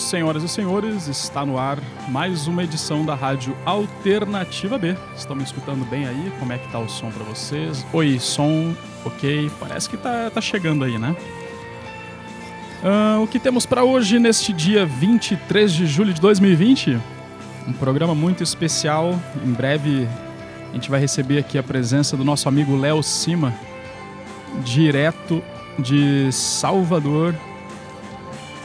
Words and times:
Noite, 0.00 0.02
senhoras 0.02 0.42
e 0.42 0.48
senhores. 0.48 1.08
Está 1.08 1.44
no 1.44 1.58
ar 1.58 1.78
mais 2.08 2.46
uma 2.46 2.64
edição 2.64 3.04
da 3.04 3.14
Rádio 3.14 3.54
Alternativa 3.66 4.78
B. 4.78 4.96
Estão 5.14 5.36
me 5.36 5.42
escutando 5.42 5.84
bem 5.88 6.06
aí? 6.06 6.32
Como 6.38 6.52
é 6.52 6.58
que 6.58 6.66
tá 6.68 6.78
o 6.78 6.88
som 6.88 7.10
para 7.10 7.22
vocês? 7.24 7.84
Oi, 7.92 8.18
som, 8.18 8.74
ok. 9.04 9.50
Parece 9.60 9.90
que 9.90 9.96
tá, 9.96 10.30
tá 10.30 10.40
chegando 10.40 10.84
aí, 10.84 10.98
né? 10.98 11.14
Uh, 12.82 13.22
o 13.22 13.26
que 13.26 13.38
temos 13.38 13.66
para 13.66 13.84
hoje 13.84 14.18
neste 14.18 14.52
dia 14.52 14.86
23 14.86 15.70
de 15.70 15.86
julho 15.86 16.14
de 16.14 16.20
2020? 16.20 16.98
Um 17.68 17.72
programa 17.74 18.14
muito 18.14 18.42
especial. 18.42 19.18
Em 19.44 19.52
breve 19.52 20.08
a 20.70 20.74
gente 20.74 20.88
vai 20.90 21.00
receber 21.00 21.38
aqui 21.38 21.58
a 21.58 21.62
presença 21.62 22.16
do 22.16 22.24
nosso 22.24 22.48
amigo 22.48 22.76
Léo 22.76 23.02
Cima, 23.02 23.52
direto 24.64 25.42
de 25.78 26.32
Salvador, 26.32 27.34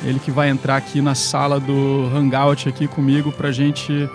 ele 0.05 0.19
que 0.19 0.29
vai 0.29 0.49
entrar 0.49 0.77
aqui 0.77 1.01
na 1.01 1.15
sala 1.15 1.59
do 1.59 2.09
Hangout 2.15 2.69
aqui 2.69 2.87
comigo 2.87 3.31
para 3.31 3.49
a 3.49 3.51
gente 3.51 4.07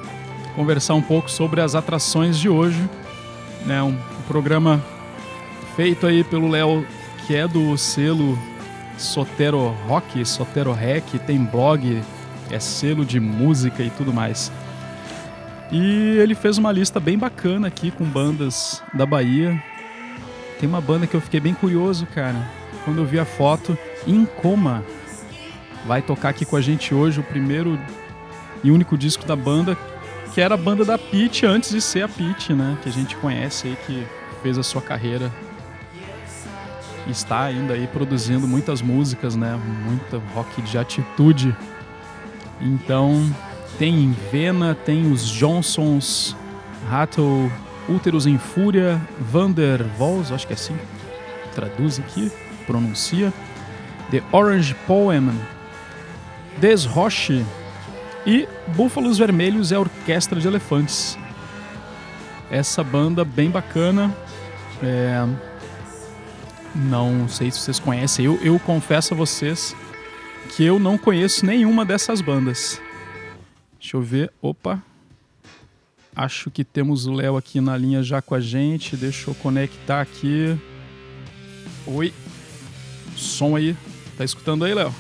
conversar 0.55 0.94
um 0.94 1.02
pouco 1.02 1.28
sobre 1.28 1.60
as 1.60 1.74
atrações 1.74 2.38
de 2.38 2.48
hoje. 2.48 2.88
Né? 3.66 3.83
Um, 3.83 3.96
programa 4.28 4.80
feito 5.74 6.06
aí 6.06 6.22
pelo 6.22 6.48
Léo, 6.48 6.86
que 7.27 7.34
é 7.34 7.48
do 7.48 7.77
selo 7.77 8.38
Sotero 8.96 9.74
Rock, 9.88 10.24
Sotero 10.24 10.73
Rec, 10.73 11.05
tem 11.27 11.42
blog, 11.42 12.01
é 12.48 12.61
selo 12.61 13.05
de 13.05 13.18
música 13.18 13.83
e 13.83 13.90
tudo 13.90 14.12
mais. 14.12 14.52
E 15.72 16.17
ele 16.18 16.36
fez 16.36 16.58
uma 16.58 16.70
lista 16.70 17.01
bem 17.01 17.18
bacana 17.18 17.67
aqui 17.67 17.90
com 17.90 18.05
bandas 18.05 18.80
da 18.95 19.05
Bahia. 19.05 19.61
Tem 20.61 20.68
uma 20.68 20.80
banda 20.80 21.08
que 21.08 21.14
eu 21.14 21.20
fiquei 21.20 21.40
bem 21.40 21.55
curioso, 21.55 22.07
cara. 22.07 22.48
Quando 22.84 22.98
eu 22.98 23.05
vi 23.05 23.18
a 23.18 23.24
foto, 23.24 23.77
Incoma 24.07 24.84
vai 25.86 26.02
tocar 26.02 26.30
aqui 26.30 26.45
com 26.45 26.57
a 26.57 26.61
gente 26.61 26.95
hoje 26.95 27.20
o 27.20 27.23
primeiro 27.23 27.79
e 28.63 28.70
único 28.70 28.96
disco 28.96 29.24
da 29.24 29.35
banda, 29.35 29.77
que 30.35 30.41
era 30.41 30.55
a 30.55 30.58
banda 30.58 30.85
da 30.85 30.98
Pete 30.98 31.46
antes 31.46 31.70
de 31.70 31.80
ser 31.80 32.02
a 32.02 32.08
Pete, 32.08 32.52
né? 32.52 32.77
Que 32.83 32.89
a 32.89 32.92
gente 32.92 33.17
conhece 33.17 33.68
aí, 33.68 33.77
que 33.86 34.07
fez 34.42 34.58
a 34.58 34.63
sua 34.63 34.80
carreira 34.80 35.30
e 37.07 37.11
está 37.11 37.42
ainda 37.42 37.74
aí 37.74 37.86
produzindo 37.86 38.46
muitas 38.46 38.83
músicas, 38.83 39.35
né? 39.35 39.58
Muita 39.85 40.19
rock 40.35 40.61
de 40.63 40.79
atitude. 40.79 41.57
Então, 42.61 43.29
tem 43.79 44.14
Vena, 44.30 44.74
tem 44.74 45.11
os 45.11 45.27
Johnsons, 45.27 46.36
Rattle, 46.89 47.51
Úteros 47.89 48.27
em 48.27 48.39
Fúria, 48.39 49.01
Vander 49.19 49.85
Vols, 49.98 50.30
acho 50.30 50.46
que 50.46 50.52
é 50.52 50.55
assim, 50.55 50.77
traduz 51.55 51.98
aqui, 51.98 52.30
pronuncia. 52.67 53.33
The 54.11 54.23
Orange 54.33 54.74
Poem, 54.86 55.30
Desroche 56.60 57.44
e 58.26 58.46
Búfalos 58.76 59.16
Vermelhos 59.16 59.72
é 59.72 59.76
a 59.76 59.80
Orquestra 59.80 60.38
de 60.38 60.46
Elefantes. 60.46 61.18
Essa 62.50 62.84
banda 62.84 63.24
bem 63.24 63.50
bacana. 63.50 64.14
É... 64.82 65.26
Não 66.74 67.26
sei 67.28 67.50
se 67.50 67.60
vocês 67.60 67.78
conhecem. 67.78 68.26
Eu, 68.26 68.38
eu 68.42 68.58
confesso 68.60 69.14
a 69.14 69.16
vocês 69.16 69.74
que 70.54 70.62
eu 70.62 70.78
não 70.78 70.98
conheço 70.98 71.46
nenhuma 71.46 71.84
dessas 71.84 72.20
bandas. 72.20 72.80
Deixa 73.78 73.96
eu 73.96 74.02
ver. 74.02 74.30
Opa. 74.42 74.82
Acho 76.14 76.50
que 76.50 76.62
temos 76.62 77.06
o 77.06 77.12
Léo 77.14 77.38
aqui 77.38 77.60
na 77.60 77.77
linha 77.77 78.02
já 78.02 78.20
com 78.20 78.34
a 78.34 78.40
gente. 78.40 78.96
Deixa 78.96 79.30
eu 79.30 79.34
conectar 79.34 80.02
aqui. 80.02 80.58
Oi. 81.86 82.12
Som 83.16 83.56
aí. 83.56 83.74
Tá 84.18 84.24
escutando 84.24 84.64
aí, 84.66 84.74
Léo? 84.74 84.94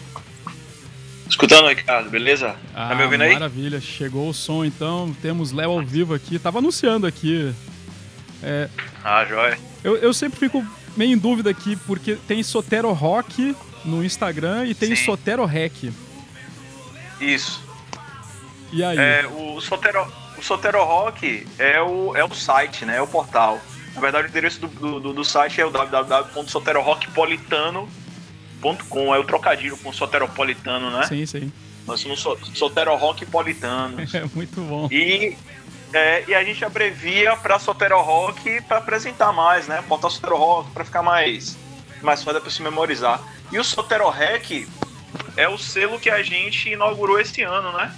Escutando, 1.30 1.68
Ricardo, 1.68 2.10
beleza? 2.10 2.56
Ah, 2.74 2.88
tá 2.88 2.96
me 2.96 3.04
ouvindo 3.04 3.22
aí? 3.22 3.32
Maravilha, 3.32 3.80
chegou 3.80 4.28
o 4.28 4.34
som 4.34 4.64
então. 4.64 5.14
Temos 5.22 5.52
Léo 5.52 5.70
ao 5.70 5.80
vivo 5.82 6.12
aqui. 6.12 6.40
Tava 6.40 6.58
anunciando 6.58 7.06
aqui. 7.06 7.54
É... 8.42 8.68
Ah, 9.04 9.24
joia. 9.24 9.56
Eu, 9.84 9.96
eu 9.96 10.12
sempre 10.12 10.40
fico 10.40 10.66
meio 10.96 11.12
em 11.12 11.18
dúvida 11.18 11.48
aqui, 11.48 11.76
porque 11.86 12.16
tem 12.26 12.42
Sotero 12.42 12.90
Rock 12.92 13.54
no 13.84 14.04
Instagram 14.04 14.66
e 14.66 14.74
tem 14.74 14.96
Sim. 14.96 15.04
Sotero 15.04 15.44
Rec. 15.44 15.92
Isso. 17.20 17.62
E 18.72 18.82
aí? 18.82 18.98
É, 18.98 19.24
o, 19.28 19.60
Sotero, 19.60 20.12
o 20.36 20.42
Sotero 20.42 20.82
Rock 20.82 21.46
é 21.58 21.80
o, 21.80 22.16
é 22.16 22.24
o 22.24 22.34
site, 22.34 22.84
né? 22.84 22.96
É 22.96 23.02
o 23.02 23.06
portal. 23.06 23.60
Na 23.94 24.00
verdade, 24.00 24.26
o 24.26 24.30
endereço 24.30 24.66
do, 24.66 24.98
do, 24.98 25.12
do 25.12 25.24
site 25.24 25.60
é 25.60 25.64
o 25.64 25.70
www.soterorockpolitano.com 25.70 27.99
com 28.88 29.14
é 29.14 29.18
o 29.18 29.24
trocadilho 29.24 29.76
com 29.78 29.92
soteropolitano, 29.92 30.90
né? 30.90 31.06
Sim, 31.06 31.26
sim. 31.26 31.52
Nós 31.86 32.00
somos 32.00 32.20
Sotero 32.54 32.94
Rock 32.96 33.26
Politanos. 33.26 34.12
É 34.14 34.24
muito 34.34 34.60
bom. 34.60 34.88
E, 34.90 35.36
é, 35.92 36.24
e 36.28 36.34
a 36.34 36.44
gente 36.44 36.64
abrevia 36.64 37.36
para 37.36 37.58
Sotero 37.58 38.00
Rock 38.00 38.60
para 38.62 38.78
apresentar 38.78 39.32
mais, 39.32 39.66
né? 39.66 39.82
Botar 39.88 40.10
Sotero 40.10 40.36
Rock 40.36 40.70
para 40.70 40.84
ficar 40.84 41.02
mais, 41.02 41.56
mais 42.02 42.22
fácil 42.22 42.40
para 42.40 42.50
se 42.50 42.62
memorizar. 42.62 43.20
E 43.50 43.58
o 43.58 43.64
Sotero 43.64 44.08
Rec 44.08 44.68
é 45.36 45.48
o 45.48 45.58
selo 45.58 45.98
que 45.98 46.10
a 46.10 46.22
gente 46.22 46.70
inaugurou 46.70 47.18
esse 47.18 47.42
ano, 47.42 47.72
né? 47.72 47.94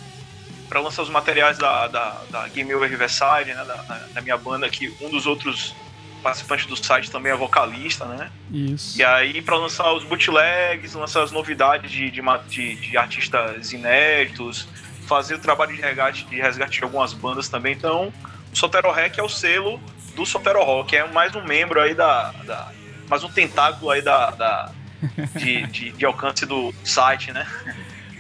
Para 0.69 0.81
lançar 0.81 1.03
os 1.03 1.11
materiais 1.11 1.59
da, 1.59 1.89
da, 1.89 2.23
da 2.31 2.49
Game 2.49 2.73
Over 2.75 2.89
Riverside, 2.89 3.53
né? 3.53 3.65
Da, 3.65 4.07
da 4.15 4.21
minha 4.21 4.39
banda, 4.39 4.69
que 4.71 4.95
um 5.01 5.11
dos 5.11 5.27
outros 5.27 5.75
participante 6.23 6.67
do 6.67 6.77
site 6.77 7.11
também 7.11 7.33
é 7.33 7.37
vocalista, 7.37 8.05
né? 8.05 8.31
Isso. 8.51 8.99
E 8.99 9.05
aí, 9.05 9.43
para 9.43 9.57
lançar 9.57 9.93
os 9.93 10.05
bootlegs, 10.05 10.95
lançar 10.95 11.23
as 11.23 11.33
novidades 11.33 11.91
de, 11.91 12.11
de, 12.11 12.23
de, 12.49 12.75
de, 12.77 12.97
artistas 12.97 13.73
inéditos, 13.73 14.69
fazer 15.07 15.35
o 15.35 15.39
trabalho 15.39 15.75
de 15.75 15.83
resgate, 15.83 16.25
de 16.25 16.37
resgate 16.37 16.79
de 16.79 16.85
algumas 16.85 17.13
bandas 17.13 17.49
também. 17.49 17.75
Então, 17.75 18.13
o 18.53 18.57
Sotero 18.57 18.91
Rec 18.91 19.19
é 19.19 19.23
o 19.23 19.29
selo 19.29 19.81
do 20.15 20.25
Sotero 20.25 20.63
Rock, 20.63 20.97
é 20.97 21.07
mais 21.09 21.35
um 21.35 21.45
membro 21.45 21.81
aí 21.81 21.95
da. 21.95 22.33
da 22.45 22.73
mais 23.09 23.23
um 23.25 23.29
tentáculo 23.29 23.91
aí 23.91 24.01
da, 24.01 24.31
da 24.31 24.73
de, 25.37 25.67
de, 25.67 25.91
de 25.91 26.05
alcance 26.07 26.47
do 26.47 26.73
site, 26.85 27.33
né? 27.33 27.47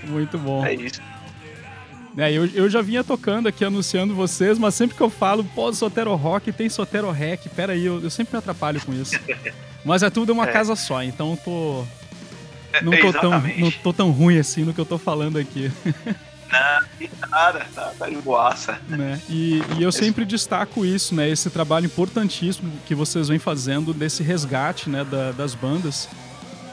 Muito 0.04 0.36
bom. 0.36 0.66
É 0.66 0.74
isso. 0.74 1.00
É, 2.16 2.30
eu, 2.30 2.46
eu 2.46 2.68
já 2.68 2.82
vinha 2.82 3.02
tocando 3.02 3.48
aqui, 3.48 3.64
anunciando 3.64 4.14
vocês, 4.14 4.58
mas 4.58 4.74
sempre 4.74 4.96
que 4.96 5.02
eu 5.02 5.08
falo, 5.08 5.44
pô, 5.44 5.72
Sotero 5.72 6.14
Rock, 6.14 6.52
tem 6.52 6.68
Sotero 6.68 7.10
Rec, 7.10 7.48
pera 7.48 7.72
aí, 7.72 7.84
eu, 7.84 8.02
eu 8.02 8.10
sempre 8.10 8.34
me 8.34 8.38
atrapalho 8.38 8.80
com 8.84 8.92
isso. 8.92 9.18
Mas 9.84 10.02
é 10.04 10.10
tudo 10.10 10.32
uma 10.32 10.48
é. 10.48 10.52
casa 10.52 10.76
só, 10.76 11.02
então 11.02 11.36
tô... 11.36 11.84
É, 12.72 12.82
não 12.82 12.92
tô, 12.92 13.12
tão, 13.12 13.30
não 13.58 13.70
tô 13.70 13.92
tão 13.92 14.10
ruim 14.10 14.38
assim 14.38 14.64
no 14.64 14.72
que 14.72 14.80
eu 14.80 14.86
tô 14.86 14.96
falando 14.96 15.38
aqui. 15.38 15.70
Não, 16.52 17.08
nada, 17.30 17.66
tá, 17.74 17.92
tá 17.98 18.10
de 18.10 18.16
boaça. 18.16 18.78
Né? 18.86 19.18
E, 19.28 19.62
e 19.78 19.82
eu 19.82 19.90
sempre 19.90 20.22
destaco 20.26 20.84
isso, 20.84 21.14
né? 21.14 21.28
Esse 21.28 21.48
trabalho 21.48 21.86
importantíssimo 21.86 22.70
que 22.86 22.94
vocês 22.94 23.28
vêm 23.28 23.38
fazendo 23.38 23.94
desse 23.94 24.22
resgate 24.22 24.90
né, 24.90 25.02
da, 25.02 25.32
das 25.32 25.54
bandas. 25.54 26.10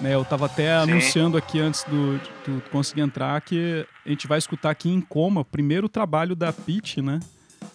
Né, 0.02 0.16
eu 0.16 0.22
estava 0.22 0.46
até 0.46 0.64
Sim. 0.64 0.92
anunciando 0.92 1.38
aqui 1.38 1.60
antes 1.60 1.84
do, 1.84 2.20
tu 2.46 2.62
conseguir 2.72 3.02
entrar 3.02 3.40
que 3.42 3.86
a 4.06 4.10
gente 4.10 4.28
vai 4.28 4.38
escutar 4.38 4.70
aqui 4.70 4.90
em 4.90 5.02
coma 5.02 5.42
o 5.42 5.46
primeiro 5.46 5.90
trabalho 5.90 6.36
da 6.36 6.54
Pete, 6.54 7.02
né? 7.02 7.20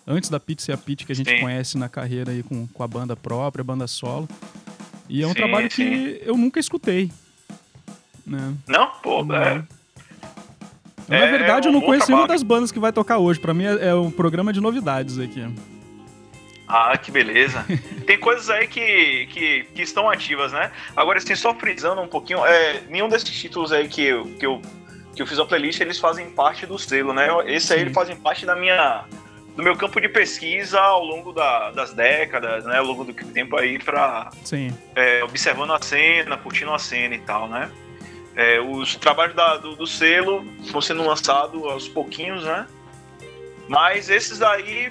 Antes 0.06 0.30
da 0.30 0.40
Pete 0.40 0.62
ser 0.62 0.72
a 0.72 0.76
Pete 0.76 1.04
que 1.04 1.12
a 1.12 1.14
gente 1.14 1.30
sim. 1.30 1.40
conhece 1.40 1.76
na 1.76 1.88
carreira 1.88 2.30
aí 2.32 2.42
com, 2.42 2.66
com 2.66 2.82
a 2.82 2.88
banda 2.88 3.14
própria, 3.14 3.60
a 3.60 3.64
banda 3.64 3.86
solo. 3.86 4.26
E 5.06 5.22
é 5.22 5.26
um 5.26 5.30
sim, 5.30 5.34
trabalho 5.34 5.68
que 5.68 6.22
eu 6.24 6.36
nunca 6.36 6.58
escutei. 6.58 7.12
Né? 8.26 8.54
Não? 8.66 8.86
Pô, 9.02 9.20
é... 9.34 9.62
Na 11.06 11.26
verdade, 11.26 11.68
é 11.68 11.70
um 11.70 11.74
eu 11.74 11.80
não 11.80 11.86
conheço 11.86 12.08
nenhuma 12.08 12.26
das 12.26 12.42
bandas 12.42 12.72
que 12.72 12.78
vai 12.78 12.90
tocar 12.90 13.18
hoje. 13.18 13.38
Para 13.38 13.52
mim 13.52 13.64
é, 13.64 13.88
é 13.88 13.94
um 13.94 14.10
programa 14.10 14.50
de 14.50 14.60
novidades 14.62 15.18
aqui. 15.18 15.44
Ah, 16.76 16.98
que 16.98 17.12
beleza. 17.12 17.64
Tem 18.04 18.18
coisas 18.18 18.50
aí 18.50 18.66
que, 18.66 19.26
que, 19.26 19.64
que, 19.72 19.82
estão 19.82 20.10
ativas, 20.10 20.52
né? 20.52 20.72
Agora, 20.96 21.18
assim, 21.18 21.36
só 21.36 21.54
frisando 21.54 22.00
um 22.00 22.08
pouquinho, 22.08 22.44
é, 22.44 22.80
nenhum 22.88 23.08
desses 23.08 23.30
títulos 23.30 23.70
aí 23.70 23.86
que 23.86 24.04
eu, 24.04 24.24
que 24.24 24.44
eu, 24.44 24.60
que 25.14 25.22
eu 25.22 25.26
fiz 25.26 25.38
a 25.38 25.44
playlist, 25.44 25.80
eles 25.80 26.00
fazem 26.00 26.28
parte 26.30 26.66
do 26.66 26.76
selo, 26.76 27.14
né? 27.14 27.28
Esse 27.46 27.72
aí, 27.72 27.82
eles 27.82 27.94
fazem 27.94 28.16
parte 28.16 28.44
da 28.44 28.56
minha, 28.56 29.04
do 29.56 29.62
meu 29.62 29.76
campo 29.76 30.00
de 30.00 30.08
pesquisa 30.08 30.80
ao 30.80 31.04
longo 31.04 31.32
da, 31.32 31.70
das 31.70 31.92
décadas, 31.92 32.64
né? 32.64 32.78
Ao 32.78 32.84
longo 32.84 33.04
do 33.04 33.14
tempo 33.14 33.56
aí 33.56 33.78
pra... 33.78 34.30
É, 34.96 35.22
observando 35.22 35.72
a 35.72 35.80
cena, 35.80 36.36
curtindo 36.36 36.74
a 36.74 36.78
cena 36.80 37.14
e 37.14 37.20
tal, 37.20 37.48
né? 37.48 37.70
É, 38.34 38.60
os 38.60 38.96
trabalhos 38.96 39.36
da, 39.36 39.58
do, 39.58 39.76
do 39.76 39.86
selo 39.86 40.44
vão 40.72 40.80
sendo 40.80 41.06
lançados 41.06 41.62
aos 41.62 41.86
pouquinhos, 41.86 42.42
né? 42.42 42.66
Mas 43.68 44.10
esses 44.10 44.42
aí 44.42 44.90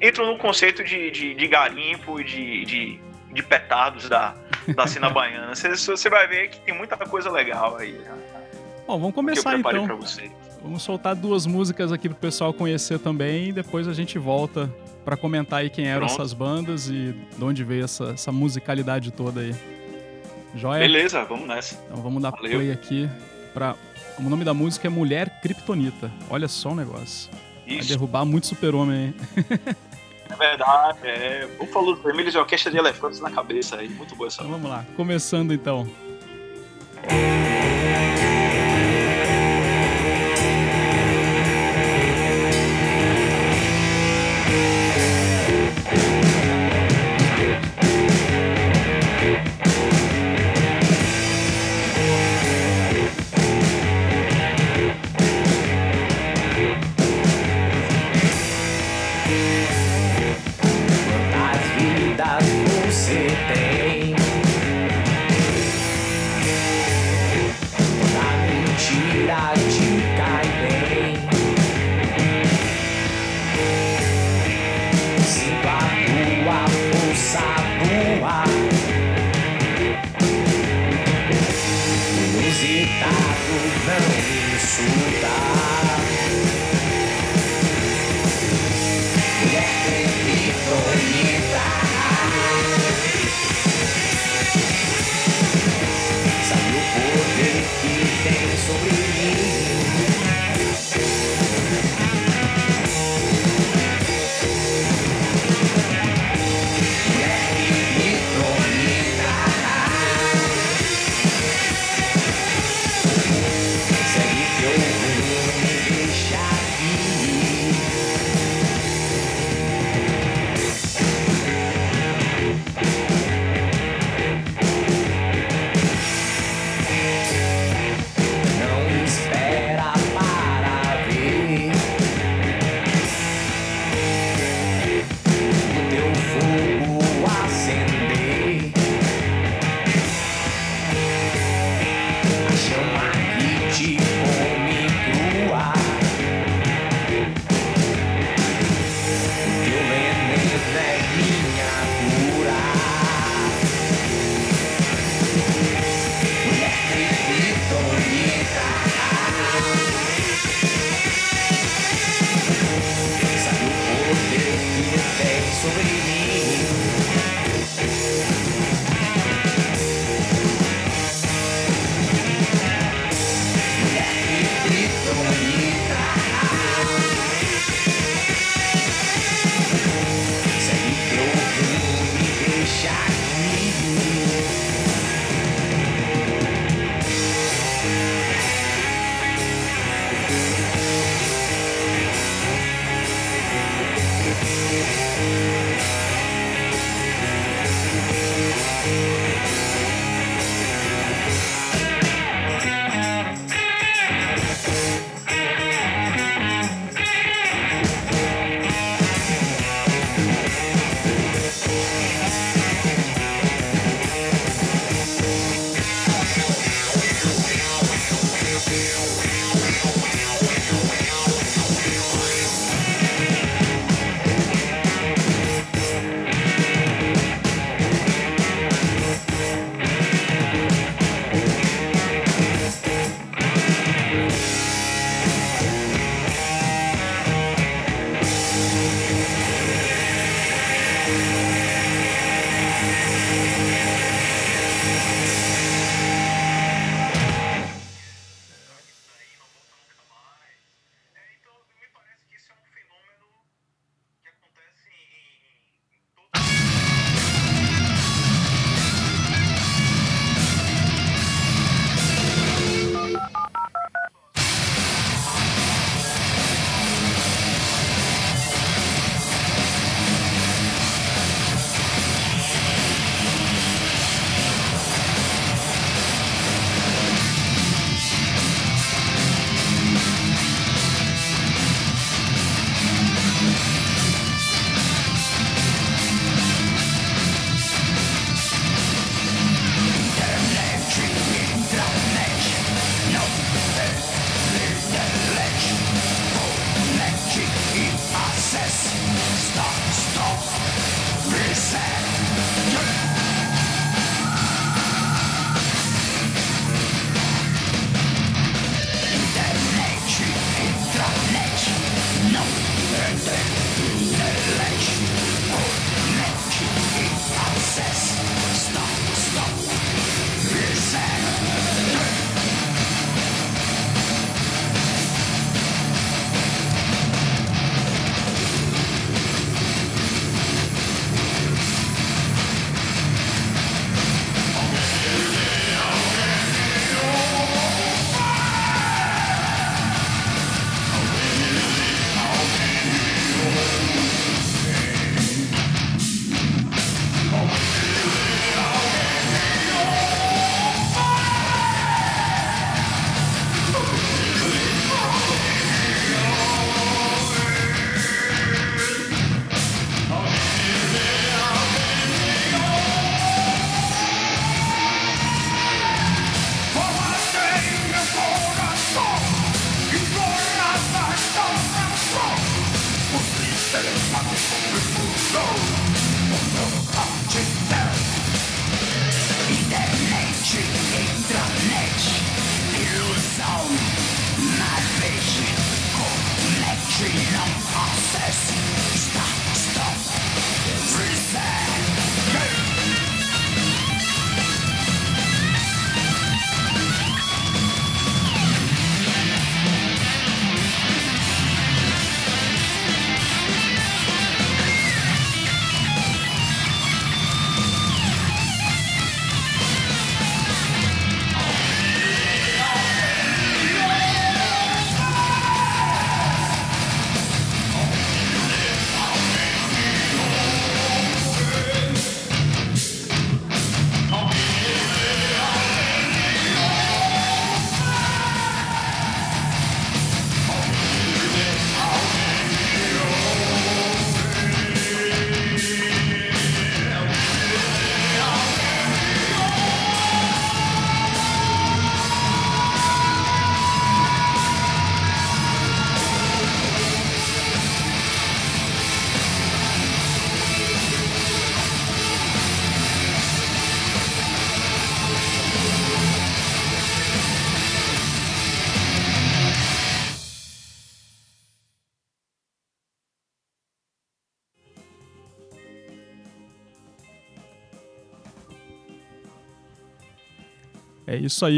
entro 0.00 0.26
no 0.26 0.38
conceito 0.38 0.84
de, 0.84 1.10
de, 1.10 1.34
de 1.34 1.48
garimpo, 1.48 2.22
de, 2.22 2.64
de, 2.64 3.00
de, 3.32 3.42
petados 3.42 4.08
da, 4.08 4.34
da 4.74 4.86
cena 4.86 5.08
baiana. 5.10 5.54
Você 5.54 6.10
vai 6.10 6.26
ver 6.26 6.48
que 6.48 6.60
tem 6.60 6.74
muita 6.74 6.96
coisa 6.96 7.30
legal 7.30 7.76
aí. 7.76 7.92
Né? 7.92 8.10
Bom, 8.86 8.98
vamos 8.98 9.14
começar 9.14 9.58
então. 9.58 9.86
Vamos 10.62 10.82
soltar 10.82 11.14
duas 11.14 11.46
músicas 11.46 11.92
aqui 11.92 12.08
pro 12.08 12.18
pessoal 12.18 12.52
conhecer 12.52 12.98
também 12.98 13.50
e 13.50 13.52
depois 13.52 13.86
a 13.86 13.92
gente 13.92 14.18
volta 14.18 14.72
para 15.04 15.16
comentar 15.16 15.60
aí 15.60 15.70
quem 15.70 15.86
eram 15.86 16.06
Pronto. 16.06 16.20
essas 16.20 16.32
bandas 16.32 16.88
e 16.88 17.14
de 17.36 17.44
onde 17.44 17.62
veio 17.64 17.84
essa, 17.84 18.10
essa 18.10 18.32
musicalidade 18.32 19.10
toda 19.10 19.40
aí. 19.40 19.54
Joia? 20.54 20.80
Beleza, 20.80 21.24
vamos 21.24 21.46
nessa. 21.46 21.80
Então 21.86 22.02
vamos 22.02 22.22
dar 22.22 22.30
Valeu. 22.30 22.58
play 22.58 22.72
aqui 22.72 23.08
para 23.54 23.76
o 24.18 24.22
nome 24.22 24.44
da 24.44 24.52
música 24.52 24.88
é 24.88 24.90
Mulher 24.90 25.40
Kryptonita. 25.40 26.10
Olha 26.28 26.48
só 26.48 26.70
o 26.70 26.74
negócio. 26.74 27.30
Isso. 27.66 27.78
Vai 27.78 27.86
derrubar 27.86 28.24
muito 28.24 28.46
super-homem 28.46 29.06
hein? 29.06 29.14
É 30.30 30.36
verdade, 30.36 30.98
é. 31.04 31.48
Búfalos 31.58 32.02
Vermelhos 32.02 32.34
e 32.34 32.38
Orquestra 32.38 32.70
de 32.70 32.78
Elefantes 32.78 33.20
na 33.20 33.30
cabeça 33.30 33.76
aí. 33.76 33.88
Muito 33.88 34.14
boa 34.14 34.28
essa. 34.28 34.42
Então, 34.42 34.52
vamos 34.52 34.70
lá, 34.70 34.84
começando 34.96 35.52
então. 35.52 35.88
É... 37.04 38.07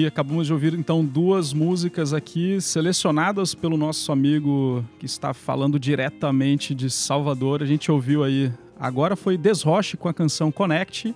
acabamos 0.06 0.46
de 0.46 0.52
ouvir 0.52 0.74
então 0.74 1.04
duas 1.04 1.52
músicas 1.52 2.14
aqui 2.14 2.60
selecionadas 2.60 3.54
pelo 3.54 3.76
nosso 3.76 4.12
amigo 4.12 4.84
que 4.98 5.06
está 5.06 5.34
falando 5.34 5.78
diretamente 5.78 6.74
de 6.74 6.88
Salvador. 6.90 7.62
A 7.62 7.66
gente 7.66 7.90
ouviu 7.90 8.22
aí, 8.22 8.52
agora 8.78 9.16
foi 9.16 9.36
Desroche 9.36 9.96
com 9.96 10.08
a 10.08 10.14
canção 10.14 10.52
Connect, 10.52 11.14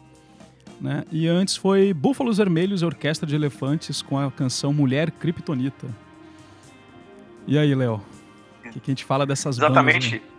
né? 0.80 1.04
E 1.10 1.26
antes 1.28 1.56
foi 1.56 1.94
Búfalos 1.94 2.38
Vermelhos 2.38 2.82
e 2.82 2.84
Orquestra 2.84 3.26
de 3.26 3.34
Elefantes 3.34 4.02
com 4.02 4.18
a 4.18 4.30
canção 4.30 4.72
Mulher 4.72 5.10
Kryptonita. 5.10 5.86
E 7.46 7.58
aí, 7.58 7.74
Léo? 7.74 8.00
O 8.64 8.70
que, 8.70 8.80
que, 8.80 8.90
a 8.90 8.92
gente 8.92 9.04
fala 9.04 9.26
dessas 9.26 9.58
Exatamente. 9.58 10.10
bandas? 10.10 10.12
Exatamente. 10.12 10.14
Né? 10.14 10.33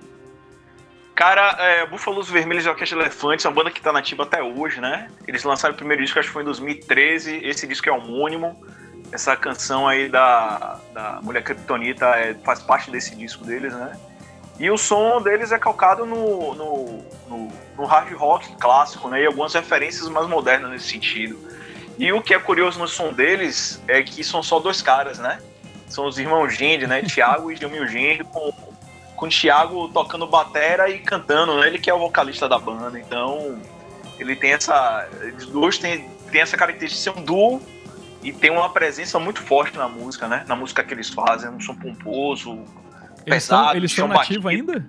Cara, 1.15 1.55
é, 1.59 1.85
Búfalos 1.85 2.29
Vermelhos 2.29 2.65
e 2.65 2.69
Orquestra 2.69 2.99
Elefantes 2.99 3.45
é 3.45 3.47
uma 3.47 3.55
banda 3.55 3.71
que 3.71 3.81
tá 3.81 3.93
nativa 3.93 4.23
até 4.23 4.43
hoje, 4.43 4.81
né? 4.81 5.07
Eles 5.25 5.45
lançaram 5.45 5.73
o 5.73 5.77
primeiro 5.77 6.03
disco, 6.03 6.19
acho 6.19 6.27
que 6.27 6.33
foi 6.33 6.41
em 6.41 6.45
2013. 6.45 7.37
Esse 7.37 7.65
disco 7.65 7.87
é 7.87 7.91
homônimo. 7.93 8.61
Essa 9.13 9.33
canção 9.37 9.87
aí 9.87 10.09
da, 10.09 10.77
da 10.93 11.21
Mulher 11.23 11.41
Kryptonita 11.41 12.05
é, 12.07 12.33
faz 12.43 12.61
parte 12.61 12.91
desse 12.91 13.15
disco 13.15 13.45
deles, 13.45 13.73
né? 13.73 13.97
E 14.59 14.69
o 14.69 14.77
som 14.77 15.21
deles 15.21 15.53
é 15.53 15.57
calcado 15.57 16.05
no, 16.05 16.53
no, 16.53 17.05
no, 17.29 17.51
no 17.77 17.85
hard 17.85 18.11
rock 18.13 18.53
clássico, 18.57 19.07
né? 19.07 19.21
E 19.21 19.25
algumas 19.25 19.53
referências 19.53 20.09
mais 20.09 20.27
modernas 20.27 20.69
nesse 20.69 20.89
sentido. 20.89 21.39
E 21.97 22.11
o 22.11 22.21
que 22.21 22.33
é 22.33 22.39
curioso 22.39 22.77
no 22.77 22.89
som 22.89 23.13
deles 23.13 23.81
é 23.87 24.03
que 24.03 24.21
são 24.21 24.43
só 24.43 24.59
dois 24.59 24.81
caras, 24.81 25.17
né? 25.17 25.39
São 25.87 26.07
os 26.07 26.17
irmãos 26.17 26.53
Gende, 26.53 26.85
né? 26.85 27.01
Tiago 27.03 27.49
e 27.53 27.55
Jamil 27.55 27.87
Gende, 27.87 28.25
com 28.25 28.51
com 29.15 29.25
o 29.25 29.29
Thiago 29.29 29.87
tocando 29.89 30.27
batera 30.27 30.89
e 30.89 30.99
cantando, 30.99 31.59
né? 31.59 31.67
Ele 31.67 31.79
que 31.79 31.89
é 31.89 31.93
o 31.93 31.99
vocalista 31.99 32.47
da 32.47 32.57
banda, 32.59 32.99
então 32.99 33.59
ele 34.19 34.35
tem 34.35 34.53
essa. 34.53 35.07
Os 35.37 35.47
dois 35.47 35.77
tem, 35.77 36.09
tem 36.31 36.41
essa 36.41 36.57
característica 36.57 37.11
de 37.11 37.17
ser 37.17 37.21
um 37.21 37.23
duo 37.23 37.61
e 38.23 38.31
tem 38.31 38.51
uma 38.51 38.69
presença 38.69 39.19
muito 39.19 39.41
forte 39.41 39.77
na 39.77 39.87
música, 39.87 40.27
né? 40.27 40.43
Na 40.47 40.55
música 40.55 40.83
que 40.83 40.93
eles 40.93 41.09
fazem, 41.09 41.49
um 41.49 41.59
som 41.59 41.75
pomposo, 41.75 42.53
eles 43.25 43.45
pesado. 43.45 43.67
São, 43.67 43.75
eles 43.75 43.91
são 43.91 44.07
nativos 44.07 44.45
ainda? 44.45 44.85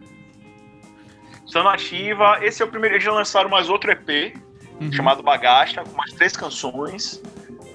São 1.47 1.63
nativa. 1.63 2.39
Esse 2.43 2.63
é 2.63 2.65
o 2.65 2.69
primeiro. 2.69 2.97
Eles 2.97 3.05
já 3.05 3.13
lançaram 3.13 3.49
mais 3.49 3.69
outro 3.69 3.91
EP 3.91 4.37
uhum. 4.81 4.93
chamado 4.93 5.23
Bagacha, 5.23 5.83
com 5.85 5.97
mais 5.97 6.13
três 6.13 6.37
canções. 6.37 7.23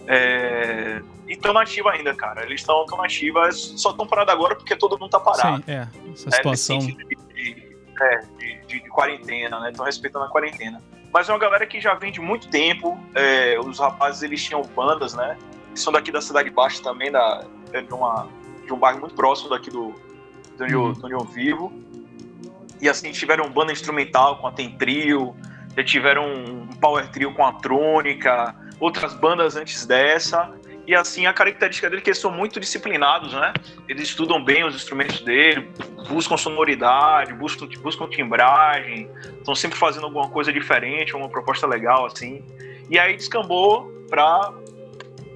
É, 0.07 1.01
e 1.31 1.33
estão 1.33 1.53
nativa 1.53 1.91
ainda, 1.91 2.13
cara. 2.13 2.43
Eles 2.43 2.61
estão 2.61 2.85
tão 2.85 2.97
nativa, 2.97 3.51
só 3.51 3.91
estão 3.91 4.05
parados 4.05 4.33
agora 4.33 4.55
porque 4.55 4.75
todo 4.75 4.99
mundo 4.99 5.09
tá 5.09 5.19
parado. 5.19 5.63
Sim, 5.65 5.71
é. 5.71 5.87
Essa 6.13 6.29
é, 6.29 6.31
situação. 6.33 6.79
De, 6.79 6.93
de, 6.93 7.77
é, 8.01 8.19
de, 8.37 8.65
de, 8.67 8.79
de 8.81 8.89
quarentena, 8.89 9.59
né? 9.61 9.71
Estão 9.71 9.85
respeitando 9.85 10.25
a 10.25 10.29
quarentena. 10.29 10.81
Mas 11.13 11.29
é 11.29 11.33
uma 11.33 11.39
galera 11.39 11.65
que 11.65 11.79
já 11.79 11.93
vem 11.93 12.11
de 12.11 12.19
muito 12.19 12.49
tempo. 12.49 12.99
É, 13.15 13.57
os 13.59 13.79
rapazes, 13.79 14.23
eles 14.23 14.43
tinham 14.43 14.61
bandas, 14.61 15.13
né? 15.13 15.37
são 15.75 15.93
daqui 15.93 16.11
da 16.11 16.21
Cidade 16.21 16.49
Baixa 16.49 16.81
também, 16.83 17.11
da, 17.11 17.45
é 17.71 17.81
de, 17.81 17.93
uma, 17.93 18.27
de 18.65 18.73
um 18.73 18.77
bairro 18.77 18.99
muito 18.99 19.15
próximo 19.15 19.49
daqui 19.49 19.69
do, 19.69 19.93
do 20.57 20.63
onde, 20.63 20.73
eu, 20.73 20.81
uhum. 20.83 20.93
onde 21.03 21.13
eu 21.13 21.23
vivo. 21.23 21.71
E 22.81 22.89
assim, 22.89 23.11
tiveram 23.11 23.49
banda 23.49 23.71
instrumental 23.71 24.37
com 24.37 24.47
a 24.47 24.51
Tem 24.51 24.75
Trio, 24.77 25.35
já 25.75 25.83
tiveram 25.83 26.25
um 26.25 26.67
power 26.67 27.07
trio 27.09 27.33
com 27.33 27.45
a 27.45 27.53
Trônica, 27.53 28.55
outras 28.79 29.13
bandas 29.13 29.55
antes 29.55 29.85
dessa. 29.85 30.51
E 30.87 30.95
assim, 30.95 31.25
a 31.25 31.33
característica 31.33 31.89
dele 31.89 32.01
é 32.01 32.03
que 32.03 32.09
eles 32.09 32.19
são 32.19 32.31
muito 32.31 32.59
disciplinados, 32.59 33.33
né? 33.33 33.53
Eles 33.87 34.03
estudam 34.03 34.43
bem 34.43 34.63
os 34.63 34.75
instrumentos 34.75 35.21
dele, 35.21 35.69
buscam 36.09 36.37
sonoridade, 36.37 37.33
buscam, 37.33 37.67
buscam 37.81 38.07
timbragem, 38.07 39.09
estão 39.37 39.53
sempre 39.53 39.77
fazendo 39.77 40.05
alguma 40.05 40.29
coisa 40.29 40.51
diferente, 40.51 41.15
uma 41.15 41.29
proposta 41.29 41.67
legal, 41.67 42.05
assim. 42.05 42.43
E 42.89 42.97
aí 42.97 43.15
descambou 43.15 43.91
pra, 44.09 44.53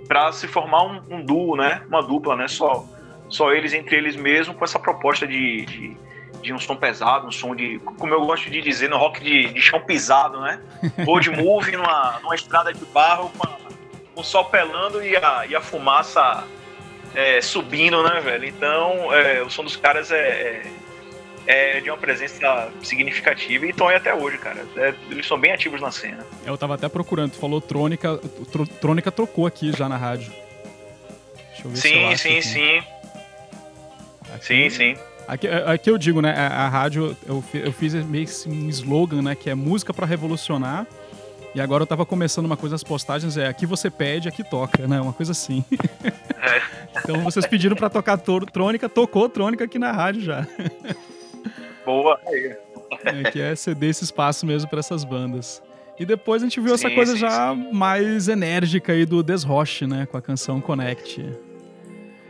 pra 0.07 0.31
se 0.31 0.47
formar 0.47 0.83
um, 0.83 1.01
um 1.09 1.23
duo, 1.23 1.55
né? 1.55 1.83
Uma 1.87 2.01
dupla, 2.01 2.35
né? 2.35 2.47
Só, 2.47 2.85
só 3.29 3.53
eles 3.53 3.73
entre 3.73 3.95
eles 3.95 4.15
mesmos, 4.15 4.57
com 4.57 4.65
essa 4.65 4.79
proposta 4.79 5.27
de, 5.27 5.65
de, 5.65 5.97
de, 6.41 6.53
um 6.53 6.59
som 6.59 6.75
pesado, 6.75 7.27
um 7.27 7.31
som 7.31 7.55
de, 7.55 7.79
como 7.79 8.13
eu 8.13 8.25
gosto 8.25 8.49
de 8.49 8.61
dizer, 8.61 8.89
no 8.89 8.97
rock 8.97 9.23
de, 9.23 9.53
de 9.53 9.61
chão 9.61 9.79
pisado, 9.79 10.41
né? 10.41 10.59
Road 11.05 11.29
movie 11.29 11.77
numa, 11.77 12.19
numa 12.21 12.33
estrada 12.33 12.73
de 12.73 12.83
barro 12.85 13.31
com 13.37 13.47
a 13.47 13.65
o 14.15 14.23
sol 14.23 14.45
pelando 14.45 15.03
e 15.03 15.15
a, 15.15 15.45
e 15.47 15.55
a 15.55 15.61
fumaça 15.61 16.45
é, 17.13 17.41
subindo, 17.41 18.01
né, 18.03 18.21
velho? 18.21 18.45
Então, 18.45 19.13
é, 19.13 19.41
o 19.41 19.49
som 19.49 19.63
dos 19.63 19.75
caras 19.75 20.11
é, 20.11 20.63
é, 21.47 21.77
é 21.77 21.81
de 21.81 21.89
uma 21.89 21.97
presença 21.97 22.69
significativa 22.81 23.65
e 23.65 23.69
estão 23.69 23.87
aí 23.87 23.95
até 23.95 24.13
hoje, 24.13 24.37
cara. 24.37 24.65
É, 24.75 24.93
eles 25.09 25.25
são 25.25 25.39
bem 25.39 25.51
ativos 25.51 25.81
na 25.81 25.91
cena. 25.91 26.25
Eu 26.45 26.57
tava 26.57 26.75
até 26.75 26.87
procurando, 26.89 27.31
tu 27.31 27.39
falou 27.39 27.61
Trônica, 27.61 28.17
tr 28.51 28.67
Trônica 28.79 29.11
trocou 29.11 29.45
aqui 29.45 29.71
já 29.71 29.87
na 29.89 29.97
rádio. 29.97 30.31
Deixa 31.49 31.65
eu 31.65 31.71
ver 31.71 31.77
sim, 31.77 31.89
se 31.89 31.97
eu 31.97 32.17
sim, 32.17 32.37
aqui. 32.37 32.41
sim. 32.41 32.83
Aqui, 34.33 34.45
sim, 34.45 34.69
sim. 34.69 34.97
Aqui, 35.27 35.47
é, 35.47 35.63
aqui 35.65 35.89
eu 35.89 35.97
digo, 35.97 36.21
né, 36.21 36.31
a, 36.31 36.65
a 36.65 36.69
rádio, 36.69 37.17
eu, 37.25 37.43
eu 37.53 37.71
fiz 37.71 37.93
meio 37.93 38.27
que 38.27 38.49
um 38.49 38.69
slogan, 38.69 39.21
né, 39.21 39.35
que 39.35 39.49
é 39.49 39.55
música 39.55 39.93
para 39.93 40.05
revolucionar 40.05 40.85
e 41.55 41.61
agora 41.61 41.83
eu 41.83 41.87
tava 41.87 42.05
começando 42.05 42.45
uma 42.45 42.57
coisa, 42.57 42.75
as 42.75 42.83
postagens 42.83 43.37
é 43.37 43.47
aqui 43.47 43.65
você 43.65 43.89
pede, 43.89 44.27
aqui 44.27 44.43
toca, 44.43 44.85
né? 44.85 44.99
Uma 44.99 45.13
coisa 45.13 45.31
assim. 45.31 45.63
É. 46.45 46.61
então 46.99 47.23
vocês 47.23 47.47
pediram 47.47 47.75
para 47.75 47.89
tocar 47.89 48.19
trônica, 48.19 48.87
tocou 48.87 49.27
trônica 49.27 49.63
aqui 49.63 49.79
na 49.79 49.91
rádio 49.91 50.21
já. 50.21 50.45
Boa. 51.83 52.19
É, 53.03 53.31
que 53.31 53.41
é 53.41 53.55
ceder 53.55 53.89
esse 53.89 54.03
espaço 54.03 54.45
mesmo 54.45 54.69
para 54.69 54.79
essas 54.79 55.03
bandas. 55.03 55.59
E 55.97 56.05
depois 56.05 56.43
a 56.43 56.45
gente 56.45 56.59
viu 56.59 56.77
sim, 56.77 56.85
essa 56.85 56.95
coisa 56.95 57.13
sim, 57.13 57.17
já 57.17 57.55
sim. 57.55 57.71
mais 57.71 58.27
enérgica 58.27 58.93
aí 58.93 59.07
do 59.07 59.23
Desroche, 59.23 59.87
né? 59.87 60.05
Com 60.05 60.17
a 60.17 60.21
canção 60.21 60.61
Connect. 60.61 61.25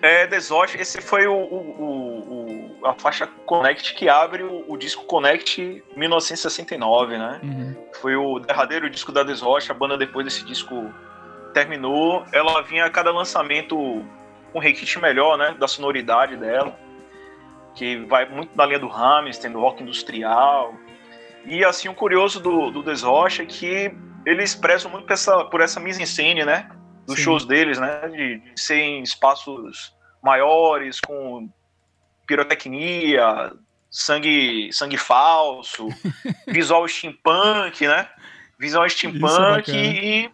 É, 0.06 0.28
Desroche, 0.28 0.80
esse 0.80 1.02
foi 1.02 1.26
o, 1.26 1.34
o, 1.34 2.78
o, 2.80 2.88
a 2.88 2.94
faixa 2.94 3.26
Connect 3.26 3.96
que 3.96 4.08
abre 4.08 4.44
o, 4.44 4.64
o, 4.68 4.78
disco 4.78 5.04
Connect 5.06 5.84
1969, 5.96 7.18
né? 7.18 7.40
Uhum. 7.42 7.76
Foi 8.00 8.16
o 8.16 8.38
derradeiro 8.38 8.88
disco 8.88 9.12
da 9.12 9.24
Desroche, 9.24 9.72
a 9.72 9.74
banda 9.74 9.98
depois 9.98 10.24
desse 10.24 10.46
disco 10.46 10.94
terminou. 11.56 12.24
Ela 12.32 12.62
vinha 12.62 12.86
a 12.86 12.90
cada 12.92 13.12
lançamento 13.12 13.76
um 14.54 14.60
requinte 14.60 15.00
melhor, 15.00 15.40
né? 15.40 15.56
Da 15.60 15.68
sonoridade 15.68 16.38
dela, 16.38 16.78
que 17.74 18.06
vai 18.06 18.30
muito 18.30 18.56
na 18.56 18.64
linha 18.68 18.80
do 18.80 18.92
Hammerstein, 18.92 19.54
do 19.54 19.60
rock 19.60 19.82
industrial. 19.82 20.76
E 21.46 21.66
assim, 21.66 21.88
o 21.90 21.96
curioso 21.96 22.40
do, 22.40 22.70
do 22.70 22.84
Desroche 22.84 23.42
é 23.42 23.46
que 23.48 23.92
eles 24.24 24.54
prezam 24.54 24.92
muito 24.92 25.08
por 25.08 25.14
essa, 25.14 25.46
por 25.46 25.62
essa 25.62 25.80
mise-en-scène, 25.80 26.46
né? 26.46 26.70
Dos 27.08 27.16
Sim. 27.16 27.24
shows 27.24 27.44
deles, 27.44 27.80
né? 27.80 28.08
De, 28.08 28.38
de 28.38 28.62
serem 28.62 29.02
espaços 29.02 29.95
maiores, 30.26 31.00
com 31.00 31.48
pirotecnia, 32.26 33.54
sangue, 33.92 34.74
sangue 34.74 34.98
falso, 34.98 35.88
visual 36.48 36.88
steampunk, 36.88 37.88
né? 37.88 38.10
Visual 38.58 38.90
steampunk 38.90 39.72
é 39.72 39.76
e, 39.76 40.32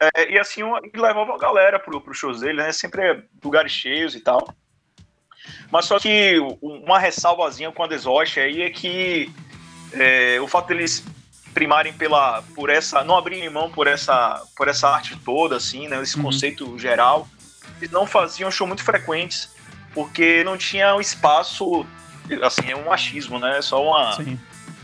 é, 0.00 0.32
e 0.32 0.38
assim 0.38 0.62
levava 0.94 1.34
a 1.34 1.38
galera 1.38 1.78
pro, 1.78 2.00
pro 2.00 2.14
shows 2.14 2.40
dele, 2.40 2.62
né? 2.62 2.72
Sempre 2.72 3.22
lugares 3.44 3.70
cheios 3.70 4.14
e 4.14 4.20
tal. 4.20 4.54
Mas 5.70 5.84
só 5.84 5.98
que 5.98 6.36
uma 6.62 6.98
ressalvazinha 6.98 7.70
com 7.70 7.82
a 7.82 7.88
Desoche 7.88 8.40
aí 8.40 8.62
é 8.62 8.70
que 8.70 9.30
é, 9.92 10.40
o 10.40 10.48
fato 10.48 10.68
deles 10.68 11.04
primarem 11.52 11.92
pela 11.92 12.42
por 12.54 12.70
essa 12.70 13.04
não 13.04 13.16
abrirem 13.16 13.50
mão 13.50 13.70
por 13.70 13.86
essa 13.86 14.42
por 14.56 14.68
essa 14.68 14.88
arte 14.88 15.18
toda 15.18 15.56
assim 15.56 15.86
né 15.86 16.00
esse 16.00 16.16
uhum. 16.16 16.22
conceito 16.22 16.78
geral 16.78 17.28
não 17.90 18.06
faziam 18.06 18.50
show 18.50 18.66
muito 18.66 18.82
frequentes, 18.82 19.50
porque 19.94 20.42
não 20.44 20.56
tinha 20.56 20.94
um 20.94 21.00
espaço, 21.00 21.86
assim, 22.42 22.70
é 22.70 22.76
um 22.76 22.84
machismo, 22.84 23.38
né? 23.38 23.58
É 23.58 23.62
só 23.62 23.82
uma. 23.82 24.12
Sim. 24.16 24.38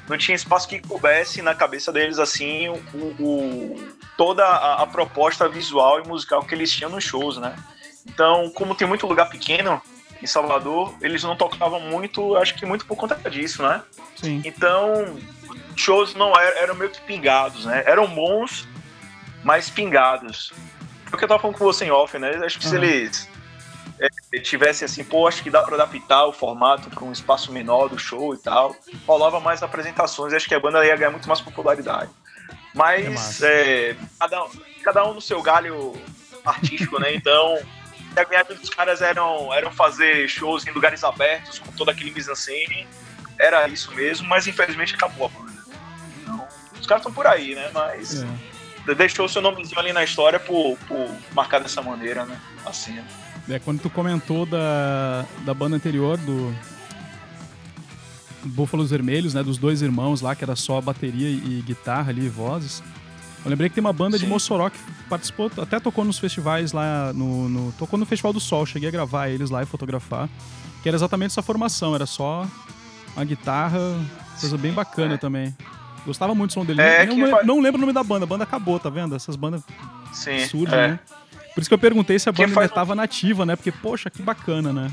Não 0.08 0.16
tinha 0.16 0.34
espaço 0.34 0.66
que 0.66 0.80
coubesse 0.80 1.42
na 1.42 1.54
cabeça 1.54 1.92
deles, 1.92 2.18
assim, 2.18 2.68
o, 2.68 2.80
o 3.20 3.88
toda 4.16 4.42
a, 4.42 4.82
a, 4.82 4.86
proposta 4.86 5.46
visual 5.48 6.00
e 6.00 6.08
musical 6.08 6.42
que 6.42 6.54
eles 6.54 6.72
tinham 6.72 6.90
nos 6.90 7.04
shows, 7.04 7.36
né? 7.36 7.54
Então, 8.06 8.50
como 8.50 8.74
tem 8.74 8.88
muito 8.88 9.06
lugar 9.06 9.28
pequeno 9.28 9.82
em 10.22 10.26
Salvador, 10.26 10.94
eles 11.02 11.22
não 11.22 11.36
tocavam 11.36 11.78
muito, 11.78 12.36
acho 12.36 12.54
que 12.54 12.64
muito 12.64 12.86
por 12.86 12.96
conta 12.96 13.16
disso, 13.28 13.62
né? 13.62 13.82
Sim. 14.16 14.40
Então, 14.46 15.18
shows 15.76 16.14
não 16.14 16.34
eram, 16.34 16.58
eram 16.58 16.74
meio 16.74 16.90
que 16.90 17.02
pingados, 17.02 17.66
né? 17.66 17.82
Eram 17.86 18.06
bons, 18.06 18.66
mas 19.44 19.68
pingados 19.68 20.52
porque 21.10 21.24
eu 21.24 21.28
tava 21.28 21.40
falando 21.40 21.56
com 21.56 21.64
você 21.64 21.84
em 21.84 21.90
off, 21.90 22.18
né? 22.18 22.30
Acho 22.44 22.58
que 22.58 22.64
uhum. 22.66 22.70
se 22.70 22.76
eles 22.76 23.28
é, 23.98 24.38
tivessem 24.40 24.86
assim, 24.86 25.04
pô, 25.04 25.26
acho 25.26 25.42
que 25.42 25.50
dá 25.50 25.62
para 25.62 25.74
adaptar 25.74 26.26
o 26.26 26.32
formato 26.32 26.88
para 26.90 27.04
um 27.04 27.12
espaço 27.12 27.52
menor 27.52 27.88
do 27.88 27.98
show 27.98 28.34
e 28.34 28.38
tal, 28.38 28.74
rolava 29.06 29.40
mais 29.40 29.62
apresentações, 29.62 30.32
acho 30.32 30.48
que 30.48 30.54
a 30.54 30.60
banda 30.60 30.84
ia 30.84 30.96
ganhar 30.96 31.10
muito 31.10 31.28
mais 31.28 31.40
popularidade. 31.40 32.10
Mas 32.74 33.42
é, 33.42 33.96
cada, 34.18 34.46
cada 34.84 35.04
um 35.06 35.14
no 35.14 35.20
seu 35.20 35.42
galho 35.42 35.94
artístico, 36.44 37.00
né? 37.00 37.14
Então, 37.14 37.58
a 38.16 38.24
viagem 38.24 38.56
dos 38.56 38.70
caras 38.70 39.02
eram, 39.02 39.52
eram 39.52 39.72
fazer 39.72 40.28
shows 40.28 40.66
em 40.66 40.70
lugares 40.70 41.02
abertos, 41.02 41.58
com 41.58 41.72
todo 41.72 41.90
aquele 41.90 42.10
mise-en-scène, 42.10 42.86
era 43.38 43.66
isso 43.68 43.92
mesmo, 43.94 44.28
mas 44.28 44.46
infelizmente 44.46 44.94
acabou 44.94 45.26
a 45.26 45.28
banda. 45.28 45.58
Então, 46.22 46.48
os 46.78 46.86
caras 46.86 47.00
estão 47.00 47.12
por 47.12 47.26
aí, 47.26 47.54
né? 47.54 47.70
Mas. 47.72 48.22
É 48.22 48.57
deixou 48.94 49.28
seu 49.28 49.40
nomezinho 49.42 49.78
ali 49.78 49.92
na 49.92 50.04
história 50.04 50.38
por, 50.40 50.76
por 50.86 51.08
marcar 51.34 51.60
dessa 51.60 51.82
maneira, 51.82 52.24
né? 52.24 52.38
Assim. 52.64 52.98
É, 53.48 53.58
quando 53.58 53.80
tu 53.80 53.88
comentou 53.90 54.44
da, 54.44 55.24
da 55.44 55.54
banda 55.54 55.76
anterior, 55.76 56.18
do 56.18 56.54
Búfalos 58.44 58.90
Vermelhos, 58.90 59.34
né? 59.34 59.42
Dos 59.42 59.58
dois 59.58 59.82
irmãos 59.82 60.20
lá, 60.20 60.34
que 60.34 60.44
era 60.44 60.54
só 60.54 60.80
bateria 60.80 61.28
e 61.28 61.62
guitarra 61.66 62.10
ali 62.10 62.26
e 62.26 62.28
vozes. 62.28 62.82
Eu 63.44 63.50
lembrei 63.50 63.68
que 63.68 63.74
tem 63.74 63.80
uma 63.82 63.92
banda 63.92 64.18
de 64.18 64.24
Sim. 64.24 64.30
Mossoró 64.30 64.68
que 64.68 64.78
participou, 65.08 65.50
até 65.58 65.78
tocou 65.80 66.04
nos 66.04 66.18
festivais 66.18 66.72
lá 66.72 67.12
no, 67.12 67.48
no- 67.48 67.72
Tocou 67.72 67.98
no 67.98 68.04
Festival 68.04 68.32
do 68.32 68.40
Sol, 68.40 68.66
cheguei 68.66 68.88
a 68.88 68.92
gravar 68.92 69.28
eles 69.28 69.48
lá 69.50 69.62
e 69.62 69.66
fotografar. 69.66 70.28
Que 70.82 70.88
era 70.88 70.96
exatamente 70.96 71.30
essa 71.32 71.42
formação, 71.42 71.94
era 71.94 72.06
só 72.06 72.46
uma 73.16 73.24
guitarra, 73.24 73.78
coisa 74.40 74.56
bem 74.58 74.72
bacana 74.72 75.14
é. 75.14 75.16
também. 75.16 75.56
Gostava 76.06 76.34
muito 76.34 76.50
do 76.50 76.54
som 76.54 76.64
dele. 76.64 76.80
É, 76.80 77.04
não, 77.06 77.16
não, 77.16 77.44
não 77.44 77.60
lembro 77.60 77.78
o 77.78 77.80
nome 77.80 77.92
da 77.92 78.02
banda, 78.02 78.24
a 78.24 78.26
banda 78.26 78.44
acabou, 78.44 78.78
tá 78.78 78.88
vendo? 78.88 79.14
Essas 79.14 79.36
bandas 79.36 79.62
Sim. 80.12 80.46
surgem, 80.46 80.78
é. 80.78 80.88
né? 80.88 81.00
Por 81.54 81.60
isso 81.60 81.68
que 81.68 81.74
eu 81.74 81.78
perguntei 81.78 82.18
se 82.18 82.28
a 82.28 82.32
banda 82.32 82.44
ainda 82.44 82.54
faz 82.54 82.70
um- 82.70 82.74
tava 82.74 82.94
nativa, 82.94 83.44
né? 83.44 83.56
Porque, 83.56 83.72
poxa, 83.72 84.08
que 84.08 84.22
bacana, 84.22 84.72
né? 84.72 84.90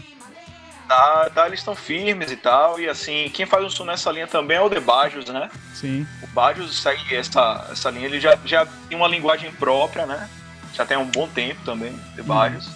Tá, 0.87 1.29
tá, 1.33 1.47
eles 1.47 1.59
estão 1.59 1.75
firmes 1.75 2.31
e 2.31 2.35
tal. 2.35 2.79
E 2.79 2.87
assim, 2.87 3.29
quem 3.33 3.45
faz 3.45 3.63
um 3.63 3.69
som 3.69 3.85
nessa 3.85 4.11
linha 4.11 4.27
também 4.27 4.57
é 4.57 4.61
o 4.61 4.69
The 4.69 4.79
Bajos, 4.79 5.25
né? 5.25 5.49
Sim. 5.73 6.05
O 6.21 6.27
Bajos 6.27 6.79
segue 6.81 7.15
essa, 7.15 7.67
essa 7.71 7.89
linha, 7.89 8.05
ele 8.05 8.19
já, 8.19 8.37
já 8.45 8.65
tem 8.87 8.97
uma 8.97 9.07
linguagem 9.07 9.51
própria, 9.53 10.05
né? 10.05 10.29
Já 10.73 10.85
tem 10.85 10.97
um 10.97 11.05
bom 11.05 11.27
tempo 11.27 11.59
também, 11.63 11.93
The 12.15 12.23
Bajos. 12.23 12.69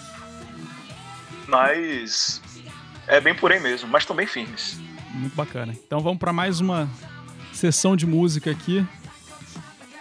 Mas 1.47 2.41
é 3.07 3.19
bem 3.19 3.35
por 3.35 3.51
aí 3.51 3.59
mesmo, 3.59 3.87
mas 3.89 4.03
estão 4.03 4.15
bem 4.15 4.27
firmes. 4.27 4.79
Muito 5.11 5.35
bacana. 5.35 5.73
Então 5.85 5.99
vamos 5.99 6.19
para 6.19 6.31
mais 6.31 6.59
uma 6.59 6.87
sessão 7.59 7.95
de 7.95 8.07
música 8.07 8.49
aqui. 8.49 8.85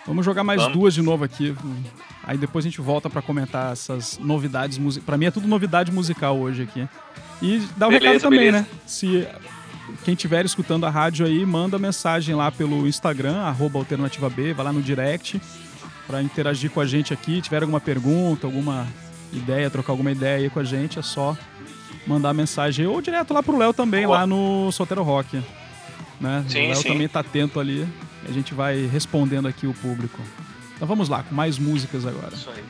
Vamos 0.06 0.24
jogar 0.24 0.42
mais 0.44 0.62
Vamos. 0.62 0.78
duas 0.78 0.94
de 0.94 1.02
novo 1.02 1.24
aqui. 1.24 1.54
Aí 2.24 2.38
depois 2.38 2.64
a 2.64 2.68
gente 2.68 2.80
volta 2.80 3.10
para 3.10 3.20
comentar 3.20 3.72
essas 3.72 4.18
novidades 4.18 4.78
musicais. 4.78 5.04
Para 5.04 5.18
mim 5.18 5.26
é 5.26 5.30
tudo 5.30 5.46
novidade 5.46 5.92
musical 5.92 6.38
hoje 6.38 6.62
aqui. 6.62 6.88
E 7.42 7.58
dá 7.76 7.86
o 7.86 7.90
Beleza, 7.90 8.12
recado 8.12 8.22
também, 8.22 8.38
beleza. 8.38 8.58
né? 8.58 8.66
Se 8.86 9.26
quem 10.04 10.14
estiver 10.14 10.44
escutando 10.44 10.86
a 10.86 10.90
rádio 10.90 11.26
aí, 11.26 11.44
manda 11.44 11.78
mensagem 11.78 12.34
lá 12.34 12.50
pelo 12.50 12.86
Instagram, 12.86 13.36
arroba 13.38 13.78
Alternativa 13.78 14.30
B, 14.30 14.52
vai 14.54 14.64
lá 14.66 14.72
no 14.72 14.80
direct 14.82 15.40
para 16.06 16.22
interagir 16.22 16.70
com 16.70 16.80
a 16.80 16.86
gente 16.86 17.12
aqui. 17.12 17.40
Tiver 17.40 17.62
alguma 17.62 17.80
pergunta, 17.80 18.46
alguma 18.46 18.86
ideia, 19.32 19.68
trocar 19.68 19.92
alguma 19.92 20.10
ideia 20.10 20.38
aí 20.38 20.50
com 20.50 20.60
a 20.60 20.64
gente, 20.64 20.98
é 20.98 21.02
só 21.02 21.36
mandar 22.06 22.32
mensagem 22.32 22.86
ou 22.86 23.02
direto 23.02 23.34
lá 23.34 23.42
pro 23.42 23.58
Léo 23.58 23.74
também, 23.74 24.06
Boa. 24.06 24.20
lá 24.20 24.26
no 24.26 24.70
Solteiro 24.72 25.02
Rock. 25.02 25.42
Né? 26.20 26.44
Sim, 26.48 26.66
o 26.66 26.68
Léo 26.68 26.76
sim. 26.76 26.88
também 26.88 27.08
tá 27.08 27.20
atento 27.20 27.60
ali 27.60 27.86
a 28.26 28.32
gente 28.32 28.54
vai 28.54 28.86
respondendo 28.86 29.48
aqui 29.48 29.66
o 29.66 29.74
público. 29.74 30.20
Então 30.76 30.86
vamos 30.86 31.08
lá, 31.08 31.22
com 31.22 31.34
mais 31.34 31.58
músicas 31.58 32.06
agora. 32.06 32.34
Isso 32.34 32.50
aí. 32.50 32.64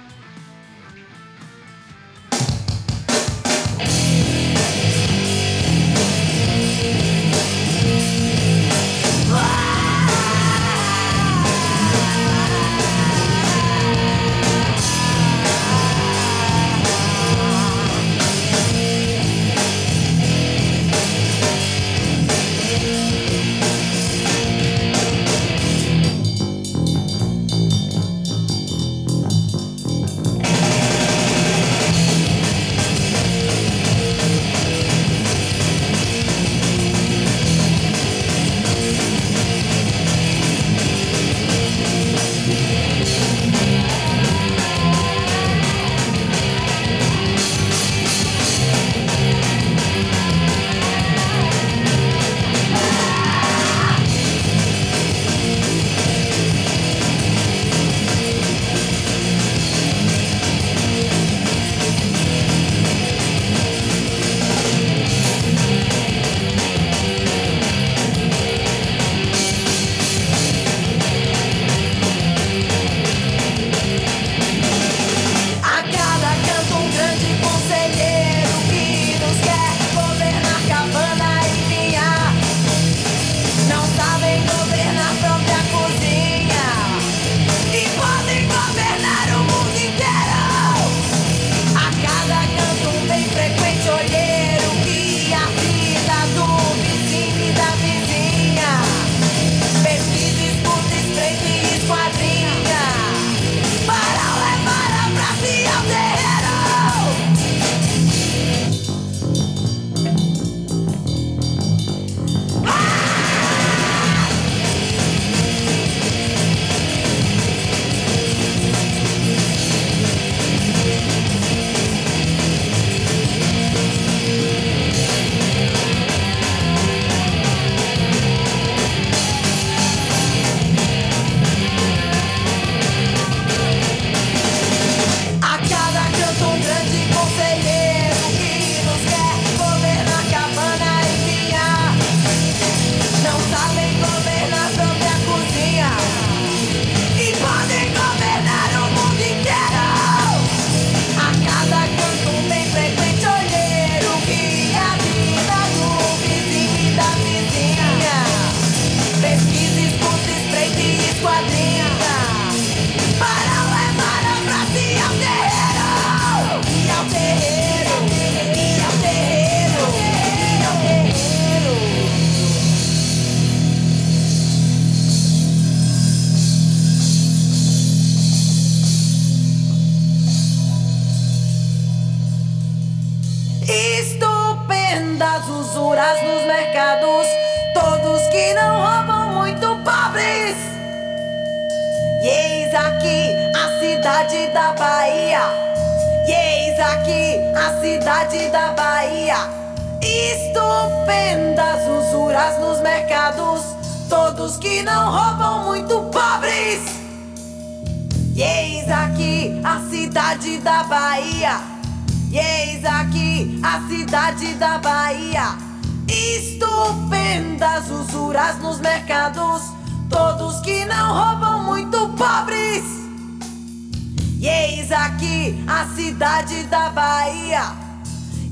da 226.78 226.90
Bahia. 226.90 227.62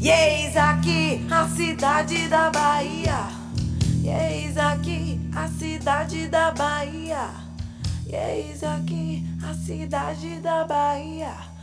E 0.01 0.11
eis 0.11 0.57
aqui 0.57 1.25
a 1.31 1.47
cidade 1.49 2.27
da 2.27 2.51
Bahia. 2.51 3.29
E 4.03 4.09
eis 4.09 4.59
aqui 4.59 5.21
a 5.35 5.47
cidade 5.47 6.27
da 6.27 6.51
Bahia. 6.51 7.31
E 8.05 8.17
eis 8.17 8.65
aqui 8.65 9.25
a 9.49 9.55
cidade 9.55 10.41
da 10.41 10.65
Bahia. 10.65 11.56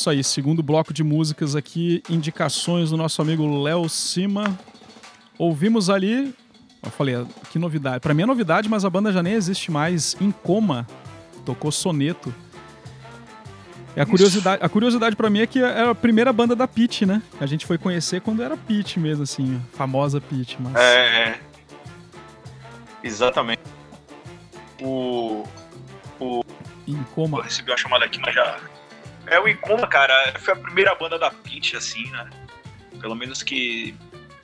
isso 0.00 0.08
aí, 0.08 0.24
segundo 0.24 0.62
bloco 0.62 0.94
de 0.94 1.04
músicas 1.04 1.54
aqui, 1.54 2.02
indicações 2.08 2.88
do 2.88 2.96
nosso 2.96 3.20
amigo 3.20 3.62
Léo 3.62 3.86
Sima. 3.86 4.58
Ouvimos 5.36 5.90
ali, 5.90 6.34
eu 6.82 6.90
falei, 6.90 7.22
que 7.50 7.58
novidade. 7.58 8.00
Para 8.00 8.14
mim 8.14 8.22
é 8.22 8.26
novidade, 8.26 8.66
mas 8.66 8.82
a 8.82 8.88
banda 8.88 9.12
já 9.12 9.22
nem 9.22 9.34
existe 9.34 9.70
mais. 9.70 10.16
Em 10.18 10.30
Coma, 10.30 10.86
tocou 11.44 11.70
Soneto. 11.70 12.34
E 13.94 14.00
a 14.00 14.06
curiosidade, 14.06 14.64
a 14.64 14.68
curiosidade 14.70 15.14
para 15.16 15.28
mim 15.28 15.40
é 15.40 15.46
que 15.46 15.58
era 15.58 15.90
a 15.90 15.94
primeira 15.94 16.32
banda 16.32 16.56
da 16.56 16.66
Pit, 16.66 17.04
né? 17.04 17.20
A 17.38 17.44
gente 17.44 17.66
foi 17.66 17.76
conhecer 17.76 18.22
quando 18.22 18.42
era 18.42 18.56
Pit 18.56 18.98
mesmo, 18.98 19.24
assim, 19.24 19.60
famosa 19.74 20.18
Pit. 20.18 20.56
Mas... 20.60 20.76
É, 20.76 20.80
é, 20.80 21.28
é, 21.28 21.40
exatamente. 23.02 23.60
O, 24.80 25.44
o, 26.18 26.42
em 26.88 27.02
coma. 27.14 27.38
Eu 27.38 27.42
recebi 27.42 27.70
uma 27.70 27.76
chamada 27.76 28.06
aqui, 28.06 28.18
mas 28.18 28.34
já, 28.34 28.58
é 29.26 29.38
o 29.38 29.48
Incoma, 29.48 29.86
cara. 29.86 30.34
Foi 30.38 30.54
a 30.54 30.56
primeira 30.56 30.94
banda 30.94 31.18
da 31.18 31.30
Pint, 31.30 31.74
assim, 31.74 32.10
né? 32.10 32.28
Pelo 33.00 33.14
menos 33.14 33.42
que, 33.42 33.94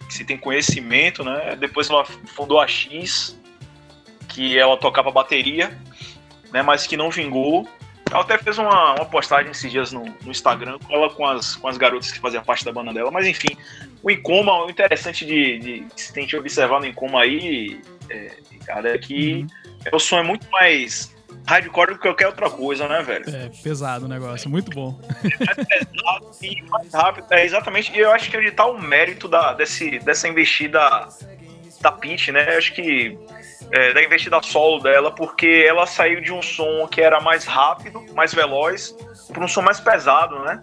que 0.06 0.14
se 0.14 0.24
tem 0.24 0.36
conhecimento, 0.36 1.24
né? 1.24 1.56
Depois 1.56 1.90
ela 1.90 2.04
fundou 2.04 2.60
a 2.60 2.66
X, 2.66 3.38
que 4.28 4.58
ela 4.58 4.76
tocava 4.76 5.10
bateria, 5.10 5.76
né? 6.52 6.62
Mas 6.62 6.86
que 6.86 6.96
não 6.96 7.10
vingou. 7.10 7.68
Ela 8.10 8.20
até 8.20 8.38
fez 8.38 8.56
uma, 8.56 8.94
uma 8.94 9.04
postagem 9.04 9.50
esses 9.50 9.70
dias 9.70 9.90
no, 9.90 10.04
no 10.04 10.30
Instagram 10.30 10.78
ela 10.88 11.10
com 11.10 11.26
as, 11.26 11.56
com 11.56 11.66
as 11.66 11.76
garotas 11.76 12.12
que 12.12 12.20
faziam 12.20 12.44
parte 12.44 12.64
da 12.64 12.72
banda 12.72 12.92
dela. 12.92 13.10
Mas 13.10 13.26
enfim, 13.26 13.56
o 14.02 14.10
Incoma, 14.10 14.64
o 14.64 14.70
interessante 14.70 15.26
de, 15.26 15.58
de 15.58 15.86
se 15.96 16.12
tem 16.12 16.26
que 16.26 16.36
observar 16.36 16.78
no 16.78 16.86
Incoma 16.86 17.22
aí, 17.22 17.80
é, 18.08 18.36
cara, 18.64 18.94
é 18.94 18.98
que 18.98 19.40
uhum. 19.40 19.46
É 19.86 19.94
o 19.94 20.00
som 20.00 20.18
é 20.18 20.22
muito 20.22 20.50
mais 20.50 21.15
hardcore 21.46 21.92
do 21.92 21.94
que 21.96 22.02
qualquer 22.02 22.26
outra 22.26 22.50
coisa, 22.50 22.88
né, 22.88 23.02
velho? 23.02 23.24
É 23.28 23.50
pesado 23.62 24.06
o 24.06 24.09
negócio, 24.09 24.50
muito 24.50 24.70
bom. 24.72 24.98
pesado 25.22 26.30
e 26.42 26.62
mais 26.62 26.92
rápido. 26.92 27.26
É 27.30 27.44
exatamente. 27.44 27.92
E 27.94 27.98
eu 27.98 28.11
acho 28.12 28.30
que 28.30 28.37
é 28.37 28.40
onde 28.40 28.50
tá 28.50 28.66
o 28.66 28.78
mérito 28.80 29.28
da, 29.28 29.52
desse, 29.52 29.98
dessa 30.00 30.28
investida 30.28 31.09
da 31.80 31.92
Peach, 31.92 32.32
né? 32.32 32.54
Eu 32.54 32.59
acho 32.59 32.72
que 32.74 33.18
é, 33.70 33.92
da 33.92 34.02
investida 34.02 34.40
solo 34.42 34.80
dela, 34.80 35.11
porque 35.11 35.64
ela 35.66 35.87
saiu 35.87 36.20
de 36.20 36.32
um 36.32 36.42
som 36.42 36.87
que 36.88 37.00
era 37.00 37.20
mais 37.20 37.44
rápido, 37.44 38.04
mais 38.14 38.32
veloz, 38.35 38.94
para 39.32 39.44
um 39.44 39.48
som 39.48 39.62
mais 39.62 39.78
pesado, 39.80 40.38
né? 40.40 40.62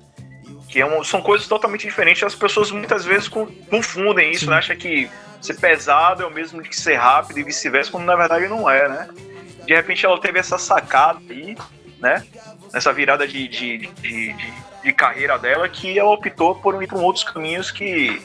Que 0.70 0.82
é 0.82 0.86
um- 0.86 1.04
são 1.04 1.22
coisas 1.22 1.48
totalmente 1.48 1.82
diferentes. 1.88 2.24
As 2.24 2.36
pessoas 2.36 2.72
muitas 2.72 3.06
vezes 3.06 3.28
con- 3.28 3.48
confundem 3.70 4.32
isso, 4.32 4.46
Sim. 4.46 4.50
né? 4.52 4.58
Acham 4.58 4.76
que 4.76 5.10
ser 5.42 5.56
pesado 5.60 6.24
é 6.24 6.26
o 6.26 6.32
mesmo 6.32 6.62
que 6.62 6.76
ser 6.76 6.96
rápido 6.96 7.38
e 7.40 7.44
vice-versa, 7.44 7.92
quando 7.92 8.06
na 8.06 8.16
verdade 8.16 8.48
não 8.48 8.70
é, 8.70 8.88
né? 8.88 9.08
De 9.66 9.74
repente 9.74 10.06
ela 10.06 10.20
teve 10.20 10.40
essa 10.40 10.58
sacada 10.58 11.20
aí, 11.30 11.56
né? 12.00 12.26
Nessa 12.74 12.92
virada 12.92 13.28
de, 13.28 13.48
de, 13.48 13.78
de, 13.78 14.34
de- 14.34 14.54
de 14.84 14.92
carreira 14.94 15.38
dela, 15.40 15.70
que 15.70 15.98
ela 15.98 16.10
optou 16.10 16.56
por 16.56 16.82
ir 16.84 16.88
para 16.88 16.98
outros 16.98 17.24
caminhos 17.24 17.72
que 17.72 18.22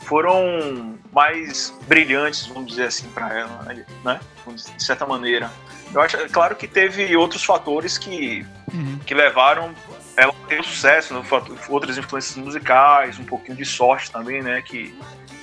foram 0.00 0.96
mais 1.12 1.74
brilhantes, 1.88 2.46
vamos 2.46 2.68
dizer 2.70 2.84
assim, 2.86 3.08
para 3.08 3.36
ela, 3.36 3.62
né? 4.04 4.20
De 4.76 4.84
certa 4.84 5.04
maneira. 5.06 5.50
Eu 5.92 6.00
acho, 6.00 6.16
é 6.16 6.28
claro 6.28 6.54
que 6.54 6.68
teve 6.68 7.16
outros 7.16 7.42
fatores 7.44 7.98
que, 7.98 8.46
Uhum. 8.72 8.98
que 9.04 9.14
levaram 9.14 9.72
ela 10.16 10.32
a 10.32 10.46
ter 10.48 10.62
sucesso, 10.64 11.14
né? 11.14 11.22
Outras 11.68 11.98
influências 11.98 12.36
musicais, 12.36 13.18
um 13.18 13.24
pouquinho 13.24 13.56
de 13.56 13.64
sorte 13.64 14.10
também, 14.12 14.42
né? 14.42 14.62
Que, 14.62 14.94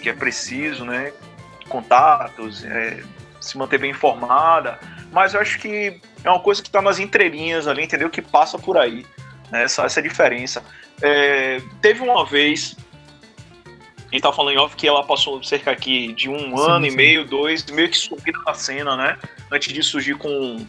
que 0.02 0.10
é 0.10 0.14
preciso, 0.14 0.86
né? 0.86 1.12
Contatos, 1.68 2.64
é, 2.64 3.04
se 3.42 3.58
manter 3.58 3.78
bem 3.80 3.92
informada. 3.92 4.80
Mas 5.14 5.36
eu 5.36 5.40
acho 5.40 5.60
que 5.60 6.02
é 6.24 6.30
uma 6.30 6.40
coisa 6.40 6.60
que 6.60 6.68
está 6.68 6.82
nas 6.82 6.98
entrelinhas 6.98 7.68
ali, 7.68 7.84
entendeu? 7.84 8.10
Que 8.10 8.22
passa 8.22 8.58
por 8.58 8.78
aí, 8.78 9.06
né? 9.52 9.64
Essa, 9.64 9.84
essa 9.84 10.02
diferença. 10.02 10.64
É, 11.04 11.62
teve 11.82 12.02
uma 12.02 12.26
vez, 12.26 12.76
a 13.68 14.12
gente 14.12 14.24
tá 14.24 14.34
falando 14.34 14.56
em 14.56 14.58
off 14.58 14.76
que 14.76 14.88
ela 14.88 15.06
passou 15.06 15.42
cerca 15.44 15.70
aqui 15.70 16.14
de 16.14 16.28
um 16.28 16.58
Sim, 16.58 16.68
ano 16.68 16.86
e 16.88 16.90
sim. 16.90 16.98
meio, 16.98 17.26
dois, 17.26 17.64
meio 17.68 17.90
que 17.90 17.98
sumida 17.98 18.40
na 18.44 18.56
cena, 18.56 18.98
né? 18.98 19.20
Antes 19.52 19.72
de 19.72 19.84
surgir 19.84 20.16
com 20.16 20.66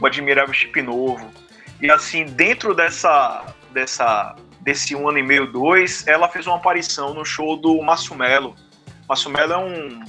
o 0.00 0.06
Admirável 0.06 0.54
Chip 0.54 0.80
Novo. 0.80 1.28
E 1.80 1.90
assim, 1.90 2.24
dentro 2.24 2.76
dessa, 2.76 3.52
dessa, 3.72 4.36
desse 4.60 4.94
um 4.94 5.08
ano 5.08 5.18
e 5.18 5.24
meio, 5.24 5.50
dois, 5.50 6.06
ela 6.06 6.28
fez 6.28 6.46
uma 6.46 6.54
aparição 6.54 7.12
no 7.12 7.24
show 7.24 7.56
do 7.56 7.82
Márcio 7.82 8.14
Melo. 8.14 8.54
Márcio 9.08 9.28
Melo 9.28 9.52
é 9.52 9.58
um, 9.58 10.04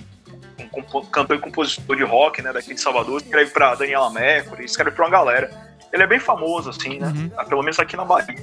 cantor 1.11 1.37
e 1.37 1.39
compositor 1.39 1.95
de 1.95 2.03
rock, 2.03 2.41
né, 2.41 2.51
daqui 2.51 2.73
de 2.73 2.81
Salvador, 2.81 3.21
escreve 3.21 3.51
pra 3.51 3.75
Daniela 3.75 4.09
Mercury, 4.09 4.65
escreve 4.65 4.91
pra 4.91 5.05
uma 5.05 5.11
galera. 5.11 5.51
Ele 5.91 6.03
é 6.03 6.07
bem 6.07 6.19
famoso, 6.19 6.69
assim, 6.69 6.97
né? 6.97 7.07
Uhum. 7.07 7.45
Pelo 7.45 7.61
menos 7.61 7.79
aqui 7.79 7.95
na 7.95 8.03
Bahia. 8.03 8.35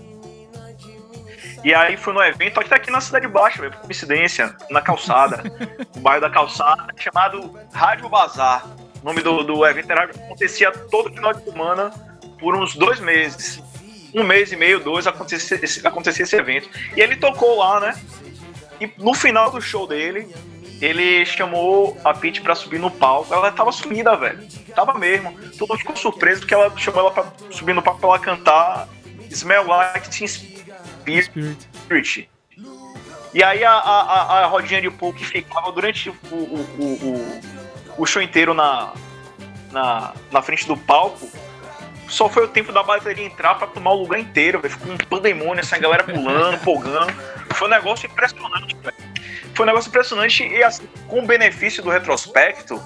E 1.63 1.75
aí 1.75 1.97
foi 1.97 2.15
no 2.15 2.23
evento, 2.23 2.59
até 2.59 2.77
aqui 2.77 2.91
na 2.91 3.01
Cidade 3.01 3.27
Baixa, 3.27 3.69
por 3.71 3.81
coincidência, 3.81 4.55
na 4.71 4.81
calçada, 4.81 5.43
no 5.95 6.01
bairro 6.01 6.21
da 6.21 6.31
calçada, 6.31 6.87
chamado 6.97 7.59
Rádio 7.73 8.09
Bazar. 8.09 8.67
O 9.03 9.05
nome 9.05 9.21
do, 9.23 9.43
do 9.43 9.67
evento 9.67 9.91
era, 9.91 10.05
acontecia 10.05 10.71
todo 10.73 11.13
final 11.13 11.35
de 11.35 11.45
semana 11.45 11.91
por 12.39 12.57
uns 12.57 12.75
dois 12.75 13.01
meses. 13.01 13.63
Um 14.15 14.25
mês 14.25 14.51
e 14.53 14.57
meio, 14.57 14.81
dois, 14.81 15.07
acontecia 15.07 15.59
esse, 15.63 15.87
acontecia 15.87 16.25
esse 16.25 16.37
evento. 16.37 16.69
E 16.97 17.01
ele 17.01 17.17
tocou 17.17 17.59
lá, 17.59 17.81
né? 17.81 18.01
E 18.81 18.91
no 18.97 19.13
final 19.13 19.51
do 19.51 19.61
show 19.61 19.87
dele, 19.87 20.35
ele 20.81 21.25
chamou 21.27 21.97
a 22.05 22.15
Pete 22.15 22.41
pra 22.41 22.55
subir 22.55 22.79
no 22.79 22.91
palco. 22.91 23.33
Ela 23.35 23.53
tava 23.53 23.71
sumida, 23.73 24.17
velho. 24.17 24.47
Tava 24.75 24.95
mesmo. 24.99 25.33
Todo 25.59 25.69
mundo 25.71 25.79
ficou 25.79 25.97
surpreso 25.97 26.41
porque 26.41 26.55
ela 26.55 26.73
chamou 26.77 27.01
ela 27.01 27.11
pra 27.11 27.27
subir 27.51 27.75
no 27.75 27.83
palco 27.83 28.01
pra 28.01 28.09
ela 28.11 28.19
cantar 28.19 28.89
Smell 29.31 29.67
Like 29.67 30.09
Teen 30.11 30.27
Spirit. 31.23 32.29
E 33.33 33.45
aí 33.45 33.63
a, 33.65 33.73
a, 33.73 34.41
a- 34.43 34.47
rodinha 34.47 34.81
de 34.83 34.91
pool 34.91 35.13
que 35.13 35.25
ficava 35.25 35.71
durante 35.71 36.09
o, 36.11 36.15
o, 36.33 36.61
o, 36.81 37.41
o 37.99 38.07
show 38.07 38.21
inteiro 38.21 38.53
na, 38.55 38.93
na, 39.71 40.13
na 40.33 40.43
frente 40.43 40.67
do 40.67 40.77
palco, 40.77 41.29
só 42.11 42.29
foi 42.29 42.45
o 42.45 42.49
tempo 42.49 42.73
da 42.73 42.83
bateria 42.83 43.25
entrar 43.25 43.55
pra 43.55 43.69
tomar 43.69 43.93
o 43.93 44.03
lugar 44.03 44.19
inteiro, 44.19 44.61
velho. 44.61 44.75
Ficou 44.75 44.93
um 44.93 44.97
pandemônio, 44.99 45.61
essa 45.61 45.79
galera 45.79 46.03
pulando, 46.03 46.55
empolgando. 46.61 47.15
Foi 47.55 47.69
um 47.69 47.71
negócio 47.71 48.07
impressionante. 48.07 48.77
Foi 49.55 49.65
um 49.65 49.67
negócio 49.67 49.89
impressionante 49.89 50.47
e 50.47 50.63
assim, 50.63 50.87
com 51.07 51.21
o 51.21 51.27
benefício 51.27 51.83
do 51.83 51.91
retrospecto, 51.91 52.83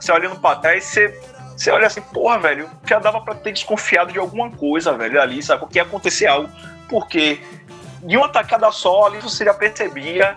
você 0.00 0.12
olhando 0.12 0.38
pra 0.38 0.56
trás, 0.56 0.84
você, 0.84 1.20
você 1.56 1.70
olha 1.70 1.86
assim, 1.86 2.00
porra, 2.00 2.38
velho, 2.38 2.70
já 2.86 2.98
dava 2.98 3.20
pra 3.20 3.34
ter 3.34 3.52
desconfiado 3.52 4.12
de 4.12 4.18
alguma 4.18 4.50
coisa, 4.50 4.92
velho, 4.92 5.20
ali, 5.20 5.42
sabe? 5.42 5.66
Que 5.66 5.78
ia 5.78 5.82
acontecer 5.82 6.26
algo. 6.26 6.48
Porque 6.88 7.40
de 8.02 8.16
uma 8.16 8.28
tacada 8.28 8.70
só, 8.70 9.06
ali 9.06 9.18
você 9.18 9.44
já 9.44 9.54
percebia 9.54 10.36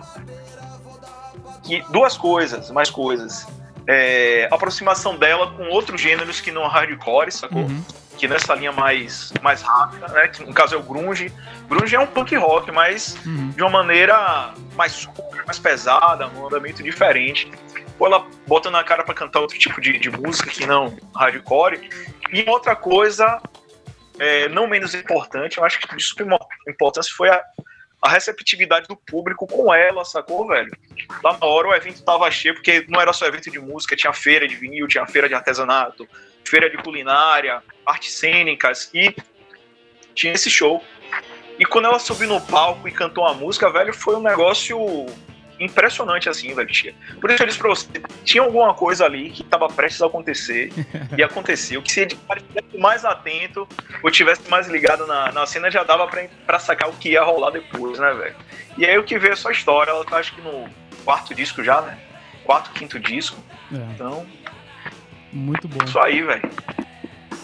que 1.62 1.80
duas 1.90 2.16
coisas, 2.16 2.70
mais 2.70 2.90
coisas. 2.90 3.46
É, 3.86 4.48
aproximação 4.50 5.16
dela 5.16 5.52
com 5.52 5.68
outros 5.68 6.00
gêneros 6.00 6.40
que 6.40 6.50
não 6.50 6.66
hardcore, 6.66 7.30
sacou? 7.30 7.62
Uhum. 7.62 7.84
Que 8.22 8.28
nessa 8.28 8.54
linha 8.54 8.70
mais, 8.70 9.32
mais 9.42 9.62
rápida, 9.62 10.06
né? 10.06 10.28
Que 10.28 10.44
no 10.44 10.54
caso 10.54 10.76
é 10.76 10.78
o 10.78 10.82
grunge. 10.84 11.32
Grunge 11.68 11.96
é 11.96 11.98
um 11.98 12.06
punk 12.06 12.36
rock, 12.36 12.70
mas 12.70 13.16
Uhum. 13.26 13.50
de 13.50 13.60
uma 13.64 13.68
maneira 13.82 14.54
mais 14.76 14.92
super, 14.92 15.44
mais 15.44 15.58
pesada, 15.58 16.28
num 16.28 16.46
andamento 16.46 16.84
diferente. 16.84 17.50
Ou 17.98 18.06
ela 18.06 18.24
bota 18.46 18.70
na 18.70 18.84
cara 18.84 19.02
pra 19.02 19.12
cantar 19.12 19.40
outro 19.40 19.58
tipo 19.58 19.80
de, 19.80 19.98
de 19.98 20.08
música 20.08 20.48
que 20.50 20.64
não 20.64 20.96
hardcore. 21.16 21.90
E 22.32 22.48
outra 22.48 22.76
coisa, 22.76 23.42
é, 24.20 24.48
não 24.50 24.68
menos 24.68 24.94
importante, 24.94 25.58
eu 25.58 25.64
acho 25.64 25.80
que 25.80 25.96
de 25.96 26.00
super 26.04 26.24
importância 26.68 27.12
foi 27.16 27.28
a, 27.28 27.42
a 28.00 28.08
receptividade 28.08 28.86
do 28.86 28.94
público 28.94 29.48
com 29.48 29.74
ela, 29.74 30.04
sacou, 30.04 30.46
velho? 30.46 30.70
Lá 31.24 31.36
na 31.40 31.44
hora 31.44 31.66
o 31.66 31.74
evento 31.74 32.04
tava 32.04 32.30
cheio, 32.30 32.54
porque 32.54 32.86
não 32.88 33.00
era 33.00 33.12
só 33.12 33.26
evento 33.26 33.50
de 33.50 33.58
música, 33.58 33.96
tinha 33.96 34.12
feira 34.12 34.46
de 34.46 34.54
vinil, 34.54 34.86
tinha 34.86 35.04
feira 35.08 35.28
de 35.28 35.34
artesanato, 35.34 36.08
feira 36.44 36.68
de 36.70 36.76
culinária, 36.78 37.62
artes 37.86 38.14
cênicas 38.14 38.90
e 38.94 39.14
tinha 40.14 40.32
esse 40.32 40.50
show. 40.50 40.82
E 41.58 41.64
quando 41.64 41.86
ela 41.86 41.98
subiu 41.98 42.28
no 42.28 42.40
palco 42.40 42.88
e 42.88 42.92
cantou 42.92 43.26
a 43.26 43.34
música, 43.34 43.70
velho, 43.70 43.92
foi 43.92 44.16
um 44.16 44.22
negócio 44.22 44.78
impressionante 45.60 46.28
assim, 46.28 46.54
velho, 46.54 46.68
tia. 46.68 46.94
Por 47.20 47.30
isso 47.30 47.42
eu 47.42 47.46
disse 47.46 47.58
pra 47.58 47.68
você, 47.68 47.86
tinha 48.24 48.42
alguma 48.42 48.74
coisa 48.74 49.04
ali 49.04 49.30
que 49.30 49.44
tava 49.44 49.68
prestes 49.68 50.02
a 50.02 50.06
acontecer 50.06 50.72
e 51.16 51.22
aconteceu. 51.22 51.82
Que 51.82 51.92
se 51.92 52.00
ele 52.00 52.18
estivesse 52.36 52.78
mais 52.78 53.04
atento 53.04 53.68
ou 54.02 54.10
tivesse 54.10 54.48
mais 54.50 54.66
ligado 54.66 55.06
na, 55.06 55.30
na 55.30 55.46
cena, 55.46 55.70
já 55.70 55.84
dava 55.84 56.06
pra, 56.08 56.26
pra 56.46 56.58
sacar 56.58 56.88
o 56.88 56.94
que 56.94 57.10
ia 57.10 57.22
rolar 57.22 57.50
depois, 57.50 57.98
né, 57.98 58.12
velho? 58.12 58.36
E 58.76 58.84
aí 58.84 58.98
o 58.98 59.04
que 59.04 59.18
veio 59.18 59.34
é 59.34 59.36
só 59.36 59.50
história, 59.50 59.90
ela 59.90 60.04
tá 60.04 60.16
acho 60.16 60.34
que 60.34 60.40
no 60.40 60.68
quarto 61.04 61.34
disco 61.34 61.62
já, 61.62 61.80
né? 61.82 61.98
Quarto, 62.44 62.72
quinto 62.72 62.98
disco. 62.98 63.42
É, 63.72 63.76
Então, 63.94 64.26
muito 65.32 65.66
bom. 65.68 65.84
isso 65.84 65.98
aí, 65.98 66.22
velho. 66.22 66.50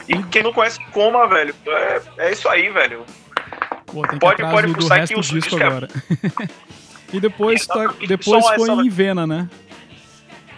E 0.08 0.22
quem 0.24 0.42
não 0.42 0.52
conhece 0.52 0.78
Coma, 0.92 1.26
velho, 1.26 1.54
é, 1.66 2.00
é 2.18 2.32
isso 2.32 2.48
aí, 2.48 2.70
velho. 2.70 3.04
Pô, 3.86 4.02
Pode- 4.02 4.18
pode 4.18 4.42
que 5.08 5.14
do 5.14 5.20
o 5.20 5.22
disco 5.22 5.34
disco 5.40 5.58
é- 5.58 5.64
agora. 5.66 5.88
e 7.12 7.20
depois, 7.20 7.66
tá- 7.66 7.94
depois 8.06 8.46
foi 8.54 8.70
em 8.70 8.88
Vena, 8.88 9.26
né? 9.26 9.48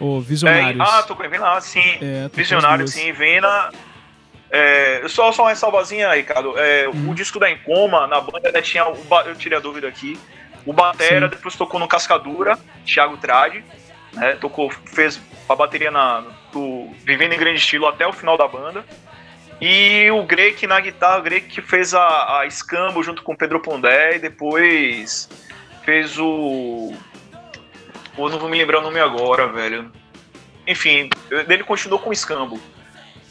O 0.01 0.19
É, 0.19 0.21
Visionários. 0.21 0.81
ah, 0.89 1.03
tô 1.03 1.15
com 1.15 1.29
Vena, 1.29 1.53
ah, 1.57 1.61
sim. 1.61 1.81
É, 2.01 2.29
tu 2.29 2.35
fez 2.35 2.49
Visionário, 2.49 2.85
duas. 2.85 2.91
sim, 2.95 3.13
Vena. 3.13 3.71
É, 4.51 5.05
só, 5.09 5.31
só 5.31 5.43
uma 5.45 5.51
ressalvazinha, 5.51 6.13
Ricardo. 6.15 6.55
É, 6.59 6.89
Uhum. 6.89 7.11
O 7.11 7.15
disco 7.15 7.39
da 7.39 7.51
Encoma, 7.51 8.07
na 8.07 8.21
banda, 8.21 8.51
né, 8.51 8.61
tinha. 8.63 8.83
Eu 9.27 9.35
tirei 9.37 9.59
a 9.59 9.61
dúvida 9.61 9.87
aqui. 9.87 10.19
O 10.67 10.73
Batera 10.73 11.27
Sim. 11.27 11.31
depois 11.37 11.55
tocou 11.55 11.79
no 11.79 11.87
Cascadura, 11.87 12.59
Thiago 12.85 13.17
Trade. 13.17 13.65
Né, 14.13 14.35
tocou, 14.41 14.71
fez 14.87 15.21
a 15.49 15.55
bateria 15.55 15.91
na, 15.91 16.25
do 16.53 16.91
Vivendo 17.05 17.33
em 17.33 17.39
Grande 17.39 17.59
Estilo 17.59 17.87
até 17.87 18.07
o 18.07 18.13
final 18.13 18.37
da 18.37 18.47
banda. 18.47 18.85
E 19.61 20.11
o 20.11 20.25
Greg 20.25 20.67
na 20.67 20.81
guitarra, 20.81 21.19
o 21.19 21.23
Greg 21.23 21.47
que 21.47 21.61
fez 21.61 21.93
a, 21.93 22.41
a 22.41 22.47
Escambo 22.47 23.03
junto 23.03 23.23
com 23.23 23.33
o 23.33 23.37
Pedro 23.37 23.61
Pondé 23.61 24.17
e 24.17 24.19
depois 24.19 25.29
fez 25.85 26.19
o. 26.19 26.95
Eu 28.17 28.29
não 28.29 28.39
vou 28.39 28.49
me 28.49 28.59
lembrar 28.59 28.79
o 28.79 28.83
nome 28.83 28.99
agora, 28.99 29.49
velho. 29.49 29.91
Enfim, 30.67 31.11
ele 31.31 31.65
continuou 31.65 31.99
com 31.99 32.11
o 32.11 32.13
Escambo. 32.13 32.61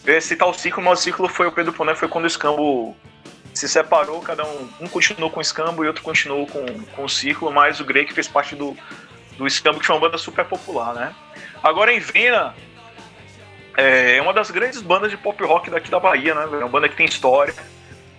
Esse 0.06 0.36
tal 0.36 0.54
ciclo, 0.54 0.84
mas 0.84 1.00
o 1.00 1.02
ciclo 1.02 1.28
foi 1.28 1.48
o 1.48 1.52
Pedro 1.52 1.74
Pondé, 1.74 1.96
foi 1.96 2.08
quando 2.08 2.26
o 2.26 2.28
Escambo 2.28 2.96
se 3.54 3.68
separou, 3.68 4.22
cada 4.22 4.46
um. 4.46 4.70
Um 4.82 4.88
continuou 4.88 5.30
com 5.30 5.40
o 5.40 5.42
Escambo 5.42 5.84
e 5.84 5.88
outro 5.88 6.04
continuou 6.04 6.48
com, 6.48 6.66
com 6.96 7.04
o 7.06 7.10
ciclo, 7.10 7.52
mas 7.52 7.80
o 7.80 7.86
Greg 7.86 8.14
fez 8.14 8.28
parte 8.28 8.56
do, 8.56 8.76
do 9.38 9.48
Escambo, 9.48 9.80
que 9.80 9.86
foi 9.86 9.96
uma 9.96 10.02
banda 10.02 10.18
super 10.18 10.46
popular, 10.46 10.94
né? 10.94 11.16
Agora 11.64 11.92
em 11.92 12.00
Vena, 12.00 12.56
é 13.78 14.18
é 14.18 14.22
uma 14.22 14.34
das 14.34 14.52
grandes 14.52 14.82
bandas 14.82 15.12
de 15.12 15.18
pop 15.18 15.44
rock 15.44 15.70
daqui 15.70 15.90
da 15.90 16.00
Bahia, 16.00 16.36
né? 16.36 16.44
É 16.44 16.58
uma 16.58 16.70
banda 16.70 16.90
que 16.90 16.96
tem 16.96 17.06
história. 17.06 17.54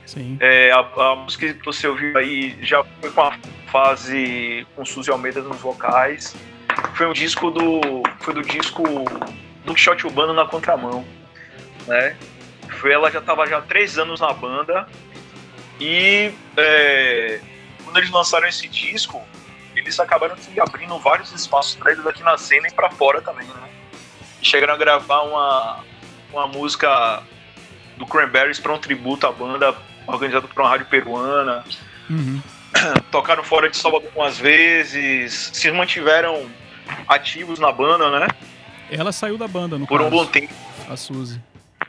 Sim. 0.06 0.36
É, 0.40 0.72
a, 0.72 0.78
a 0.78 1.16
música 1.16 1.52
que 1.54 1.64
você 1.64 1.86
ouviu 1.86 2.16
aí 2.18 2.58
já 2.62 2.82
foi 3.00 3.10
com 3.10 3.22
a 3.22 3.38
fase 3.70 4.66
com 4.74 4.84
Suzy 4.84 5.10
Almeida 5.10 5.40
nos 5.40 5.60
vocais. 5.60 6.34
Foi 6.94 7.06
um 7.06 7.12
disco 7.12 7.50
do. 7.50 8.02
Foi 8.20 8.34
do 8.34 8.42
disco 8.42 8.82
do 9.64 9.76
Shot 9.76 10.06
Urbano 10.06 10.32
na 10.32 10.46
contramão. 10.46 11.04
Né? 11.86 12.16
Foi, 12.78 12.92
ela 12.92 13.10
já 13.10 13.20
estava 13.20 13.46
já 13.46 13.58
há 13.58 13.62
três 13.62 13.98
anos 13.98 14.20
na 14.20 14.32
banda. 14.32 14.88
E 15.78 16.32
é, 16.56 17.40
quando 17.84 17.96
eles 17.98 18.10
lançaram 18.10 18.48
esse 18.48 18.68
disco, 18.68 19.22
eles 19.76 19.98
acabaram 20.00 20.36
se 20.36 20.60
abrindo 20.60 20.98
vários 20.98 21.32
espaços 21.32 21.74
para 21.76 21.92
eles 21.92 22.06
aqui 22.06 22.22
na 22.22 22.36
cena 22.36 22.68
e 22.68 22.72
para 22.72 22.90
fora 22.90 23.22
também, 23.22 23.46
né? 23.46 23.69
Chegaram 24.42 24.74
a 24.74 24.76
gravar 24.76 25.22
uma, 25.22 25.80
uma 26.32 26.46
música 26.46 27.22
do 27.96 28.06
Cranberries 28.06 28.58
para 28.58 28.72
um 28.72 28.78
tributo 28.78 29.26
à 29.26 29.32
banda 29.32 29.74
organizado 30.06 30.48
por 30.48 30.62
uma 30.62 30.70
rádio 30.70 30.86
peruana. 30.86 31.64
Uhum. 32.08 32.40
Tocaram 33.10 33.44
fora 33.44 33.68
de 33.68 33.76
Salvador 33.76 34.08
algumas 34.08 34.38
vezes, 34.38 35.50
se 35.52 35.70
mantiveram 35.70 36.48
ativos 37.06 37.58
na 37.58 37.70
banda, 37.70 38.18
né? 38.18 38.28
Ela 38.90 39.12
saiu 39.12 39.38
da 39.38 39.46
banda, 39.46 39.78
no 39.78 39.86
Por 39.86 40.00
um 40.00 40.04
caso, 40.04 40.16
bom 40.16 40.26
tempo. 40.26 40.52
a 40.88 40.96
Suzy. 40.96 41.40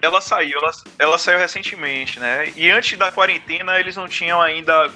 Ela 0.01 0.21
saiu, 0.21 0.57
ela, 0.59 0.71
ela 0.99 1.17
saiu 1.17 1.39
recentemente, 1.39 2.19
né? 2.19 2.51
E 2.55 2.69
antes 2.69 2.97
da 2.97 3.11
quarentena 3.11 3.79
eles 3.79 3.95
não 3.95 4.07
tinham 4.07 4.41
ainda 4.41 4.91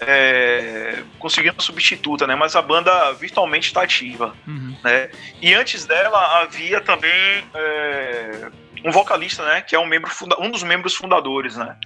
é, 0.00 1.02
conseguido 1.18 1.54
uma 1.54 1.62
substituta, 1.62 2.26
né? 2.26 2.34
Mas 2.34 2.54
a 2.56 2.62
banda 2.62 3.12
virtualmente 3.14 3.68
está 3.68 3.82
ativa, 3.82 4.34
Uhum. 4.46 4.76
né? 4.84 5.10
E 5.40 5.54
antes 5.54 5.86
dela 5.86 6.42
havia 6.42 6.80
também 6.80 7.44
é, 7.54 8.50
um 8.84 8.90
vocalista, 8.90 9.44
né? 9.44 9.60
Que 9.62 9.74
é 9.74 9.78
um, 9.78 9.86
membro 9.86 10.10
um 10.38 10.50
dos 10.50 10.62
membros 10.62 10.94
fundadores, 10.94 11.56
né? 11.56 11.76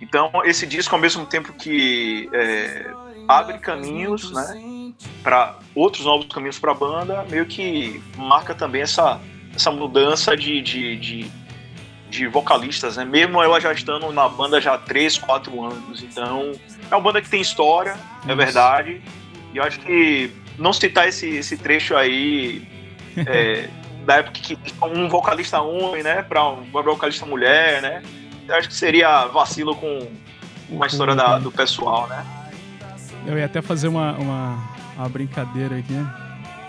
Então 0.00 0.30
esse 0.44 0.66
disco, 0.66 0.94
ao 0.94 1.00
mesmo 1.00 1.26
tempo 1.26 1.52
que 1.52 2.28
é, 2.32 2.90
abre 3.28 3.58
caminhos, 3.58 4.32
né? 4.32 4.92
Para 5.22 5.56
outros 5.74 6.04
novos 6.04 6.26
caminhos 6.26 6.58
para 6.58 6.72
a 6.72 6.74
banda, 6.74 7.24
meio 7.30 7.46
que 7.46 8.02
marca 8.16 8.54
também 8.54 8.82
essa, 8.82 9.20
essa 9.54 9.70
mudança 9.70 10.36
de, 10.36 10.60
de, 10.60 10.96
de, 10.96 11.30
de 12.10 12.26
vocalistas, 12.26 12.96
né? 12.96 13.04
Mesmo 13.04 13.42
ela 13.42 13.60
já 13.60 13.72
estando 13.72 14.12
na 14.12 14.28
banda 14.28 14.60
já 14.60 14.74
há 14.74 14.78
3, 14.78 15.16
4 15.18 15.64
anos. 15.64 16.02
Então, 16.02 16.52
é 16.90 16.94
uma 16.94 17.00
banda 17.00 17.22
que 17.22 17.28
tem 17.30 17.40
história, 17.40 17.92
é 18.24 18.26
Isso. 18.28 18.36
verdade. 18.36 19.00
E 19.54 19.56
eu 19.56 19.62
acho 19.62 19.78
que 19.80 20.30
não 20.58 20.72
citar 20.72 21.08
esse, 21.08 21.28
esse 21.28 21.56
trecho 21.56 21.96
aí 21.96 22.66
é, 23.16 23.68
da 24.04 24.16
época 24.16 24.32
que 24.40 24.58
um 24.82 25.08
vocalista 25.08 25.60
homem, 25.60 26.02
né? 26.02 26.22
Para 26.22 26.42
uma 26.48 26.82
vocalista 26.82 27.24
mulher, 27.24 27.80
né? 27.80 28.02
Eu 28.48 28.56
acho 28.56 28.68
que 28.68 28.74
seria 28.74 29.26
vacilo 29.26 29.74
com 29.76 30.06
com 30.68 30.84
a 30.84 30.86
história 30.86 31.16
da- 31.16 31.38
do 31.38 31.50
pessoal, 31.50 32.06
né? 32.06 32.24
Eu 33.26 33.36
ia 33.36 33.46
até 33.46 33.60
fazer 33.60 33.88
uma, 33.88 34.12
uma, 34.12 34.68
uma 34.96 35.08
brincadeira 35.08 35.76
aqui. 35.76 35.94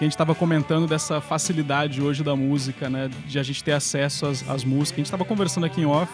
Que 0.02 0.06
a 0.06 0.08
gente 0.08 0.18
tava 0.18 0.34
comentando 0.34 0.88
dessa 0.88 1.22
facilidade 1.22 2.02
hoje 2.02 2.24
da 2.24 2.36
música, 2.36 2.90
né? 2.90 3.08
De 3.28 3.38
a 3.38 3.44
gente 3.44 3.64
ter 3.64 3.74
acesso 3.74 4.26
às, 4.26 4.50
às 4.50 4.64
músicas. 4.64 4.94
A 4.94 5.02
gente 5.02 5.12
tava 5.12 5.24
conversando 5.24 5.68
aqui 5.68 5.82
em 5.82 5.86
off 5.86 6.12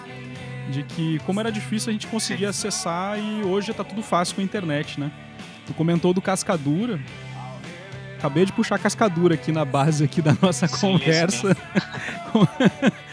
de 0.69 0.83
que 0.83 1.19
como 1.19 1.39
era 1.39 1.49
difícil 1.49 1.91
a 1.91 1.93
gente 1.93 2.05
conseguir 2.05 2.47
acessar 2.47 3.17
e 3.17 3.45
hoje 3.45 3.73
tá 3.73 3.85
tudo 3.85 4.03
fácil 4.03 4.35
com 4.35 4.41
a 4.41 4.43
internet, 4.43 4.99
né? 4.99 5.09
Tu 5.65 5.73
comentou 5.73 6.13
do 6.13 6.21
Cascadura. 6.21 6.99
Acabei 8.17 8.43
de 8.43 8.51
puxar 8.51 8.77
Cascadura 8.77 9.35
aqui 9.35 9.53
na 9.53 9.63
base 9.63 10.03
aqui 10.03 10.21
da 10.21 10.35
nossa 10.41 10.67
Sim, 10.67 10.91
conversa. 10.91 11.55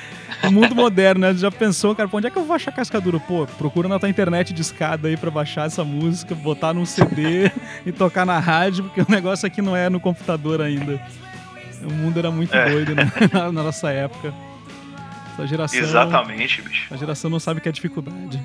o 0.49 0.53
mundo 0.53 0.75
moderno, 0.75 1.21
né? 1.21 1.35
Já 1.35 1.51
pensou, 1.51 1.95
cara, 1.95 2.09
pô, 2.09 2.19
onde 2.19 2.27
é 2.27 2.31
que 2.31 2.37
eu 2.39 2.45
vou 2.45 2.55
achar 2.57 2.73
Cascadura? 2.73 3.19
Pô, 3.21 3.47
procura 3.59 3.89
na 3.89 3.99
tua 3.99 4.09
internet 4.09 4.53
de 4.53 4.63
escada 4.63 5.09
aí 5.09 5.17
pra 5.17 5.31
baixar 5.31 5.67
essa 5.67 5.85
música, 5.85 6.35
botar 6.35 6.73
num 6.75 6.85
CD 6.87 7.51
e 7.85 7.93
tocar 7.93 8.25
na 8.27 8.39
rádio, 8.39 8.85
porque 8.85 9.01
o 9.01 9.07
negócio 9.09 9.47
aqui 9.47 9.61
não 9.63 9.77
é 9.77 9.89
no 9.89 10.01
computador 10.01 10.61
ainda. 10.61 11.01
O 11.83 11.93
mundo 11.93 12.19
era 12.19 12.31
muito 12.31 12.55
É. 12.55 12.71
doido, 12.71 12.95
né? 12.95 13.11
na, 13.33 13.51
na 13.53 13.63
nossa 13.63 13.91
época. 13.91 14.33
Essa 15.35 15.47
geração. 15.47 15.81
Exatamente, 15.81 16.63
bicho. 16.63 16.95
A 16.95 16.97
geração 16.97 17.29
não 17.29 17.41
sabe 17.41 17.59
o 17.59 17.63
que 17.63 17.69
é 17.69 17.73
dificuldade. 17.73 18.41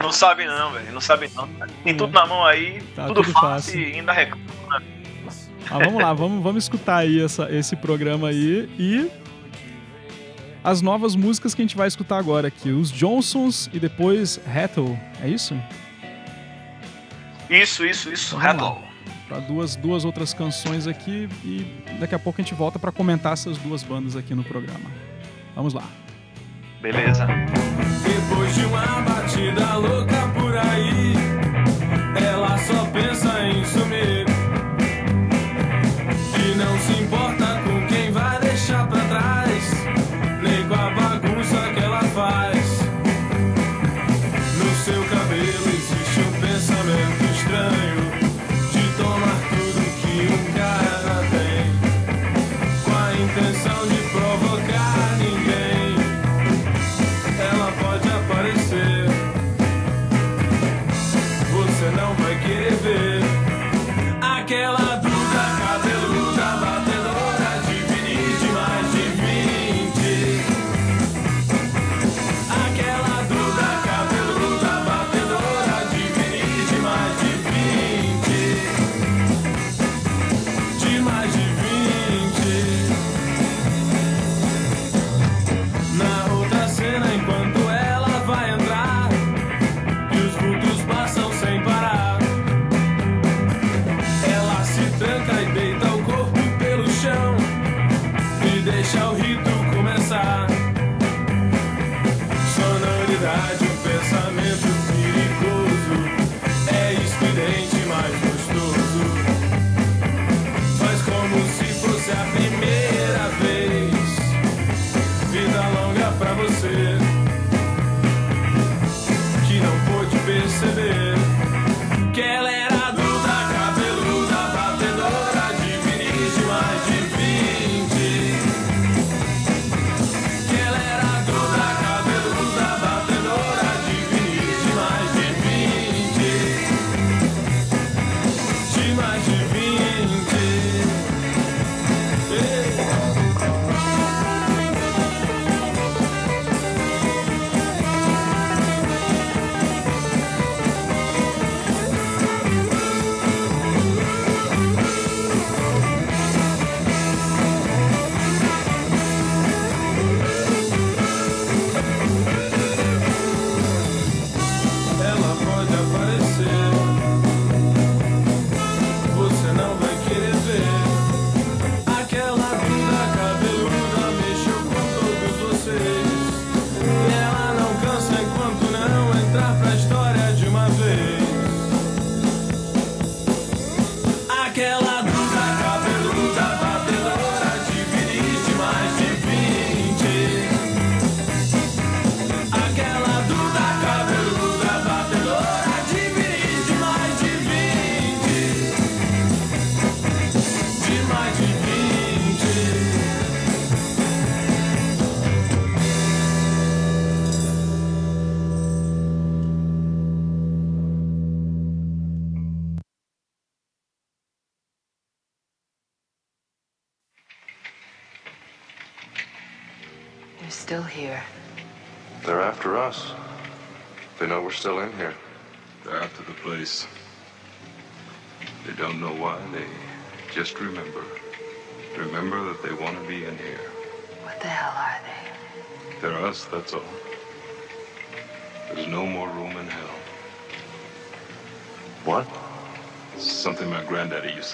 Não 0.00 0.10
sabe 0.12 0.44
não, 0.46 0.72
velho. 0.72 0.92
Não 0.92 1.00
sabe 1.00 1.30
não. 1.34 1.48
Tem 1.84 1.94
tudo 1.96 2.12
na 2.12 2.26
mão 2.26 2.44
aí, 2.44 2.82
Tá 2.96 3.06
tudo, 3.06 3.22
tudo 3.22 3.32
fácil, 3.32 3.48
fácil. 3.74 3.80
e 3.80 3.94
ainda 3.94 4.12
reclama. 4.12 4.82
Ah, 5.70 5.78
vamos 5.78 6.02
lá, 6.02 6.12
vamos, 6.12 6.42
vamos 6.42 6.64
escutar 6.64 6.96
aí 6.98 7.20
essa, 7.22 7.50
esse 7.50 7.74
programa 7.76 8.28
aí 8.28 8.68
e 8.78 9.10
as 10.64 10.80
novas 10.80 11.14
músicas 11.14 11.54
que 11.54 11.60
a 11.60 11.64
gente 11.64 11.76
vai 11.76 11.86
escutar 11.86 12.18
agora 12.18 12.48
aqui. 12.48 12.70
Os 12.70 12.90
Johnsons 12.90 13.68
e 13.72 13.78
depois 13.78 14.40
Hattle, 14.46 14.98
é 15.22 15.28
isso? 15.28 15.54
Isso, 17.50 17.84
isso, 17.84 18.10
isso. 18.10 18.34
Lá. 18.36 18.42
Rattle. 18.44 18.78
Para 19.28 19.40
duas, 19.40 19.76
duas 19.76 20.04
outras 20.04 20.32
canções 20.32 20.86
aqui 20.86 21.28
e 21.44 21.66
daqui 22.00 22.14
a 22.14 22.18
pouco 22.18 22.40
a 22.40 22.44
gente 22.44 22.54
volta 22.54 22.78
para 22.78 22.90
comentar 22.90 23.34
essas 23.34 23.58
duas 23.58 23.82
bandas 23.82 24.16
aqui 24.16 24.34
no 24.34 24.42
programa. 24.42 24.90
Vamos 25.54 25.74
lá. 25.74 25.84
Beleza. 26.80 27.26
Depois 28.02 28.54
de 28.54 28.64
uma 28.66 29.00
batida 29.02 29.76
louca 29.76 30.28
por 30.38 30.56
aí, 30.56 31.14
ela 32.22 32.58
só 32.58 32.84
pensa 32.86 33.42
em 33.44 33.63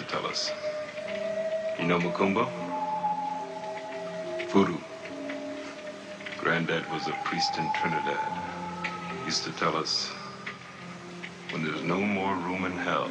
to 0.01 0.07
tell 0.07 0.27
us. 0.27 0.51
You 1.79 1.87
know 1.87 2.01
Mukumba? 2.01 2.51
Voodoo. 4.51 4.81
Granddad 6.39 6.91
was 6.91 7.09
a 7.09 7.13
priest 7.25 7.59
in 7.59 7.71
Trinidad. 7.73 8.33
He 9.19 9.25
used 9.27 9.45
to 9.45 9.53
tell 9.53 9.77
us 9.77 10.13
when 11.51 11.65
there's 11.65 11.83
no 11.85 12.01
more 12.01 12.37
room 12.37 12.65
in 12.65 12.79
hell, 12.79 13.11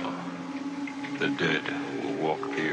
the 1.19 1.29
dead 1.29 1.63
will 2.03 2.15
walk 2.15 2.41
the 2.55 2.68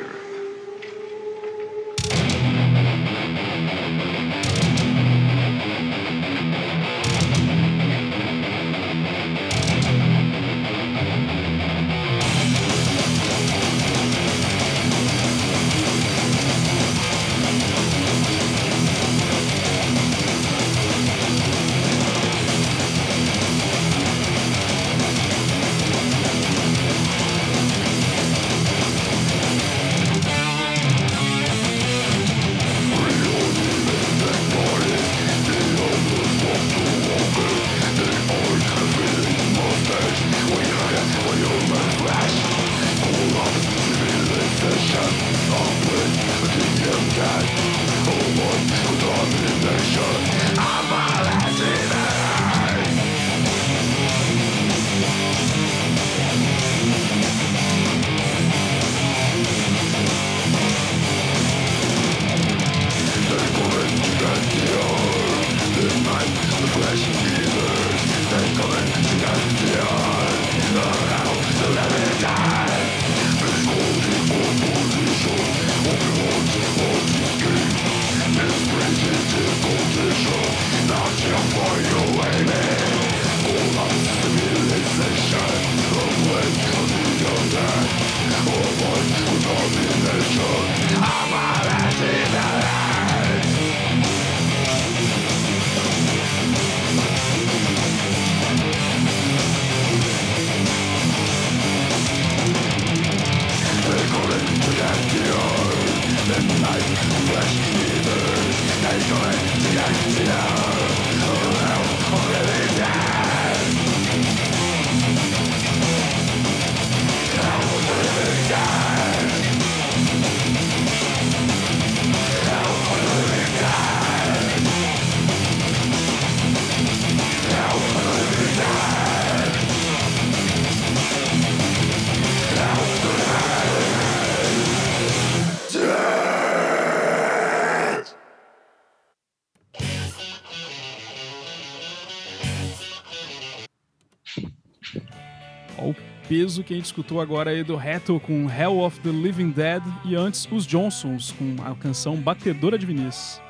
peso 146.37 146.62
que 146.62 146.74
a 146.74 146.76
gente 146.76 146.84
escutou 146.84 147.18
agora 147.18 147.51
aí 147.51 147.64
do 147.64 147.76
Reto 147.76 148.20
com 148.20 148.51
Hell 148.51 148.80
of 148.80 149.01
the 149.01 149.09
Living 149.09 149.51
Dead 149.51 149.82
e 150.05 150.14
antes 150.14 150.47
os 150.51 150.66
Johnsons 150.66 151.32
com 151.32 151.57
a 151.64 151.74
canção 151.74 152.14
Batedora 152.16 152.76
de 152.76 152.84
Vinícius. 152.84 153.41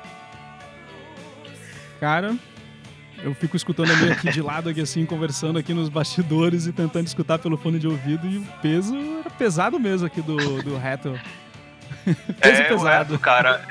Cara, 1.99 2.33
eu 3.21 3.35
fico 3.35 3.57
escutando 3.57 3.91
ali 3.91 4.09
aqui 4.09 4.31
de 4.31 4.41
lado, 4.41 4.69
aqui 4.69 4.79
assim, 4.79 5.05
conversando 5.05 5.59
aqui 5.59 5.73
nos 5.73 5.89
bastidores 5.89 6.65
e 6.65 6.71
tentando 6.71 7.05
escutar 7.07 7.37
pelo 7.39 7.57
fone 7.57 7.77
de 7.77 7.87
ouvido 7.87 8.25
e 8.25 8.37
o 8.37 8.45
peso 8.61 8.95
era 9.19 9.29
pesado 9.31 9.77
mesmo 9.77 10.07
aqui 10.07 10.21
do, 10.21 10.63
do 10.63 10.77
Reto. 10.77 11.19
peso 12.39 12.61
é, 12.61 12.65
o 12.67 12.69
pesado. 12.69 13.11
Reto, 13.11 13.19
cara. 13.19 13.67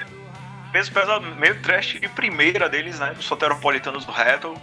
Peso 0.73 0.93
pesado, 0.93 1.25
meio 1.37 1.59
trash 1.63 1.99
de 1.99 2.09
primeira 2.11 2.69
deles, 2.69 2.99
né? 2.99 3.15
Dos 3.15 3.25
soteropolitanos 3.25 4.05
do 4.05 4.13
Reto. 4.13 4.55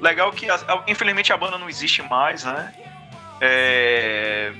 Legal 0.00 0.32
que, 0.32 0.46
infelizmente, 0.86 1.30
a 1.30 1.36
banda 1.36 1.58
não 1.58 1.68
existe 1.68 2.00
mais, 2.00 2.44
né? 2.44 2.72
É, 3.40 4.52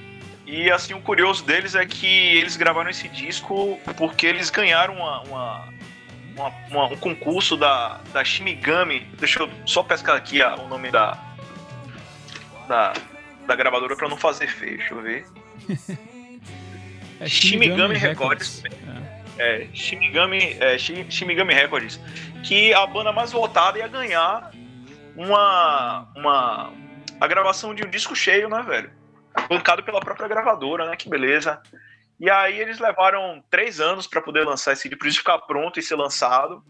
E 0.47 0.71
assim, 0.71 0.95
o 0.95 1.01
curioso 1.01 1.45
deles 1.45 1.75
é 1.75 1.85
que 1.85 2.07
eles 2.07 2.57
gravaram 2.57 2.89
esse 2.89 3.07
disco 3.09 3.79
porque 3.97 4.27
eles 4.27 4.49
ganharam 4.51 4.95
uma, 4.95 5.21
uma- 5.23 5.69
uma- 6.35 6.53
uma- 6.71 6.85
um 6.87 6.97
concurso 6.97 7.57
da, 7.57 8.01
da 8.13 8.25
Shimigami. 8.25 9.01
Deixa 9.19 9.43
eu 9.43 9.51
só 9.67 9.83
pescar 9.83 10.17
aqui 10.17 10.41
ah, 10.41 10.55
o 10.55 10.67
nome 10.69 10.91
da, 10.91 11.19
da, 12.67 12.95
da 13.47 13.55
gravadora 13.57 13.95
pra 13.97 14.09
não 14.09 14.17
fazer 14.17 14.47
feio, 14.49 14.79
deixa 14.79 14.95
eu 14.95 15.03
ver. 15.03 15.27
É 17.21 17.27
Shimigami 17.29 17.97
Records. 17.97 18.63
É. 18.65 19.63
É, 19.63 19.67
Shimigami, 19.75 20.57
é, 20.61 20.79
Shi- 20.79 21.05
Shimigami 21.11 21.53
Records, 21.53 21.99
que 22.45 22.73
a 22.73 22.87
banda 22.87 23.11
mais 23.13 23.33
votada 23.33 23.77
ia 23.77 23.89
ganhar 23.89 24.53
uma, 25.17 26.07
uma 26.15 26.73
a 27.21 27.27
gravação 27.27 27.75
de 27.75 27.85
um 27.85 27.91
disco 27.91 28.15
cheio, 28.15 28.49
né, 28.49 28.63
velho? 28.63 28.91
Bancado 29.49 29.83
pela 29.83 30.01
própria 30.01 30.29
gravadora, 30.29 30.89
né? 30.89 30.97
Que 30.97 31.09
beleza. 31.09 31.61
E 32.21 32.29
aí 32.29 32.59
eles 32.61 32.79
levaram 32.79 33.43
três 33.49 33.81
anos 33.81 34.07
para 34.07 34.21
poder 34.21 34.45
lançar 34.45 34.73
esse 34.73 34.89
disco, 34.89 34.99
pra 34.99 35.09
isso 35.09 35.19
ficar 35.19 35.39
pronto 35.39 35.79
e 35.79 35.83
ser 35.83 35.95
lançado. 35.95 36.63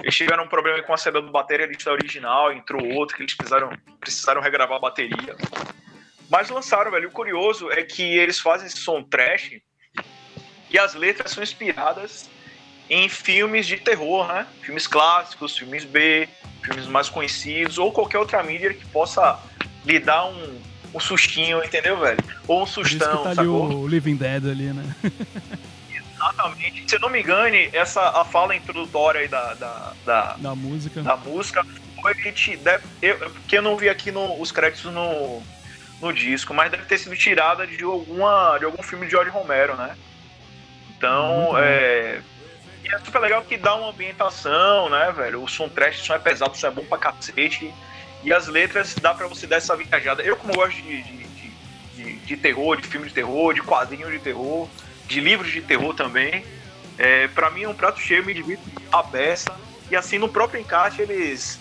Eles 0.00 0.14
tiveram 0.14 0.44
um 0.44 0.48
problema 0.48 0.82
com 0.82 0.92
a 0.92 0.96
saída 0.96 1.22
do 1.22 1.30
baterista 1.30 1.90
original, 1.90 2.52
entrou 2.52 2.84
outro 2.94 3.16
que 3.16 3.22
eles 3.22 3.34
precisaram, 3.34 3.70
precisaram 3.98 4.40
regravar 4.42 4.76
a 4.76 4.80
bateria. 4.80 5.36
Mas 6.30 6.48
lançaram, 6.50 6.90
velho. 6.90 7.08
O 7.08 7.12
curioso 7.12 7.70
é 7.70 7.82
que 7.82 8.02
eles 8.02 8.38
fazem 8.38 8.66
esse 8.66 8.76
som 8.76 9.02
trash 9.02 9.60
E 10.70 10.78
as 10.78 10.94
letras 10.94 11.32
são 11.32 11.42
inspiradas 11.42 12.30
em 12.88 13.08
filmes 13.08 13.66
de 13.66 13.76
terror, 13.76 14.28
né? 14.28 14.46
Filmes 14.62 14.86
clássicos, 14.86 15.56
filmes 15.56 15.84
B, 15.84 16.28
filmes 16.62 16.86
mais 16.86 17.08
conhecidos, 17.08 17.78
ou 17.78 17.92
qualquer 17.92 18.18
outra 18.18 18.42
mídia 18.42 18.74
que 18.74 18.84
possa 18.86 19.40
lhe 19.84 19.98
dar 19.98 20.26
um, 20.26 20.60
um 20.94 21.00
sustinho, 21.00 21.62
entendeu, 21.64 21.98
velho? 21.98 22.18
Ou 22.46 22.62
um 22.62 22.64
Por 22.64 22.68
sustão, 22.68 23.22
tá 23.22 23.30
ali 23.30 23.36
sacou? 23.36 23.74
o 23.74 23.88
Living 23.88 24.16
Dead 24.16 24.44
ali, 24.46 24.72
né? 24.72 24.94
Exatamente. 25.92 26.84
Se 26.88 26.96
eu 26.96 27.00
não 27.00 27.08
me 27.08 27.20
engane, 27.20 27.70
essa 27.72 28.20
a 28.20 28.24
fala 28.24 28.54
introdutória 28.54 29.20
aí 29.20 29.28
da, 29.28 29.54
da, 29.54 29.92
da, 30.04 30.36
Da 30.38 30.54
música. 30.54 31.02
da 31.02 31.16
música 31.16 31.64
foi 32.00 32.14
te 32.32 32.56
deve, 32.56 32.84
eu, 33.00 33.18
porque 33.30 33.58
eu 33.58 33.62
não 33.62 33.76
vi 33.76 33.88
aqui 33.88 34.10
no, 34.10 34.40
os 34.40 34.50
créditos 34.52 34.92
no, 34.92 35.42
no 36.00 36.12
disco, 36.12 36.52
mas 36.54 36.70
deve 36.70 36.84
ter 36.84 36.98
sido 36.98 37.16
tirada 37.16 37.66
de 37.66 37.82
alguma 37.84 38.58
de 38.58 38.64
algum 38.64 38.82
filme 38.82 39.06
de 39.06 39.12
George 39.12 39.30
Romero, 39.30 39.76
né? 39.76 39.96
Então, 40.96 41.48
bom. 41.52 41.58
é 41.58 42.20
e 42.84 42.94
é 42.94 42.98
super 43.00 43.20
legal 43.20 43.42
que 43.42 43.56
dá 43.56 43.74
uma 43.74 43.90
ambientação, 43.90 44.88
né, 44.88 45.12
velho? 45.12 45.42
O 45.42 45.48
som 45.48 45.68
trash, 45.68 46.00
o 46.00 46.04
som 46.04 46.14
é 46.14 46.18
pesado, 46.18 46.52
o 46.52 46.56
som 46.56 46.66
é 46.66 46.70
bom 46.70 46.84
pra 46.84 46.98
cacete. 46.98 47.72
E 48.22 48.32
as 48.32 48.46
letras 48.46 48.94
dá 49.00 49.14
pra 49.14 49.26
você 49.26 49.46
dar 49.46 49.56
essa 49.56 49.74
viajada. 49.76 50.22
Eu, 50.22 50.36
como 50.36 50.52
gosto 50.54 50.76
de, 50.82 51.02
de, 51.02 51.24
de, 51.96 52.12
de- 52.16 52.36
terror, 52.36 52.76
de 52.80 52.86
filme 52.86 53.08
de 53.08 53.14
terror, 53.14 53.54
de 53.54 53.62
quadrinho 53.62 54.10
de 54.10 54.18
terror, 54.18 54.68
de 55.06 55.20
livros 55.20 55.50
de 55.50 55.60
terror 55.62 55.94
também, 55.94 56.44
é, 56.98 57.28
pra 57.28 57.50
mim 57.50 57.62
é 57.62 57.68
um 57.68 57.74
prato 57.74 58.00
cheio, 58.00 58.24
me 58.24 58.34
divirto 58.34 58.62
a 58.92 59.02
beça. 59.02 59.54
E 59.90 59.96
assim, 59.96 60.18
no 60.18 60.28
próprio 60.28 60.60
encaixe, 60.60 61.02
eles 61.02 61.58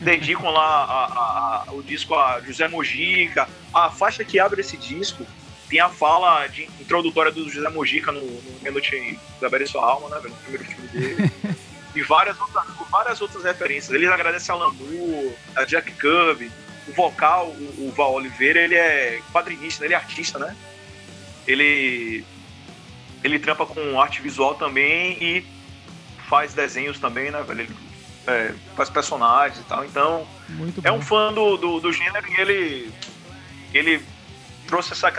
dedicam 0.00 0.50
lá 0.50 0.62
a- 0.84 1.04
a- 1.06 1.64
a- 1.68 1.72
o 1.72 1.82
disco 1.82 2.14
a 2.14 2.40
José 2.40 2.68
Mojica. 2.68 3.48
A 3.72 3.90
faixa 3.90 4.22
que 4.24 4.38
abre 4.38 4.60
esse 4.60 4.76
disco 4.76 5.26
tem 5.68 5.80
a 5.80 5.88
fala 5.88 6.46
de 6.46 6.64
introdutória 6.80 7.32
do 7.32 7.48
José 7.50 7.68
Mojica 7.70 8.12
no, 8.12 8.20
no 8.20 8.60
Minute 8.62 9.18
da 9.40 9.66
Sua 9.66 9.84
Alma, 9.84 10.08
né? 10.10 10.20
No 10.22 10.30
primeiro 10.36 10.64
filme 10.64 10.88
dele. 10.88 11.32
e 11.94 12.02
várias 12.02 12.38
outras, 12.40 12.64
várias 12.90 13.20
outras 13.20 13.44
referências. 13.44 13.92
Eles 13.94 14.10
agradecem 14.10 14.54
a 14.54 14.58
Lambu, 14.58 15.34
a 15.54 15.64
Jack 15.64 15.92
Cub, 15.92 16.50
o 16.88 16.92
vocal, 16.92 17.48
o, 17.48 17.88
o 17.88 17.92
Val 17.96 18.14
Oliveira, 18.14 18.60
ele 18.60 18.74
é 18.74 19.20
quadrinista, 19.32 19.84
ele 19.84 19.94
é 19.94 19.96
artista, 19.96 20.38
né? 20.38 20.56
Ele 21.46 22.24
ele 23.22 23.38
trampa 23.38 23.64
com 23.64 23.98
arte 24.00 24.20
visual 24.20 24.54
também 24.54 25.16
e 25.20 25.46
faz 26.28 26.52
desenhos 26.52 26.98
também, 26.98 27.30
né, 27.30 27.42
velho? 27.42 27.62
Ele 27.62 27.76
é, 28.26 28.54
faz 28.76 28.90
personagens 28.90 29.58
e 29.58 29.64
tal. 29.64 29.84
Então, 29.84 30.26
Muito 30.48 30.80
é 30.84 30.90
bom. 30.90 30.98
um 30.98 31.02
fã 31.02 31.32
do, 31.32 31.56
do, 31.56 31.80
do 31.80 31.92
gênero 31.92 32.26
e 32.30 32.40
ele, 32.40 32.92
ele 33.72 34.02
trouxe 34.66 34.92
essa, 34.92 35.10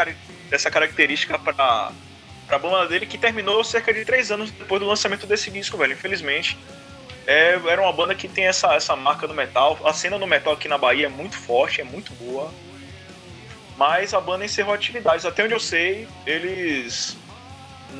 essa 0.51 0.69
característica 0.69 1.38
pra, 1.39 1.91
pra 2.48 2.60
banda 2.60 2.88
dele 2.88 3.06
que 3.06 3.18
terminou 3.18 3.64
cerca 3.64 3.93
de 3.93 4.06
três 4.06 4.32
anos 4.32 4.52
depois 4.52 4.82
do 4.82 4.88
lançamento 4.88 5.26
desse 5.26 5.50
disco, 5.50 5.78
velho. 5.78 5.93
Infelizmente. 5.93 6.58
É, 7.28 7.60
era 7.68 7.82
uma 7.82 7.91
banda 7.91 8.14
que 8.14 8.28
tem 8.28 8.46
essa, 8.46 8.74
essa 8.76 8.96
marca 8.96 9.28
do 9.28 9.34
metal. 9.34 9.80
A 9.84 9.93
cena 9.93 10.20
do 10.20 10.28
metal 10.28 10.54
aqui 10.54 10.68
na 10.68 10.78
Bahia 10.78 11.08
é 11.08 11.10
muito 11.10 11.36
forte, 11.36 11.82
é 11.82 11.84
muito 11.84 12.14
boa. 12.14 12.54
Mas 13.78 14.14
a 14.14 14.22
banda 14.22 14.46
encerrou 14.46 14.74
atividades. 14.74 15.26
Até 15.26 15.43
onde 15.43 15.54
eu 15.54 15.60
sei, 15.60 16.08
eles 16.26 17.18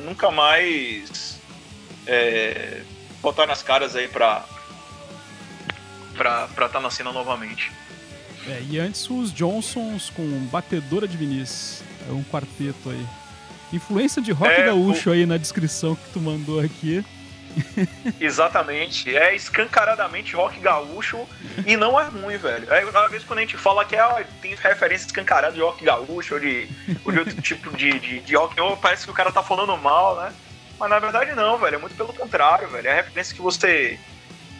nunca 0.04 0.30
mais 0.30 1.40
é, 2.06 2.82
botaram 3.20 3.52
as 3.52 3.62
caras 3.62 3.96
aí 3.96 4.08
pra 4.08 4.44
pra 6.16 6.48
estar 6.66 6.80
na 6.80 6.90
cena 6.90 7.12
novamente. 7.12 7.70
É, 8.48 8.62
e 8.70 8.78
antes 8.78 9.10
os 9.10 9.32
Johnsons 9.32 10.08
com 10.10 10.26
Batedora 10.46 11.06
de 11.06 11.16
Vinícius. 11.16 11.82
É 12.08 12.12
um 12.12 12.22
quarteto 12.24 12.88
aí. 12.88 13.06
Influência 13.72 14.22
de 14.22 14.32
rock 14.32 14.52
É, 14.52 14.66
gaúcho 14.66 15.10
aí 15.10 15.26
na 15.26 15.36
descrição 15.36 15.94
que 15.96 16.08
tu 16.12 16.20
mandou 16.20 16.60
aqui. 16.60 17.04
Exatamente. 18.20 19.14
É 19.16 19.34
escancaradamente 19.34 20.34
rock 20.36 20.58
gaúcho 20.60 21.26
e 21.66 21.76
não 21.76 21.98
é 22.00 22.04
ruim, 22.04 22.36
velho. 22.36 22.72
É, 22.72 22.82
às 22.82 23.10
vezes 23.10 23.26
quando 23.26 23.38
a 23.38 23.42
gente 23.42 23.56
fala 23.56 23.84
que 23.84 23.96
ah, 23.96 24.24
tem 24.40 24.54
referência 24.54 25.06
escancarada 25.06 25.54
de 25.54 25.60
rock 25.60 25.84
gaúcho 25.84 26.34
ou 26.34 26.40
de, 26.40 26.68
ou 27.04 27.12
de 27.12 27.18
outro 27.18 27.40
tipo 27.42 27.74
de, 27.76 27.98
de, 27.98 28.20
de 28.20 28.36
rock, 28.36 28.58
ou 28.60 28.76
parece 28.76 29.04
que 29.04 29.10
o 29.10 29.14
cara 29.14 29.32
tá 29.32 29.42
falando 29.42 29.76
mal, 29.76 30.16
né? 30.16 30.32
Mas 30.78 30.90
na 30.90 30.98
verdade 30.98 31.32
não, 31.34 31.58
velho. 31.58 31.76
É 31.76 31.78
muito 31.78 31.96
pelo 31.96 32.12
contrário, 32.12 32.68
velho. 32.68 32.86
É 32.88 32.92
a 32.92 32.96
referência 32.96 33.34
que 33.34 33.42
você, 33.42 33.98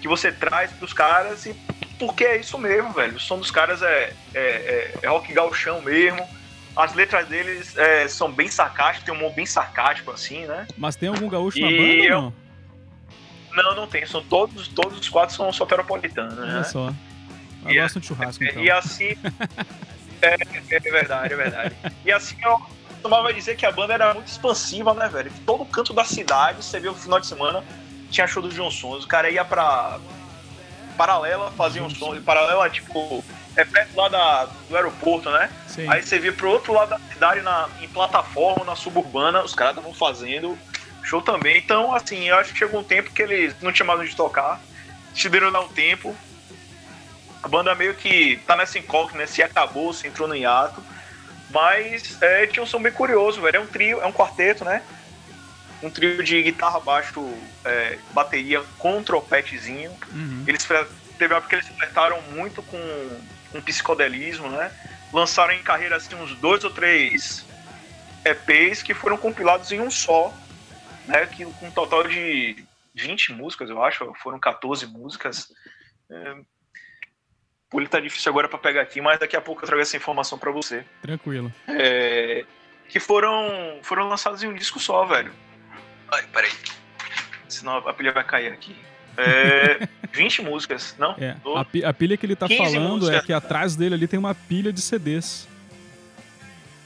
que 0.01 0.09
você 0.09 0.33
traz 0.33 0.71
pros 0.73 0.93
caras 0.93 1.47
e 1.47 1.55
porque 1.99 2.25
é 2.25 2.37
isso 2.39 2.59
mesmo, 2.59 2.93
velho. 2.93 3.17
O 3.17 3.21
som 3.21 3.39
dos 3.39 3.51
caras 3.51 3.83
é, 3.83 4.13
é, 4.35 4.41
é- 4.41 4.95
é 5.03 5.09
rock 5.09 5.33
gauchão 5.33 5.81
mesmo. 5.83 6.27
As 6.77 6.93
letras 6.95 7.27
deles 7.27 7.77
é, 7.77 8.07
são 8.07 8.31
bem 8.31 8.49
sarcásticas, 8.49 9.05
tem 9.05 9.15
um 9.15 9.19
humor 9.19 9.33
bem 9.33 9.47
sarcástico 9.47 10.11
assim, 10.11 10.45
né? 10.47 10.67
Mas 10.77 10.95
tem 10.97 11.09
algum 11.09 11.29
gaúcho 11.29 11.59
na 11.59 11.71
E 11.71 11.77
banda 11.77 12.05
eu- 12.05 12.21
não? 12.23 12.35
Não, 13.55 13.75
não 13.75 13.87
tem. 13.87 14.05
São 14.05 14.23
todos, 14.23 14.69
todos 14.69 14.99
os 14.99 15.09
quatro 15.09 15.35
são 15.35 15.51
soteropolitanos, 15.53 16.35
né? 16.37 16.55
Olha 16.57 16.65
só. 16.65 16.93
Eu 17.65 17.71
E- 17.71 17.81
gosto 17.81 18.01
de 18.01 18.07
churrasco, 18.07 18.45
então. 18.45 18.63
E 18.63 18.71
assim. 18.71 19.17
é, 20.21 20.35
é 20.71 20.81
verdade, 20.81 21.33
é 21.33 21.37
verdade. 21.37 21.75
E 22.05 22.13
assim, 22.13 22.37
eu 22.45 22.61
costumava 22.91 23.33
dizer 23.33 23.57
que 23.57 23.65
a 23.65 23.73
banda 23.73 23.95
era 23.95 24.13
muito 24.13 24.29
expansiva, 24.29 24.93
né, 24.93 25.09
velho? 25.09 25.33
Todo 25.47 25.65
canto 25.65 25.95
da 25.95 26.05
cidade, 26.05 26.63
você 26.63 26.79
viu 26.79 26.93
no 26.93 26.99
final 26.99 27.19
de 27.19 27.27
semana, 27.27 27.65
tinha 28.11 28.27
show 28.27 28.43
do 28.43 28.51
John 28.51 28.71
Sons. 28.71 29.05
O 29.05 29.09
cara 29.09 29.31
ia 29.31 29.45
pra. 29.45 29.99
Paralela, 30.99 31.51
fazia 31.53 31.83
um 31.83 31.89
som. 31.91 32.21
Paralela, 32.23 32.69
tipo, 32.69 33.25
é 33.57 33.65
perto 33.65 33.97
lá 33.97 34.09
da, 34.09 34.45
do 34.69 34.77
aeroporto, 34.77 35.31
né? 35.31 35.51
Sim. 35.67 35.89
Aí 35.89 36.03
você 36.03 36.19
via 36.19 36.33
pro 36.33 36.51
outro 36.51 36.73
lado 36.73 36.91
da 36.91 36.99
cidade, 37.13 37.41
na, 37.41 37.69
em 37.81 37.89
plataforma, 37.89 38.65
na 38.65 38.77
suburbana, 38.77 39.43
os 39.43 39.55
caras 39.55 39.77
estavam 39.77 39.95
fazendo 39.95 40.59
show 41.03 41.23
também. 41.23 41.57
Então, 41.57 41.95
assim, 41.95 42.29
eu 42.29 42.37
acho 42.37 42.53
que 42.53 42.59
chegou 42.59 42.81
um 42.81 42.85
tempo 42.85 43.11
que 43.13 43.23
eles 43.23 43.55
não 43.63 43.73
tinham 43.73 43.87
mais 43.87 44.01
onde 44.01 44.15
tocar. 44.15 44.61
Decidiram 45.15 45.53
dar 45.53 45.61
um 45.61 45.69
tempo. 45.69 46.15
A 47.43 47.49
banda 47.49 47.75
meio 47.75 47.95
que 47.95 48.41
tá 48.47 48.57
nessa 48.57 48.79
incógnita, 48.79 49.19
né? 49.19 49.27
Se 49.27 49.43
acabou, 49.43 49.93
se 49.93 50.07
entrou 50.07 50.29
no 50.29 50.37
hiato. 50.37 50.83
Mas 51.51 52.21
é, 52.21 52.47
tinha 52.47 52.63
um 52.63 52.67
som 52.67 52.83
bem 52.83 52.93
curioso, 52.93 53.41
velho. 53.41 53.57
É 53.57 53.61
um 53.61 53.67
trio, 53.67 54.01
é 54.03 54.07
um 54.07 54.13
quarteto, 54.13 54.65
né? 54.65 54.83
Um 55.83 55.89
trio 55.89 56.23
de 56.23 56.43
guitarra, 56.43 56.81
baixo, 56.81 57.33
é, 57.65 57.99
bateria 58.13 58.63
com 58.79 59.03
trompetezinho. 59.03 59.93
Uhum. 60.13 60.45
Eles 60.47 60.67
teve 61.19 61.33
uma 61.33 61.39
época 61.39 61.49
que 61.49 61.55
eles 61.55 61.69
flertaram 61.69 62.21
muito 62.33 62.63
com, 62.63 62.79
com 63.57 63.63
psicodelismo, 63.63 64.49
né? 64.49 64.71
Lançaram 65.13 65.53
em 65.53 65.63
carreira 65.63 65.97
assim, 65.97 66.15
uns 66.15 66.35
dois 66.37 66.65
ou 66.65 66.71
três 66.71 67.45
EPs 68.25 68.83
que 68.83 68.95
foram 68.95 69.17
compilados 69.17 69.73
em 69.73 69.81
um 69.81 69.91
só, 69.91 70.33
né? 71.07 71.27
Que, 71.27 71.45
com 71.45 71.67
um 71.67 71.71
total 71.71 72.07
de 72.07 72.65
20 72.95 73.33
músicas, 73.33 73.71
eu 73.71 73.83
acho, 73.83 74.13
foram 74.23 74.39
14 74.39 74.87
músicas. 74.87 75.53
É, 76.11 76.37
ele 77.75 77.89
tá 77.89 78.01
difícil 78.01 78.31
agora 78.31 78.49
para 78.49 78.59
pegar 78.59 78.83
aqui, 78.83 79.01
mas 79.01 79.19
daqui 79.19 79.37
a 79.37 79.41
pouco 79.41 79.63
eu 79.63 79.67
trago 79.67 79.83
essa 79.83 79.97
informação 79.97 80.39
para 80.39 80.51
você. 80.51 80.85
Tranquilo. 81.03 81.53
É, 81.69 82.45
que 82.89 83.01
foram, 83.01 83.81
foram 83.83 84.09
lançados 84.09 84.43
em 84.43 84.49
um 84.49 84.55
disco 84.55 84.79
só, 84.79 85.05
velho. 85.05 85.33
Ai, 86.13 86.23
peraí. 86.33 86.53
Senão 87.49 87.77
a 87.77 87.93
pilha 87.93 88.13
vai 88.13 88.25
cair 88.25 88.53
aqui. 88.53 88.77
É, 89.17 89.89
20 90.13 90.43
músicas, 90.43 90.95
não? 90.99 91.15
É, 91.19 91.37
a, 91.57 91.65
pi- 91.65 91.85
a 91.85 91.93
pilha 91.93 92.17
que 92.17 92.25
ele 92.27 92.37
tá 92.37 92.47
15 92.49 92.59
falando 92.63 92.85
é 92.85 92.89
músicas. 92.89 93.25
que 93.25 93.33
atrás 93.33 93.77
dele 93.77 93.95
ali 93.95 94.07
tem 94.07 94.19
uma 94.19 94.35
pilha 94.35 94.73
de 94.73 94.81
CDs. 94.81 95.47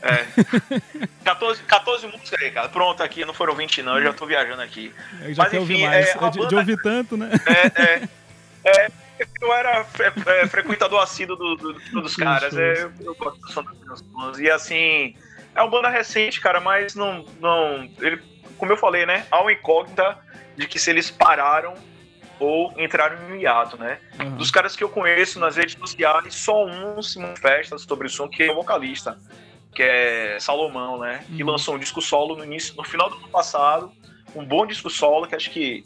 É. 0.03 0.25
14, 1.25 1.63
14 1.65 2.07
músicas 2.07 2.41
aí, 2.43 2.51
cara. 2.51 2.69
Pronto, 2.69 3.03
aqui 3.03 3.25
não 3.25 3.35
foram 3.35 3.55
20, 3.55 3.83
não. 3.83 3.99
Eu 3.99 4.05
já 4.05 4.13
tô 4.13 4.27
viajando 4.27 4.63
aqui. 4.63 4.93
Aí 5.21 5.35
já 5.35 5.43
Mas, 5.43 5.53
quer 5.53 5.61
enfim, 5.61 5.85
mais. 5.87 6.07
é, 6.07 6.11
É 6.27 6.31
de, 6.31 6.47
de 6.49 6.55
ouvir 6.55 6.81
tanto, 6.83 7.17
né? 7.17 7.31
É, 7.47 7.83
é, 7.83 8.09
é, 8.65 8.89
eu 9.43 9.53
era 9.53 9.85
fre- 9.85 10.13
é, 10.27 10.47
frequentador 10.47 11.03
assíduo 11.03 11.37
do, 11.37 11.55
do- 11.57 11.73
do- 11.75 12.01
dos 12.03 12.17
caras. 12.17 12.57
É, 12.57 12.83
eu, 12.85 12.93
eu 13.01 13.15
gosto 13.15 13.39
do 13.41 13.53
som 13.53 13.63
das. 13.63 14.39
E 14.39 14.51
assim, 14.51 15.15
é 15.55 15.61
uma 15.61 15.71
banda 15.71 15.89
recente, 15.91 16.41
cara, 16.41 16.61
mas 16.61 16.95
não. 16.95 17.27
não 17.39 17.91
ele, 18.01 18.23
como 18.57 18.73
eu 18.73 18.77
falei, 18.79 19.05
né? 19.05 19.27
Há 19.31 19.41
uma 19.43 19.53
incógnita 19.53 20.17
de 20.57 20.67
que 20.67 20.79
se 20.79 20.89
eles 20.91 21.11
pararam 21.11 21.75
ou 22.41 22.73
entraram 22.79 23.17
em 23.29 23.33
um 23.33 23.37
hiato, 23.37 23.77
né? 23.79 23.99
Aham. 24.19 24.31
Dos 24.37 24.51
caras 24.51 24.75
que 24.75 24.83
eu 24.83 24.89
conheço 24.89 25.39
nas 25.39 25.57
redes 25.57 25.77
sociais, 25.79 26.35
só 26.35 26.65
um 26.65 27.01
se 27.03 27.19
manifesta 27.19 27.79
sobre 27.79 28.07
o 28.07 28.11
som, 28.11 28.29
que 28.29 28.43
é 28.45 28.51
o 28.51 28.55
vocalista, 28.55 29.19
que 29.75 29.83
é 29.83 30.39
Salomão, 30.41 30.99
né? 30.99 31.25
Que 31.37 31.45
Uhum. 31.45 31.51
lançou 31.51 31.75
um 31.77 31.79
disco 31.79 32.01
solo 32.01 32.35
no 32.35 32.45
início, 32.45 32.75
no 32.77 32.83
final 32.83 33.09
do 33.11 33.17
ano 33.17 33.29
passado, 33.29 33.93
um 34.35 34.45
bom 34.45 34.67
disco 34.67 34.89
solo 34.89 35.27
que 35.27 35.35
acho 35.37 35.51
que, 35.51 35.85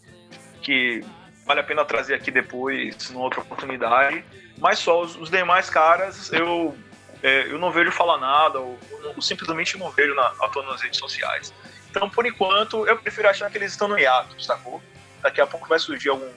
que 0.63 1.05
vale 1.45 1.61
a 1.61 1.65
pena 1.65 1.85
trazer 1.85 2.15
aqui 2.15 2.31
depois, 2.31 3.11
numa 3.11 3.25
outra 3.25 3.41
oportunidade. 3.41 4.25
Mas 4.59 4.79
só 4.79 5.03
os, 5.03 5.17
os 5.17 5.29
demais 5.31 5.69
caras, 5.69 6.33
eu 6.33 6.77
é, 7.23 7.47
eu 7.51 7.59
não 7.59 7.71
vejo 7.73 7.91
falar 7.91 8.19
nada, 8.19 8.61
ou, 8.61 8.79
ou 9.17 9.23
simplesmente 9.23 9.79
não 9.79 9.91
vejo 9.91 10.15
na, 10.15 10.27
atuando 10.43 10.71
nas 10.71 10.83
redes 10.83 10.99
sociais. 10.99 11.55
Então, 11.91 12.09
por 12.11 12.27
enquanto, 12.27 12.87
eu 12.87 12.99
prefiro 12.99 13.29
achar 13.29 13.51
que 13.51 13.57
eles 13.57 13.73
estão 13.73 13.89
no 13.89 13.99
hiato, 13.99 14.41
sacou? 14.43 14.83
Daqui 15.25 15.41
a 15.41 15.47
pouco 15.47 15.67
vai 15.67 15.79
surgir 15.79 16.11
algum 16.11 16.31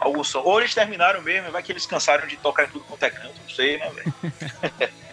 algum 0.00 0.22
som. 0.22 0.38
Ou 0.40 0.60
eles 0.60 0.72
terminaram 0.72 1.20
mesmo, 1.20 1.50
vai 1.50 1.62
que 1.62 1.72
eles 1.72 1.84
cansaram 1.84 2.26
de 2.26 2.36
tocar 2.36 2.64
em 2.64 2.68
tudo 2.68 2.84
quanto 2.84 3.02
é 3.02 3.10
canto, 3.10 3.34
não 3.42 3.50
sei, 3.54 3.76
né, 3.76 3.90
velho? 3.90 4.14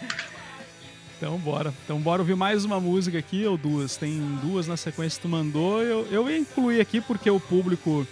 Então 1.17 1.37
bora. 1.37 1.73
Então 1.85 1.97
bora 1.99 2.21
ouvir 2.21 2.35
mais 2.35 2.65
uma 2.65 2.79
música 2.79 3.17
aqui, 3.17 3.45
ou 3.45 3.57
duas. 3.57 3.95
Tem 3.95 4.19
duas 4.43 4.67
na 4.67 4.75
sequência 4.75 5.17
que 5.17 5.21
tu 5.21 5.29
mandou. 5.29 5.81
Eu, 5.81 6.05
eu 6.11 6.29
ia 6.29 6.37
incluir 6.37 6.81
aqui 6.81 6.99
porque 6.99 7.31
o 7.31 7.39
público 7.39 8.05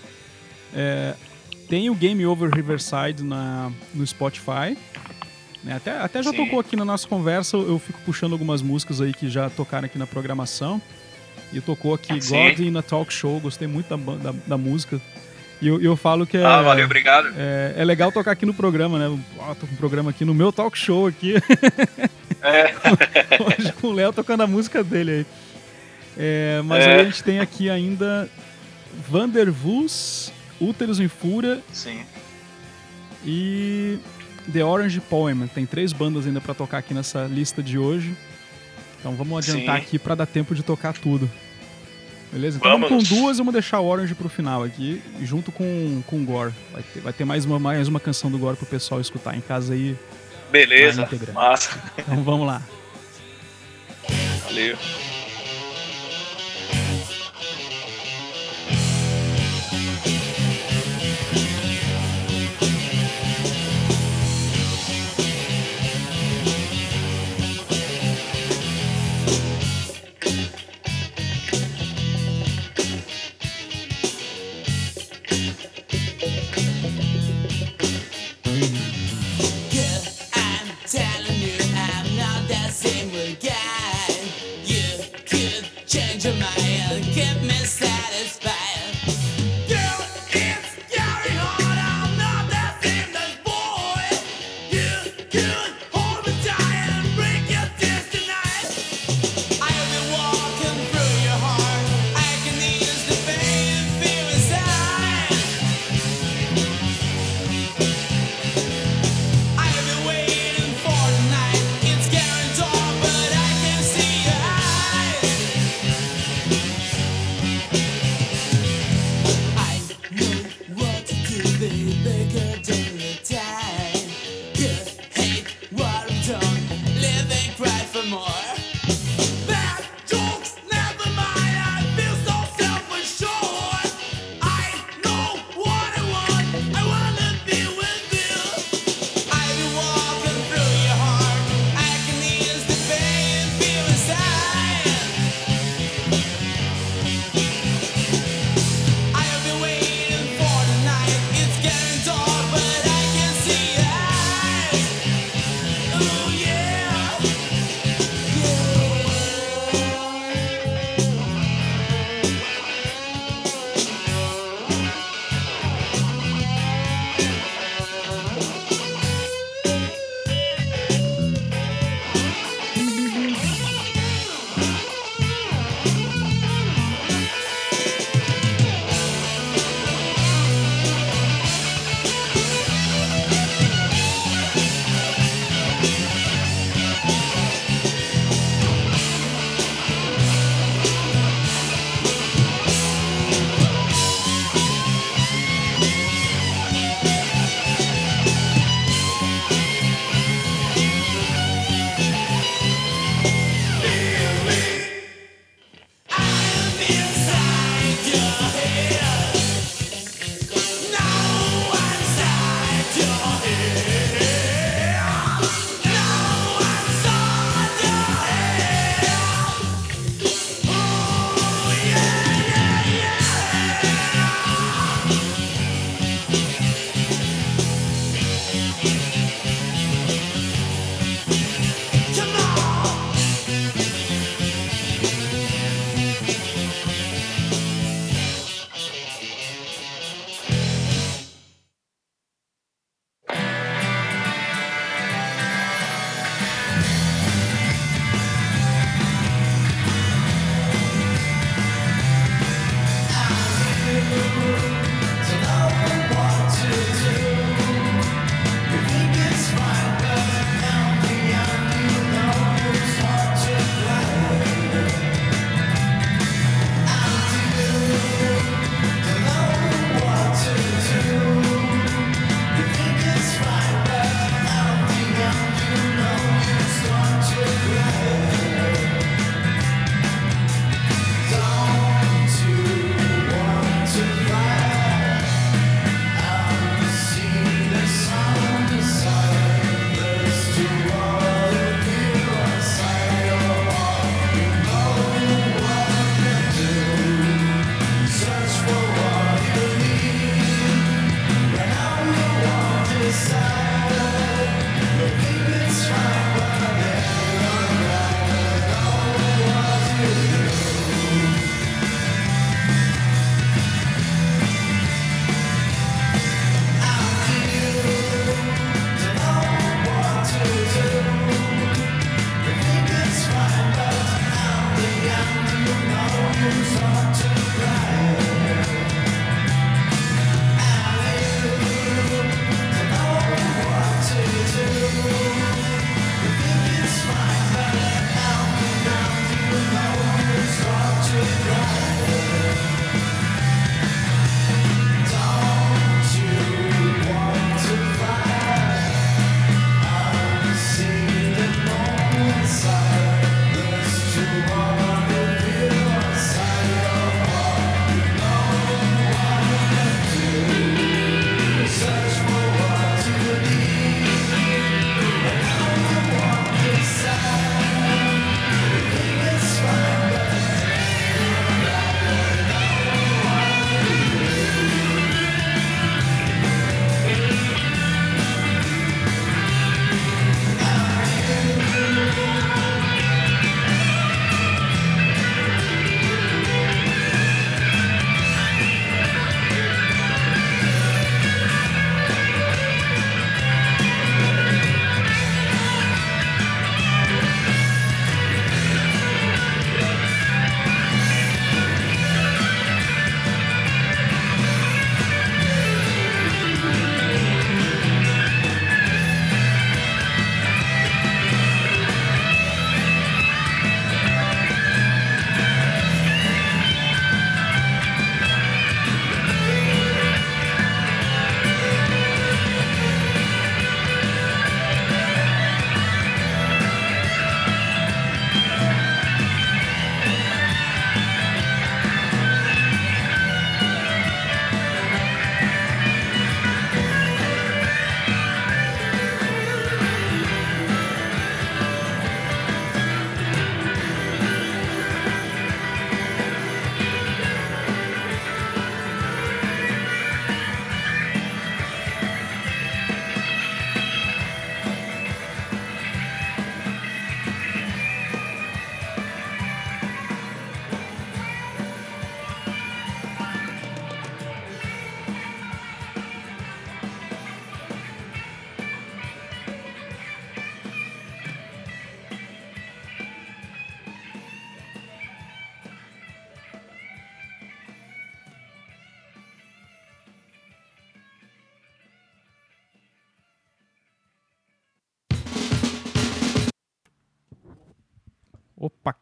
é, 0.74 1.14
tem 1.68 1.90
o 1.90 1.96
Game 1.96 2.26
Over 2.26 2.50
Riverside 2.50 3.22
na, 3.22 3.70
no 3.94 4.08
Spotify. 4.08 4.78
né? 5.64 5.76
Até, 5.76 5.92
até 6.00 6.24
já 6.24 6.32
Sim. 6.32 6.38
tocou 6.38 6.62
aqui 6.62 6.78
na 6.78 6.86
nossa 6.86 7.06
conversa, 7.06 7.58
eu 7.58 7.78
fico 7.78 8.00
puxando 8.06 8.32
algumas 8.32 8.62
músicas 8.62 9.02
aí 9.02 9.14
que 9.14 9.30
já 9.30 9.50
tocaram 9.50 9.86
aqui 9.86 9.98
na 9.98 10.08
programação. 10.08 10.82
E 11.54 11.62
tocou 11.62 11.94
aqui 11.94 12.20
Sim. 12.22 12.36
God 12.50 12.60
in 12.60 12.78
a 12.78 12.82
Talk 12.82 13.14
Show, 13.14 13.40
gostei 13.40 13.68
muito 13.68 13.96
da, 13.96 14.16
da, 14.32 14.34
da 14.48 14.58
música. 14.58 15.00
E 15.62 15.68
eu, 15.68 15.80
eu 15.82 15.96
falo 15.96 16.26
que 16.28 16.36
é, 16.38 16.44
Ah, 16.46 16.62
valeu, 16.62 16.86
obrigado. 16.86 17.30
é, 17.38 17.76
é 17.78 17.86
legal 17.86 18.12
tocar 18.12 18.32
aqui 18.32 18.46
no 18.46 18.54
programa, 18.54 18.98
né? 19.00 19.20
Tô 19.60 19.66
com 19.68 19.74
um 19.74 19.78
programa 19.78 20.10
aqui 20.10 20.26
no 20.26 20.34
meu 20.34 20.52
talk 20.52 20.78
show 20.78 21.08
aqui. 21.08 21.36
É. 22.46 22.74
Hoje 23.42 23.72
com 23.80 23.88
o 23.88 23.94
Léo 23.94 24.12
tocando 24.12 24.44
a 24.44 24.48
música 24.48 24.84
dele 24.84 25.12
aí. 25.12 25.26
É, 26.18 26.62
mas 26.66 26.84
É. 26.84 26.96
aí 26.96 27.00
a 27.00 27.04
gente 27.06 27.24
tem 27.24 27.40
aqui 27.40 27.70
ainda 27.70 28.30
Vandervoos, 29.10 30.30
Úteros 30.60 31.00
em 31.00 31.08
Fúria 31.08 31.62
Sim. 31.72 32.02
e 33.26 33.98
The 34.52 34.64
Orange 34.66 35.00
Poem. 35.00 35.48
Tem 35.48 35.66
três 35.66 35.94
bandas 35.94 36.28
ainda 36.28 36.42
pra 36.42 36.54
tocar 36.54 36.80
aqui 36.80 36.94
nessa 36.94 37.24
lista 37.26 37.64
de 37.64 37.78
hoje. 37.78 38.14
Então 39.04 39.14
vamos 39.16 39.38
adiantar 39.50 39.76
Sim. 39.76 39.82
aqui 39.82 40.00
pra 40.00 40.16
dar 40.16 40.26
tempo 40.26 40.56
de 40.56 40.64
tocar 40.64 40.94
tudo. 40.94 41.30
Beleza? 42.32 42.58
Então 42.58 42.72
vamos, 42.72 42.90
Vamos. 42.90 43.10
com 43.10 43.16
duas, 43.16 43.38
eu 43.38 43.44
vou 43.44 43.52
deixar 43.52 43.82
o 43.82 43.86
Orange 43.86 44.16
pro 44.16 44.30
final 44.30 44.64
aqui, 44.64 45.04
junto 45.22 45.52
com, 45.52 46.02
com 46.08 46.22
o 46.22 46.24
Gore. 46.24 46.54
Vai 46.72 46.82
ter, 46.82 47.00
vai 47.02 47.14
ter 47.14 47.26
mais, 47.26 47.44
uma, 47.44 47.60
mais 47.60 47.90
uma 47.90 48.00
canção 48.00 48.32
do 48.32 48.38
Gore 48.40 48.56
pro 48.56 48.66
pessoal 48.66 49.02
escutar 49.02 49.36
em 49.36 49.42
casa 49.42 49.74
aí. 49.74 49.98
Beleza. 50.50 51.06
Massa. 51.34 51.78
Então 51.98 52.24
vamos 52.24 52.48
lá. 52.48 52.62
Valeu. 54.46 54.78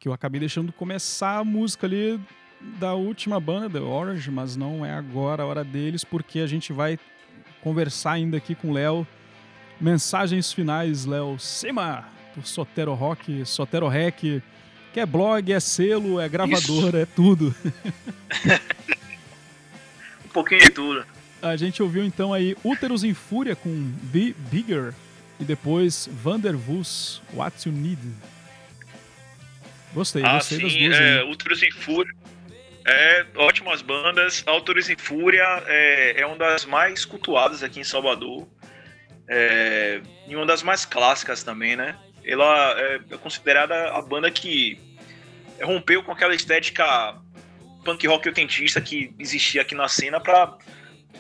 Que 0.02 0.08
eu 0.08 0.14
acabei 0.14 0.40
deixando 0.40 0.74
começar 0.74 1.38
a 1.38 1.44
música 1.44 1.86
ali 1.86 2.20
da 2.80 2.96
última 2.96 3.40
banda, 3.40 3.70
The 3.70 3.80
Orange, 3.86 4.32
mas 4.32 4.56
não 4.56 4.84
é 4.84 4.92
agora 4.92 5.44
a 5.44 5.46
hora 5.46 5.64
deles, 5.64 6.04
porque 6.04 6.40
a 6.40 6.48
gente 6.48 6.74
vai 6.74 6.98
conversar 7.62 8.14
ainda 8.14 8.36
aqui 8.36 8.56
com 8.56 8.72
o 8.72 8.74
Léo. 8.74 9.06
Mensagens 9.80 10.52
finais, 10.52 11.06
Léo 11.06 11.38
Sema, 11.38 12.06
do 12.36 12.46
Sotero 12.46 12.96
Rock, 12.96 13.46
Sotero 13.46 13.88
Rec, 13.88 14.20
que 14.92 15.00
é 15.00 15.06
blog, 15.06 15.54
é 15.54 15.60
selo, 15.60 16.20
é 16.20 16.28
gravador, 16.28 16.96
é 16.96 17.06
tudo. 17.06 17.56
Um 20.26 20.34
pouquinho 20.34 20.62
de 20.62 20.70
tudo. 20.70 21.06
A 21.42 21.58
gente 21.58 21.84
ouviu 21.84 22.06
então 22.06 22.34
aí 22.34 22.56
Úteros 22.64 23.04
em 23.04 23.14
Fúria 23.14 23.54
com 23.54 23.70
Be 24.04 24.34
Bigger 24.50 24.94
e 25.38 25.44
depois 25.44 26.10
Vandervoos, 26.10 27.22
What 27.34 27.68
You 27.68 27.76
Need. 27.76 28.00
Gostei, 29.94 30.24
Ah, 30.26 30.34
gostei 30.36 30.60
das 30.60 30.72
sim, 30.72 30.86
duas. 30.88 31.00
é. 31.00 31.24
Ultras 31.24 31.64
em 31.64 31.72
Fúria. 31.72 32.14
É, 32.86 33.26
ótimas 33.36 33.82
bandas. 33.82 34.44
Autores 34.48 34.90
em 34.90 34.98
Fúria 34.98 35.44
é, 35.68 36.22
é 36.22 36.26
uma 36.26 36.38
das 36.38 36.66
mais 36.66 37.06
cultuadas 37.06 37.62
aqui 37.64 37.80
em 37.80 37.84
Salvador. 37.84 38.48
É, 39.28 40.02
e 40.28 40.36
uma 40.36 40.46
das 40.46 40.64
mais 40.64 40.86
clássicas 40.86 41.44
também, 41.44 41.76
né? 41.76 41.96
Ela 42.26 42.76
é, 42.80 43.00
é 43.12 43.18
considerada 43.18 43.92
a 43.92 44.02
banda 44.02 44.30
que 44.32 44.80
rompeu 45.62 46.04
com 46.04 46.12
aquela 46.12 46.34
estética 46.36 47.16
punk 47.86 48.06
rock 48.08 48.28
oitentista 48.28 48.80
que 48.82 49.14
existia 49.20 49.62
aqui 49.62 49.74
na 49.76 49.88
cena 49.88 50.20
pra 50.20 50.58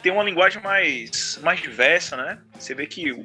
ter 0.01 0.11
uma 0.11 0.23
linguagem 0.23 0.61
mais, 0.61 1.39
mais 1.43 1.61
diversa, 1.61 2.17
né? 2.17 2.39
Você 2.57 2.73
vê 2.73 2.85
que 2.87 3.11
o, 3.11 3.23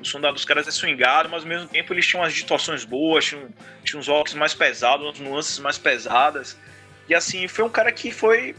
o 0.00 0.04
som 0.04 0.20
dos 0.20 0.44
caras 0.44 0.66
é 0.66 0.70
swingado, 0.70 1.28
mas 1.28 1.42
ao 1.42 1.48
mesmo 1.48 1.68
tempo 1.68 1.92
eles 1.92 2.06
tinham 2.06 2.22
umas 2.22 2.32
distorções 2.32 2.84
boas, 2.84 3.24
tinham, 3.24 3.48
tinham 3.84 4.00
uns 4.00 4.08
rocks 4.08 4.34
mais 4.34 4.54
pesados, 4.54 5.06
umas 5.06 5.18
nuances 5.18 5.58
mais 5.58 5.78
pesadas. 5.78 6.56
E 7.08 7.14
assim, 7.14 7.46
foi 7.48 7.64
um 7.64 7.68
cara 7.68 7.92
que 7.92 8.10
foi. 8.10 8.54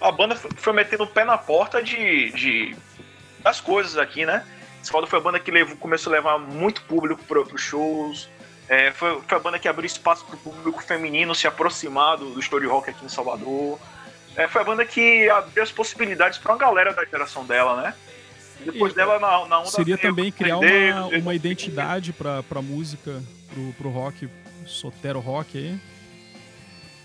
A 0.00 0.12
banda 0.12 0.36
foi 0.36 0.72
metendo 0.72 1.04
o 1.04 1.06
pé 1.06 1.24
na 1.24 1.38
porta 1.38 1.82
de, 1.82 2.30
de 2.32 2.76
das 3.40 3.60
coisas 3.60 3.96
aqui, 3.96 4.26
né? 4.26 4.44
Foda 4.90 5.06
foi 5.06 5.18
a 5.18 5.22
banda 5.22 5.40
que 5.40 5.50
levou, 5.50 5.76
começou 5.76 6.12
a 6.12 6.16
levar 6.16 6.38
muito 6.38 6.82
público 6.82 7.22
para 7.24 7.40
os 7.40 7.60
shows. 7.60 8.28
É, 8.68 8.92
foi, 8.92 9.20
foi 9.26 9.38
a 9.38 9.40
banda 9.40 9.58
que 9.58 9.68
abriu 9.68 9.86
espaço 9.86 10.24
para 10.24 10.36
o 10.36 10.38
público 10.38 10.82
feminino 10.82 11.34
se 11.34 11.46
aproximar 11.46 12.16
do, 12.16 12.30
do 12.30 12.40
story 12.40 12.66
rock 12.66 12.90
aqui 12.90 13.04
em 13.04 13.08
Salvador. 13.08 13.78
É, 14.36 14.46
foi 14.46 14.60
a 14.60 14.64
banda 14.64 14.84
que 14.84 15.28
abriu 15.30 15.62
as 15.62 15.72
possibilidades 15.72 16.38
para 16.38 16.52
uma 16.52 16.58
galera 16.58 16.92
da 16.92 17.04
geração 17.04 17.44
dela, 17.44 17.80
né? 17.80 17.94
Depois 18.64 18.92
E 18.92 18.96
dela 18.96 19.18
na, 19.18 19.46
na 19.46 19.60
onda 19.60 19.70
Seria 19.70 19.96
também 19.98 20.32
criar 20.32 20.58
uma, 20.58 21.06
uma 21.06 21.34
identidade 21.34 22.12
pra, 22.12 22.42
pra 22.42 22.62
música, 22.62 23.22
pro, 23.52 23.72
pro 23.74 23.88
rock, 23.90 24.28
Sotero 24.66 25.20
Rock 25.20 25.56
aí. 25.58 25.78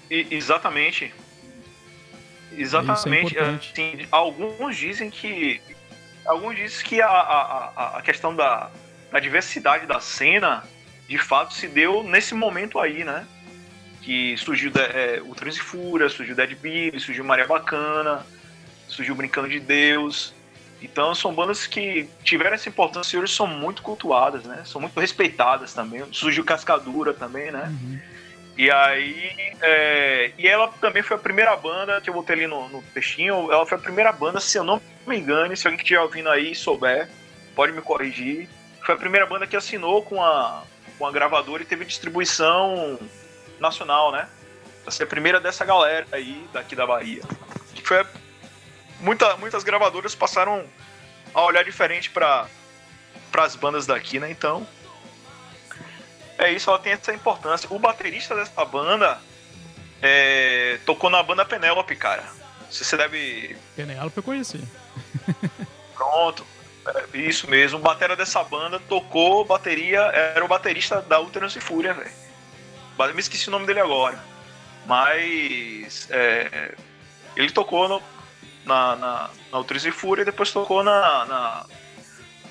E- 0.10 0.28
exatamente. 0.32 1.14
Exatamente. 2.58 3.34
importante. 3.34 3.72
assim, 3.74 4.08
alguns 4.12 4.76
dizem 4.76 5.10
que. 5.10 5.62
Alguns 6.26 6.56
dizem 6.56 6.86
que 6.86 7.02
a, 7.02 7.08
a, 7.08 7.98
a- 7.98 8.02
questão 8.02 8.36
da, 8.36 8.70
da 9.12 9.20
diversidade 9.20 9.86
da 9.86 10.00
cena 10.00 10.64
de 11.08 11.18
fato 11.18 11.54
se 11.54 11.68
deu 11.68 12.04
nesse 12.04 12.34
momento 12.34 12.80
aí, 12.80 13.04
né? 13.04 13.26
Que 14.02 14.36
surgiu 14.38 14.72
é, 14.76 15.22
o 15.24 15.34
Trans 15.36 15.58
Fúria, 15.58 16.10
surgiu 16.10 16.36
Dead 16.36 16.56
Billy, 16.56 17.00
surgiu 17.00 17.24
Maria 17.24 17.46
Bacana, 17.48 18.26
surgiu 18.88 19.14
Brincando 19.16 19.50
de 19.50 19.60
Deus. 19.60 20.34
Então 20.82 21.14
são 21.14 21.34
bandas 21.34 21.68
que 21.68 22.10
tiveram 22.24 22.56
essa 22.56 22.68
importância 22.68 23.16
e 23.16 23.20
hoje 23.20 23.34
são 23.34 23.46
muito 23.46 23.82
cultuadas, 23.82 24.44
né? 24.44 24.64
São 24.66 24.82
muito 24.82 25.00
respeitadas 25.00 25.74
também. 25.74 26.04
Surgiu 26.12 26.44
Cascadura 26.44 27.14
também, 27.14 27.52
né? 27.52 27.72
E 28.58 28.70
aí. 28.70 29.32
é, 29.62 30.32
e 30.38 30.48
ela 30.48 30.68
também 30.80 31.04
foi 31.04 31.16
a 31.18 31.20
primeira 31.20 31.56
banda 31.56 32.02
que 32.02 32.10
eu 32.10 32.14
botei 32.14 32.36
ali 32.36 32.48
no, 32.48 32.68
no 32.70 32.82
textinho. 32.94 33.52
Ela 33.52 33.66
foi 33.66 33.78
a 33.78 33.82
primeira 33.82 34.12
banda, 34.12 34.40
se 34.40 34.58
eu 34.58 34.64
não 34.64 34.82
me 35.06 35.18
engano, 35.18 35.56
se 35.56 35.68
alguém 35.68 35.78
que 35.78 35.84
estiver 35.84 36.02
ouvindo 36.02 36.30
aí 36.30 36.52
e 36.52 36.56
souber, 36.56 37.10
pode 37.56 37.72
me 37.72 37.82
corrigir. 37.82 38.50
Foi 38.86 38.96
a 38.96 38.98
primeira 38.98 39.26
banda 39.26 39.48
que 39.48 39.56
assinou 39.56 40.02
com 40.02 40.24
a, 40.24 40.64
com 40.98 41.06
a 41.06 41.12
gravadora 41.12 41.62
e 41.62 41.66
teve 41.66 41.86
distribuição 41.86 43.00
nacional, 43.60 44.12
né? 44.12 44.28
Pra 44.84 44.92
ser 44.92 45.04
a 45.04 45.08
primeira 45.08 45.40
dessa 45.40 45.64
galera 45.64 46.08
aí, 46.12 46.48
daqui 46.52 46.76
da 46.76 46.86
Bahia. 46.86 47.22
Que 47.76 47.88
foi. 47.88 48.04
Muita, 49.02 49.36
muitas 49.38 49.64
gravadoras 49.64 50.16
passaram 50.16 50.66
a 51.34 51.42
olhar 51.44 51.64
diferente 51.64 52.10
para 52.10 52.48
as 53.38 53.56
bandas 53.56 53.86
daqui, 53.86 54.20
né? 54.20 54.30
Então. 54.30 54.66
É 56.38 56.52
isso, 56.52 56.70
ela 56.70 56.80
tem 56.80 56.94
essa 56.94 57.14
importância. 57.14 57.68
O 57.72 57.78
baterista 57.78 58.36
dessa 58.36 58.64
banda 58.66 59.20
é, 60.02 60.80
tocou 60.86 61.10
na 61.10 61.22
banda 61.22 61.46
Penélope, 61.46 61.96
cara. 61.96 62.24
Você 62.70 62.96
deve. 62.98 63.56
Penélope 63.76 64.18
eu 64.18 64.24
conheci. 64.24 64.64
Pronto. 65.96 66.46
É, 66.88 67.18
isso 67.18 67.50
mesmo. 67.50 67.78
O 67.80 67.82
batera 67.82 68.16
dessa 68.16 68.44
banda 68.44 68.80
tocou 68.88 69.46
bateria, 69.46 70.00
era 70.02 70.44
o 70.44 70.48
baterista 70.48 71.02
da 71.02 71.20
Uterus 71.20 71.56
e 71.56 71.60
Fúria, 71.62 71.94
velho. 71.94 72.12
Me 73.14 73.20
esqueci 73.20 73.48
o 73.48 73.52
nome 73.52 73.66
dele 73.66 73.80
agora. 73.80 74.18
Mas. 74.86 76.08
é, 76.12 76.74
ele 77.36 77.52
tocou 77.52 77.88
no- 77.88 78.02
na, 78.66 78.96
na, 78.96 79.30
na 79.52 79.60
Uterus 79.60 79.86
e 79.86 79.92
Fúria 79.92 80.22
e 80.22 80.26
depois 80.26 80.52
tocou 80.52 80.84
na, 80.84 81.26
na, 81.26 81.66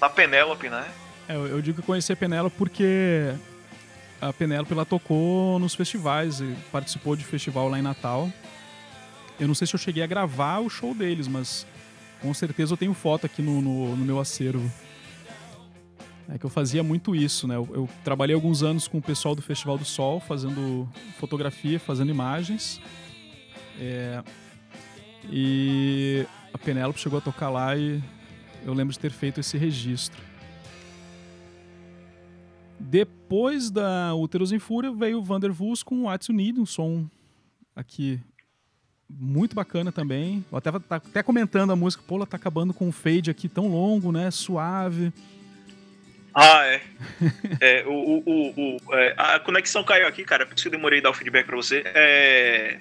na 0.00 0.08
Penélope, 0.08 0.68
né? 0.68 0.86
É, 1.28 1.36
eu, 1.36 1.46
eu 1.46 1.62
digo 1.62 1.80
que 1.80 1.86
conheci 1.86 2.12
a 2.12 2.16
Penélope 2.16 2.56
porque 2.56 3.34
a 4.20 4.32
Penélope 4.32 4.72
ela 4.72 4.84
tocou 4.84 5.58
nos 5.58 5.74
festivais 5.74 6.40
e 6.40 6.56
participou 6.70 7.16
de 7.16 7.24
festival 7.24 7.68
lá 7.68 7.78
em 7.78 7.82
Natal. 7.82 8.30
Eu 9.38 9.48
não 9.48 9.54
sei 9.54 9.66
se 9.66 9.74
eu 9.74 9.78
cheguei 9.78 10.02
a 10.02 10.06
gravar 10.06 10.58
o 10.58 10.68
show 10.68 10.94
deles, 10.94 11.26
mas 11.26 11.66
com 12.20 12.32
certeza 12.34 12.74
eu 12.74 12.76
tenho 12.76 12.92
foto 12.92 13.24
aqui 13.24 13.40
no, 13.40 13.62
no, 13.62 13.96
no 13.96 14.04
meu 14.04 14.20
acervo. 14.20 14.70
É 16.32 16.38
que 16.38 16.44
eu 16.44 16.50
fazia 16.50 16.82
muito 16.82 17.16
isso, 17.16 17.48
né? 17.48 17.56
Eu, 17.56 17.68
eu 17.72 17.88
trabalhei 18.04 18.34
alguns 18.34 18.62
anos 18.62 18.86
com 18.86 18.98
o 18.98 19.02
pessoal 19.02 19.34
do 19.34 19.42
Festival 19.42 19.76
do 19.76 19.84
Sol, 19.84 20.20
fazendo 20.20 20.88
fotografia, 21.18 21.80
fazendo 21.80 22.10
imagens. 22.10 22.80
É, 23.80 24.22
e 25.30 26.26
a 26.52 26.58
Penélope 26.58 26.98
chegou 27.00 27.18
a 27.18 27.22
tocar 27.22 27.48
lá 27.50 27.76
e 27.76 28.00
eu 28.64 28.72
lembro 28.74 28.92
de 28.92 28.98
ter 28.98 29.10
feito 29.10 29.40
esse 29.40 29.56
registro. 29.56 30.20
Depois 32.78 33.70
da 33.70 34.14
Úteros 34.14 34.52
em 34.52 34.58
Fúria 34.58 34.90
veio 34.90 35.18
o 35.18 35.22
Vander 35.24 35.52
Voos 35.52 35.82
com 35.82 36.04
You 36.10 36.18
Need, 36.34 36.60
um 36.60 36.66
som 36.66 37.06
aqui 37.76 38.18
muito 39.08 39.54
bacana 39.54 39.92
também. 39.92 40.44
Eu 40.50 40.58
até, 40.58 40.70
tá 40.72 40.96
até 40.96 41.22
comentando 41.22 41.72
a 41.72 41.76
música, 41.76 42.02
pô, 42.06 42.16
ela 42.16 42.26
tá 42.26 42.36
acabando 42.36 42.72
com 42.72 42.88
um 42.88 42.92
fade 42.92 43.30
aqui 43.30 43.48
tão 43.48 43.68
longo, 43.68 44.10
né? 44.10 44.30
Suave. 44.30 45.12
Ah, 46.34 46.64
é. 46.64 46.80
É, 47.60 47.84
o, 47.86 47.90
o, 47.92 48.22
o, 48.26 48.76
o- 48.86 48.94
é, 48.94 49.14
a 49.18 49.38
conexão 49.40 49.84
caiu 49.84 50.06
aqui, 50.06 50.24
cara, 50.24 50.46
por 50.46 50.54
isso 50.54 50.62
que 50.62 50.68
eu 50.68 50.72
demorei 50.72 51.00
dar 51.02 51.10
o 51.10 51.14
feedback 51.14 51.44
pra 51.46 51.56
você. 51.56 51.82
É, 51.86 52.80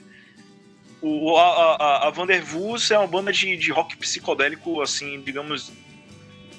o, 1.01 1.37
a, 1.37 1.75
a, 1.75 2.07
a 2.07 2.09
Vandervoos 2.09 2.89
é 2.91 2.97
uma 2.97 3.07
banda 3.07 3.31
de, 3.31 3.55
de 3.57 3.71
rock 3.71 3.95
psicodélico, 3.97 4.81
assim, 4.81 5.21
digamos. 5.21 5.71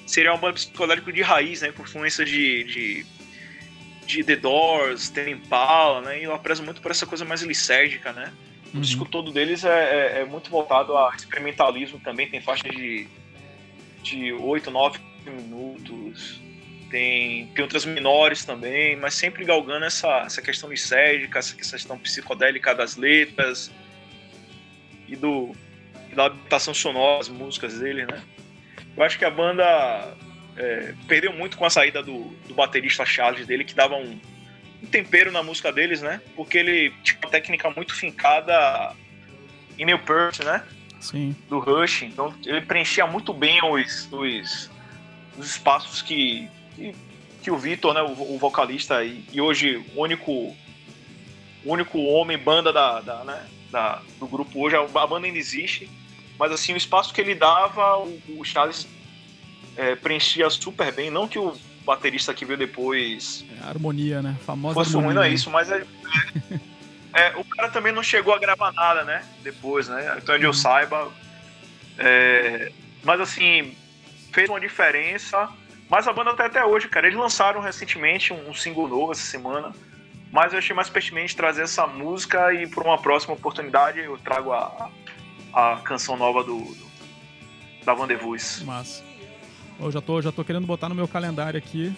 Seria 0.06 0.32
uma 0.32 0.38
banda 0.38 0.54
psicodélico 0.54 1.12
de 1.12 1.22
raiz, 1.22 1.60
né? 1.62 1.72
Com 1.72 1.82
influência 1.82 2.24
de, 2.24 2.64
de, 2.64 3.06
de 4.06 4.24
The 4.24 4.36
Doors, 4.36 5.12
Impala, 5.28 6.00
né? 6.02 6.20
E 6.20 6.24
ela 6.24 6.38
preza 6.38 6.62
muito 6.62 6.80
por 6.80 6.90
essa 6.90 7.06
coisa 7.06 7.24
mais 7.24 7.42
lisérgica, 7.42 8.12
né? 8.12 8.32
O 8.72 8.76
Uhum. 8.76 8.80
disco 8.82 9.04
todo 9.04 9.32
deles 9.32 9.64
é, 9.64 9.68
é- 9.68 10.20
é 10.20 10.24
muito 10.24 10.48
voltado 10.50 10.96
a 10.96 11.12
experimentalismo 11.16 11.98
também, 12.00 12.28
tem 12.28 12.40
faixa 12.40 12.68
de, 12.68 13.06
de 14.02 14.32
8, 14.32 14.70
9 14.70 14.98
minutos, 15.26 16.40
tem, 16.88 17.46
tem 17.48 17.62
outras 17.62 17.84
menores 17.84 18.44
também, 18.44 18.94
mas 18.96 19.14
sempre 19.14 19.44
galgando 19.44 19.84
essa, 19.84 20.20
essa 20.20 20.40
questão 20.40 20.70
lisérgica, 20.70 21.38
essa 21.40 21.54
questão 21.56 21.98
psicodélica 21.98 22.72
das 22.74 22.96
letras 22.96 23.72
e, 25.10 25.16
do, 25.16 25.52
e 26.10 26.14
da 26.14 26.26
adaptação 26.26 26.72
sonora 26.72 27.18
das 27.18 27.28
músicas 27.28 27.78
dele, 27.78 28.06
né? 28.06 28.22
Eu 28.96 29.02
acho 29.02 29.18
que 29.18 29.24
a 29.24 29.30
banda 29.30 30.16
é, 30.56 30.94
perdeu 31.06 31.32
muito 31.32 31.56
com 31.56 31.64
a 31.64 31.70
saída 31.70 32.02
do, 32.02 32.24
do 32.46 32.54
baterista 32.54 33.04
Charles 33.04 33.46
dele, 33.46 33.64
que 33.64 33.74
dava 33.74 33.96
um, 33.96 34.18
um 34.82 34.86
tempero 34.86 35.30
na 35.30 35.42
música 35.42 35.72
deles, 35.72 36.00
né? 36.00 36.20
Porque 36.36 36.58
ele 36.58 36.92
tinha 37.02 37.18
uma 37.22 37.30
técnica 37.30 37.70
muito 37.70 37.94
fincada 37.94 38.94
em 39.78 39.84
Neil 39.84 39.98
Peart, 39.98 40.40
né? 40.40 40.64
Sim. 41.00 41.34
Do 41.48 41.58
Rush. 41.58 42.02
Então 42.02 42.34
ele 42.44 42.60
preenchia 42.60 43.06
muito 43.06 43.32
bem 43.32 43.60
os, 43.64 44.08
os, 44.12 44.70
os 45.38 45.50
espaços 45.50 46.02
que, 46.02 46.48
que, 46.76 46.94
que 47.42 47.50
o 47.50 47.56
Vitor, 47.56 47.94
né? 47.94 48.02
O, 48.02 48.34
o 48.34 48.38
vocalista 48.38 49.02
e, 49.04 49.24
e 49.32 49.40
hoje 49.40 49.82
o 49.94 50.02
único 50.02 50.54
o 51.64 51.72
único 51.72 51.98
homem 51.98 52.38
banda 52.38 52.72
da, 52.72 53.00
da, 53.00 53.24
né, 53.24 53.46
da- 53.70 54.02
do 54.18 54.26
grupo 54.26 54.60
hoje, 54.64 54.76
a 54.76 54.84
banda 55.06 55.26
ainda 55.26 55.38
existe, 55.38 55.88
mas 56.38 56.50
assim, 56.52 56.72
o 56.72 56.76
espaço 56.76 57.12
que 57.14 57.20
ele 57.20 57.34
dava, 57.34 57.98
o, 57.98 58.20
o 58.38 58.44
Charles 58.44 58.86
é, 59.76 59.94
preenchia 59.94 60.48
super 60.50 60.92
bem, 60.92 61.10
não 61.10 61.28
que 61.28 61.38
o 61.38 61.56
baterista 61.84 62.34
que 62.34 62.44
veio 62.44 62.58
depois 62.58 63.44
É 63.60 63.64
a 63.64 63.68
harmonia, 63.68 64.20
né? 64.22 64.36
Famosa 64.44 64.74
fosse 64.74 64.92
ruim, 64.94 65.04
harmonia. 65.06 65.20
não 65.20 65.26
é 65.26 65.32
isso, 65.32 65.50
mas 65.50 65.70
é, 65.70 65.84
é, 67.14 67.36
o 67.36 67.44
cara 67.44 67.68
também 67.70 67.92
não 67.92 68.02
chegou 68.02 68.34
a 68.34 68.38
gravar 68.38 68.72
nada, 68.72 69.04
né? 69.04 69.24
Depois, 69.42 69.88
né? 69.88 70.14
Então, 70.18 70.34
onde 70.34 70.44
eu 70.44 70.52
saiba. 70.52 71.10
é, 71.98 72.70
mas 73.02 73.20
assim, 73.20 73.74
fez 74.32 74.48
uma 74.48 74.60
diferença. 74.60 75.48
Mas 75.88 76.06
a 76.06 76.12
banda 76.12 76.30
até 76.30 76.44
até 76.46 76.64
hoje, 76.64 76.88
cara. 76.88 77.06
Eles 77.08 77.18
lançaram 77.18 77.60
recentemente 77.60 78.32
um, 78.32 78.50
um 78.50 78.54
single 78.54 78.86
novo 78.86 79.10
essa 79.10 79.22
semana. 79.24 79.72
Mas 80.32 80.52
eu 80.52 80.58
achei 80.58 80.74
mais 80.74 80.88
pertinente 80.88 81.34
trazer 81.34 81.62
essa 81.62 81.86
música 81.86 82.52
e 82.54 82.68
por 82.68 82.84
uma 82.84 82.98
próxima 82.98 83.34
oportunidade 83.34 83.98
eu 83.98 84.16
trago 84.18 84.52
a, 84.52 84.88
a 85.52 85.76
canção 85.82 86.16
nova 86.16 86.44
do, 86.44 86.58
do 86.58 86.90
da 87.84 87.94
Vandevus. 87.94 88.62
Massa. 88.62 89.02
Eu 89.78 89.90
já 89.90 90.00
tô, 90.00 90.20
já 90.20 90.30
tô 90.30 90.44
querendo 90.44 90.66
botar 90.66 90.88
no 90.88 90.94
meu 90.94 91.08
calendário 91.08 91.58
aqui, 91.58 91.92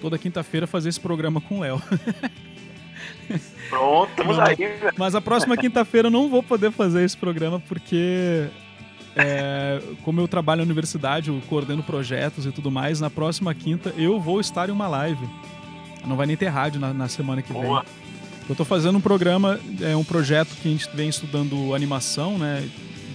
toda 0.00 0.18
quinta-feira, 0.18 0.66
fazer 0.66 0.90
esse 0.90 1.00
programa 1.00 1.40
com 1.40 1.58
o 1.58 1.60
Léo. 1.60 1.82
Pronto, 3.68 4.10
estamos 4.10 4.36
Não. 4.36 4.44
aí, 4.44 4.54
velho. 4.54 4.92
Mas 4.98 5.14
a 5.14 5.20
próxima 5.20 5.56
quinta-feira 5.56 6.08
eu 6.08 6.12
não 6.12 6.28
vou 6.28 6.42
poder 6.42 6.70
fazer 6.70 7.02
esse 7.04 7.16
programa 7.16 7.58
porque, 7.58 8.48
é, 9.16 9.80
como 10.04 10.20
eu 10.20 10.28
trabalho 10.28 10.58
na 10.58 10.64
universidade, 10.64 11.30
eu 11.30 11.40
coordeno 11.48 11.82
projetos 11.82 12.44
e 12.44 12.52
tudo 12.52 12.70
mais, 12.70 13.00
na 13.00 13.08
próxima 13.08 13.54
quinta 13.54 13.94
eu 13.96 14.20
vou 14.20 14.40
estar 14.40 14.68
em 14.68 14.72
uma 14.72 14.86
live. 14.86 15.26
Não 16.06 16.16
vai 16.16 16.26
nem 16.26 16.36
ter 16.36 16.48
rádio 16.48 16.80
na, 16.80 16.92
na 16.92 17.08
semana 17.08 17.42
que 17.42 17.52
vem. 17.52 17.62
Boa. 17.62 17.84
Eu 18.48 18.56
tô 18.56 18.64
fazendo 18.64 18.98
um 18.98 19.00
programa, 19.00 19.58
é 19.80 19.96
um 19.96 20.04
projeto 20.04 20.54
que 20.60 20.68
a 20.68 20.70
gente 20.70 20.88
vem 20.94 21.08
estudando 21.08 21.74
animação, 21.74 22.38
né? 22.38 22.68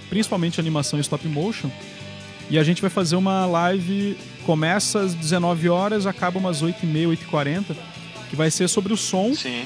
Principalmente 0.09 0.59
animação 0.59 0.97
e 0.97 1.01
stop 1.01 1.27
motion. 1.27 1.69
E 2.49 2.57
a 2.57 2.63
gente 2.63 2.81
vai 2.81 2.89
fazer 2.89 3.17
uma 3.17 3.45
live, 3.45 4.17
começa 4.45 5.01
às 5.01 5.13
19 5.13 5.67
horas, 5.67 6.05
acaba 6.05 6.39
umas 6.39 6.63
8h30, 6.63 7.17
8h40, 7.29 7.75
que 8.29 8.35
vai 8.35 8.49
ser 8.49 8.69
sobre 8.69 8.93
o 8.93 8.97
som 8.97 9.33
Sim. 9.33 9.65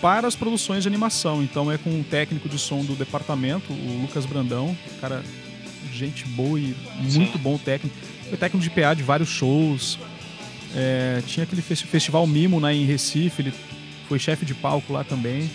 para 0.00 0.26
as 0.26 0.34
produções 0.34 0.84
de 0.84 0.88
animação. 0.88 1.42
Então 1.42 1.70
é 1.70 1.76
com 1.76 1.90
um 1.90 2.02
técnico 2.02 2.48
de 2.48 2.58
som 2.58 2.82
do 2.82 2.94
departamento, 2.94 3.72
o 3.72 4.00
Lucas 4.00 4.24
Brandão, 4.24 4.74
cara, 5.02 5.22
gente 5.92 6.24
boa 6.28 6.58
e 6.58 6.74
muito 7.02 7.36
Sim. 7.36 7.42
bom 7.42 7.58
técnico. 7.58 7.94
Foi 8.26 8.38
técnico 8.38 8.64
de 8.64 8.70
PA 8.70 8.94
de 8.94 9.02
vários 9.02 9.28
shows. 9.28 9.98
É, 10.74 11.22
tinha 11.26 11.44
aquele 11.44 11.62
festi- 11.62 11.86
festival 11.86 12.26
Mimo 12.26 12.60
né, 12.60 12.74
em 12.74 12.84
Recife, 12.84 13.42
ele 13.42 13.52
foi 14.08 14.18
chefe 14.18 14.44
de 14.44 14.54
palco 14.54 14.92
lá 14.92 15.02
também. 15.04 15.50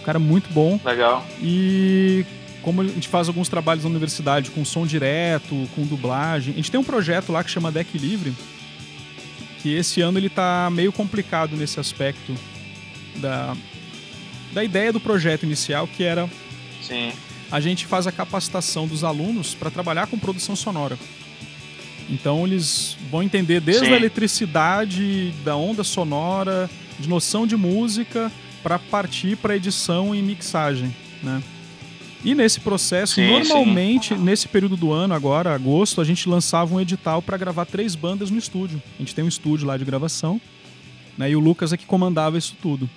Um 0.00 0.04
cara 0.04 0.18
muito 0.18 0.52
bom. 0.52 0.78
Legal. 0.84 1.24
E 1.40 2.24
como 2.62 2.82
a 2.82 2.84
gente 2.84 3.08
faz 3.08 3.28
alguns 3.28 3.48
trabalhos 3.48 3.84
na 3.84 3.90
universidade 3.90 4.50
com 4.50 4.64
som 4.64 4.86
direto, 4.86 5.68
com 5.74 5.84
dublagem, 5.86 6.52
a 6.52 6.56
gente 6.56 6.70
tem 6.70 6.80
um 6.80 6.84
projeto 6.84 7.32
lá 7.32 7.42
que 7.44 7.50
chama 7.50 7.70
Deck 7.72 7.96
Livre, 7.96 8.32
que 9.62 9.74
esse 9.74 10.00
ano 10.00 10.18
ele 10.18 10.28
tá 10.28 10.68
meio 10.70 10.92
complicado 10.92 11.56
nesse 11.56 11.78
aspecto 11.78 12.34
da, 13.16 13.56
da 14.52 14.64
ideia 14.64 14.92
do 14.92 15.00
projeto 15.00 15.44
inicial, 15.44 15.86
que 15.86 16.02
era 16.02 16.28
Sim. 16.82 17.12
a 17.50 17.60
gente 17.60 17.86
faz 17.86 18.06
a 18.06 18.12
capacitação 18.12 18.86
dos 18.86 19.04
alunos 19.04 19.54
para 19.54 19.70
trabalhar 19.70 20.06
com 20.06 20.18
produção 20.18 20.56
sonora. 20.56 20.98
Então 22.10 22.44
eles 22.46 22.96
vão 23.10 23.22
entender 23.22 23.60
desde 23.60 23.86
Sim. 23.86 23.92
a 23.92 23.96
eletricidade, 23.96 25.32
da 25.44 25.56
onda 25.56 25.84
sonora, 25.84 26.68
de 26.98 27.08
noção 27.08 27.46
de 27.46 27.56
música, 27.56 28.30
para 28.62 28.78
partir 28.78 29.36
para 29.36 29.56
edição 29.56 30.14
e 30.14 30.20
mixagem, 30.20 30.94
né? 31.22 31.42
E 32.22 32.34
nesse 32.34 32.60
processo, 32.60 33.14
Sim, 33.14 33.30
normalmente, 33.30 34.14
nesse 34.14 34.46
período 34.46 34.76
do 34.76 34.92
ano, 34.92 35.14
agora, 35.14 35.54
agosto, 35.54 36.02
a 36.02 36.04
gente 36.04 36.28
lançava 36.28 36.74
um 36.74 36.80
edital 36.80 37.22
para 37.22 37.38
gravar 37.38 37.64
três 37.64 37.94
bandas 37.94 38.30
no 38.30 38.38
estúdio. 38.38 38.82
A 38.96 39.02
gente 39.02 39.14
tem 39.14 39.24
um 39.24 39.28
estúdio 39.28 39.66
lá 39.66 39.78
de 39.78 39.86
gravação, 39.86 40.38
né? 41.16 41.30
E 41.30 41.36
o 41.36 41.40
Lucas 41.40 41.72
é 41.72 41.78
que 41.78 41.86
comandava 41.86 42.36
isso 42.36 42.54
tudo. 42.60 42.90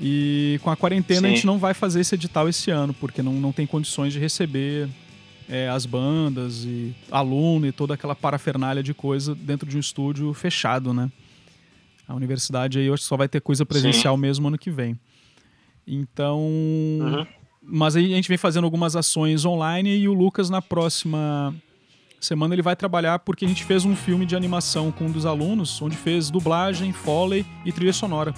E 0.00 0.58
com 0.62 0.70
a 0.70 0.76
quarentena 0.76 1.28
a 1.28 1.30
Sim. 1.30 1.36
gente 1.36 1.46
não 1.46 1.58
vai 1.58 1.72
fazer 1.72 2.00
esse 2.00 2.16
edital 2.16 2.48
esse 2.48 2.70
ano, 2.70 2.92
porque 2.94 3.22
não, 3.22 3.34
não 3.34 3.52
tem 3.52 3.64
condições 3.64 4.12
de 4.12 4.18
receber 4.18 4.88
é, 5.52 5.68
as 5.68 5.84
bandas 5.84 6.64
e 6.64 6.94
aluno 7.10 7.66
e 7.66 7.72
toda 7.72 7.92
aquela 7.92 8.14
parafernália 8.14 8.82
de 8.82 8.94
coisa 8.94 9.34
dentro 9.34 9.68
de 9.68 9.76
um 9.76 9.80
estúdio 9.80 10.32
fechado, 10.32 10.94
né? 10.94 11.12
A 12.08 12.14
universidade 12.14 12.78
aí 12.78 12.90
que 12.90 12.96
só 12.96 13.18
vai 13.18 13.28
ter 13.28 13.42
coisa 13.42 13.66
presencial 13.66 14.16
mesmo 14.16 14.48
ano 14.48 14.56
que 14.56 14.70
vem. 14.70 14.98
Então. 15.86 16.40
Uhum. 16.40 17.26
Mas 17.62 17.96
aí 17.96 18.12
a 18.12 18.16
gente 18.16 18.28
vem 18.28 18.38
fazendo 18.38 18.64
algumas 18.64 18.96
ações 18.96 19.44
online 19.44 19.94
e 19.94 20.08
o 20.08 20.14
Lucas 20.14 20.48
na 20.48 20.62
próxima 20.62 21.54
semana 22.18 22.54
ele 22.54 22.62
vai 22.62 22.74
trabalhar 22.74 23.18
porque 23.18 23.44
a 23.44 23.48
gente 23.48 23.64
fez 23.64 23.84
um 23.84 23.94
filme 23.94 24.24
de 24.24 24.34
animação 24.34 24.90
com 24.90 25.04
um 25.04 25.10
dos 25.12 25.26
alunos, 25.26 25.80
onde 25.82 25.96
fez 25.96 26.30
dublagem, 26.30 26.92
foley 26.92 27.44
e 27.64 27.70
trilha 27.70 27.92
sonora. 27.92 28.34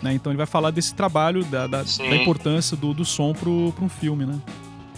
Né? 0.00 0.14
Então 0.14 0.30
ele 0.32 0.38
vai 0.38 0.46
falar 0.46 0.70
desse 0.70 0.94
trabalho, 0.94 1.44
da, 1.44 1.66
da, 1.66 1.84
Sim. 1.84 2.08
da 2.08 2.16
importância 2.16 2.76
do, 2.76 2.94
do 2.94 3.04
som 3.04 3.34
pro, 3.34 3.72
pra 3.72 3.84
um 3.84 3.88
filme, 3.88 4.24
né? 4.24 4.40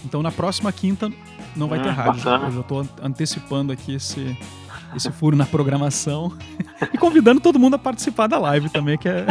Então 0.05 0.23
na 0.23 0.31
próxima 0.33 0.73
quinta 0.73 1.11
não 1.57 1.69
vai 1.69 1.79
Hum, 1.79 1.83
ter 1.83 1.91
rádio. 1.91 2.15
bacana. 2.25 2.47
Eu 2.47 2.53
já 2.53 2.63
tô 2.63 2.81
an- 2.81 2.89
antecipando 3.03 3.73
aqui 3.73 3.95
esse, 3.95 4.37
esse 4.97 5.11
furo 5.13 5.37
na 5.37 5.47
programação. 5.47 6.37
e 6.93 6.99
convidando 6.99 7.41
todo 7.41 7.59
mundo 7.59 7.75
a 7.75 7.79
participar 7.79 8.27
da 8.27 8.39
live 8.39 8.69
também, 8.71 8.99
que 8.99 9.09
é, 9.09 9.27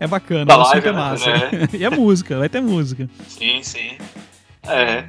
é 0.00 0.06
bacana. 0.06 0.46
Da 0.46 0.56
o 0.56 0.62
live, 0.62 0.88
é 0.88 0.92
né? 0.92 0.98
massa. 0.98 1.30
É. 1.30 1.68
e 1.76 1.84
é 1.84 1.90
música, 1.90 2.38
vai 2.38 2.48
ter 2.48 2.60
música. 2.60 3.08
Sim, 3.26 3.62
sim. 3.62 3.90
É. 4.62 5.04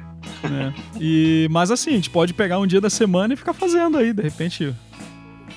né? 0.48 0.72
E, 0.98 1.48
mas 1.50 1.70
assim, 1.70 1.90
a 1.90 1.94
gente 1.94 2.10
pode 2.10 2.32
pegar 2.34 2.58
um 2.58 2.66
dia 2.66 2.80
da 2.80 2.90
semana 2.90 3.34
e 3.34 3.36
ficar 3.36 3.52
fazendo 3.52 3.96
aí, 3.98 4.12
de 4.12 4.22
repente. 4.22 4.74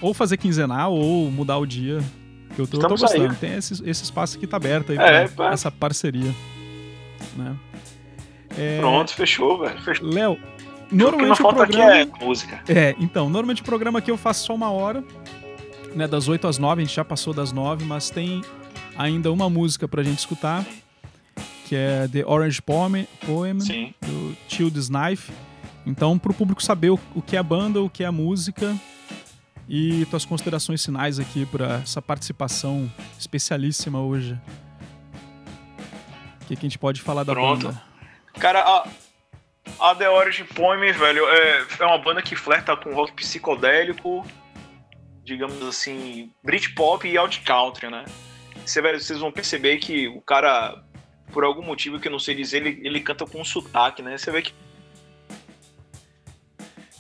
Ou 0.02 0.14
fazer 0.14 0.36
quinzenal, 0.38 0.94
ou 0.94 1.32
mudar 1.32 1.58
o 1.58 1.66
dia. 1.66 2.00
Que 2.56 2.62
eu 2.62 2.68
tô, 2.68 2.78
eu 2.78 2.88
tô 2.88 2.96
Estamos 2.96 3.04
aí. 3.14 3.20
gostando. 3.20 3.40
Tem 3.40 3.54
esse, 3.56 3.74
esse 3.90 4.04
espaço 4.04 4.38
aqui 4.38 4.46
tá 4.46 4.58
aberto 4.58 4.92
aí 4.92 4.98
É, 4.98 5.28
pra 5.28 5.48
pá. 5.48 5.54
essa 5.54 5.72
parceria. 5.72 6.34
Né? 7.38 7.56
É, 8.58 8.80
Pronto, 8.80 9.14
fechou, 9.14 9.60
velho. 9.60 9.80
Fechou. 9.82 10.08
Léo, 10.08 10.34
O 10.92 10.96
normalmente 10.96 11.40
o 11.40 11.44
falta 11.44 11.58
programa. 11.66 12.02
aqui 12.02 12.24
é 12.24 12.26
música. 12.26 12.64
É, 12.68 12.96
então, 13.00 13.26
normalmente 13.30 13.62
o 13.62 13.66
programa 13.66 14.00
aqui 14.00 14.12
eu 14.12 14.18
faço 14.18 14.46
só 14.46 14.54
uma 14.56 14.70
hora, 14.72 15.04
né, 15.96 16.08
das 16.08 16.28
8 16.28 16.48
às 16.48 16.58
9, 16.58 16.82
a 16.82 16.86
gente 16.86 16.96
já 16.96 17.04
passou 17.06 17.34
das 17.34 17.52
9, 17.52 17.86
mas 17.86 18.10
tem 18.10 18.42
ainda 18.98 19.32
uma 19.32 19.50
música 19.50 19.88
pra 19.88 20.04
gente 20.04 20.20
escutar, 20.20 20.66
que 21.66 21.76
é 21.76 22.08
The 22.08 22.24
Orange 22.26 22.62
Poem, 22.62 23.08
Poem 23.26 23.60
Sim. 23.60 23.94
do 24.02 24.36
Child's 24.48 24.90
Knife. 24.90 25.32
Então, 25.86 26.18
pro 26.20 26.34
público 26.34 26.62
saber 26.64 26.92
o, 26.92 27.00
o 27.16 27.22
que 27.22 27.36
é 27.36 27.40
a 27.40 27.44
banda, 27.44 27.82
o 27.82 27.90
que 27.90 28.04
é 28.04 28.08
a 28.08 28.12
música 28.12 28.76
e 29.68 30.06
tuas 30.06 30.26
considerações 30.26 30.84
finais 30.86 31.20
aqui 31.20 31.46
pra 31.46 31.76
essa 31.84 32.02
participação 32.02 32.92
especialíssima 33.18 34.00
hoje. 34.00 34.38
O 36.42 36.46
que, 36.46 36.56
que 36.56 36.66
a 36.66 36.70
gente 36.70 36.78
pode 36.80 37.02
falar 37.02 37.24
da 37.24 37.34
Pronto. 37.34 37.68
banda? 37.68 37.82
Cara, 38.40 38.60
a, 38.62 38.88
a 39.80 39.96
The 39.96 40.10
Origin 40.10 40.46
Poem, 40.46 40.92
velho, 40.92 41.26
é, 41.30 41.66
é 41.80 41.86
uma 41.86 41.98
banda 41.98 42.22
que 42.22 42.36
flerta 42.36 42.76
com 42.76 42.94
rock 42.94 43.14
psicodélico, 43.14 44.26
digamos 45.24 45.62
assim, 45.64 46.32
Britpop 46.44 47.08
e 47.08 47.18
alt 47.18 47.40
country, 47.44 47.90
né? 47.90 48.06
Você 48.66 48.82
vai- 48.82 49.00
vocês 49.00 49.20
vão 49.20 49.32
perceber 49.32 49.78
que 49.78 50.08
o 50.08 50.22
cara, 50.22 50.84
por 51.32 51.44
algum 51.44 51.62
motivo 51.64 52.00
que 52.00 52.08
eu 52.08 52.12
não 52.12 52.20
sei 52.20 52.36
dizer, 52.36 52.66
ele, 52.66 52.82
ele 52.86 53.00
canta 53.02 53.26
com 53.26 53.40
um 53.42 53.46
sotaque, 53.46 54.02
né? 54.02 54.18
Você 54.18 54.32
vê 54.32 54.42
que 54.42 54.54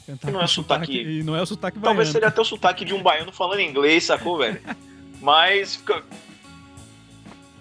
Cantar 0.05 0.31
não 0.31 0.41
é 0.41 0.47
sotaque- 0.47 1.01
E 1.01 1.23
não 1.23 1.35
é 1.35 1.41
o 1.41 1.45
sotaque 1.45 1.79
talvez 1.79 2.09
baiano. 2.09 2.11
seja 2.13 2.27
até 2.27 2.41
o 2.41 2.45
sotaque 2.45 2.83
de 2.83 2.93
um 2.93 3.01
baiano 3.01 3.31
falando 3.31 3.61
inglês, 3.61 4.03
sacou, 4.03 4.37
velho? 4.37 4.61
Mas 5.21 5.77
fica. 5.77 6.03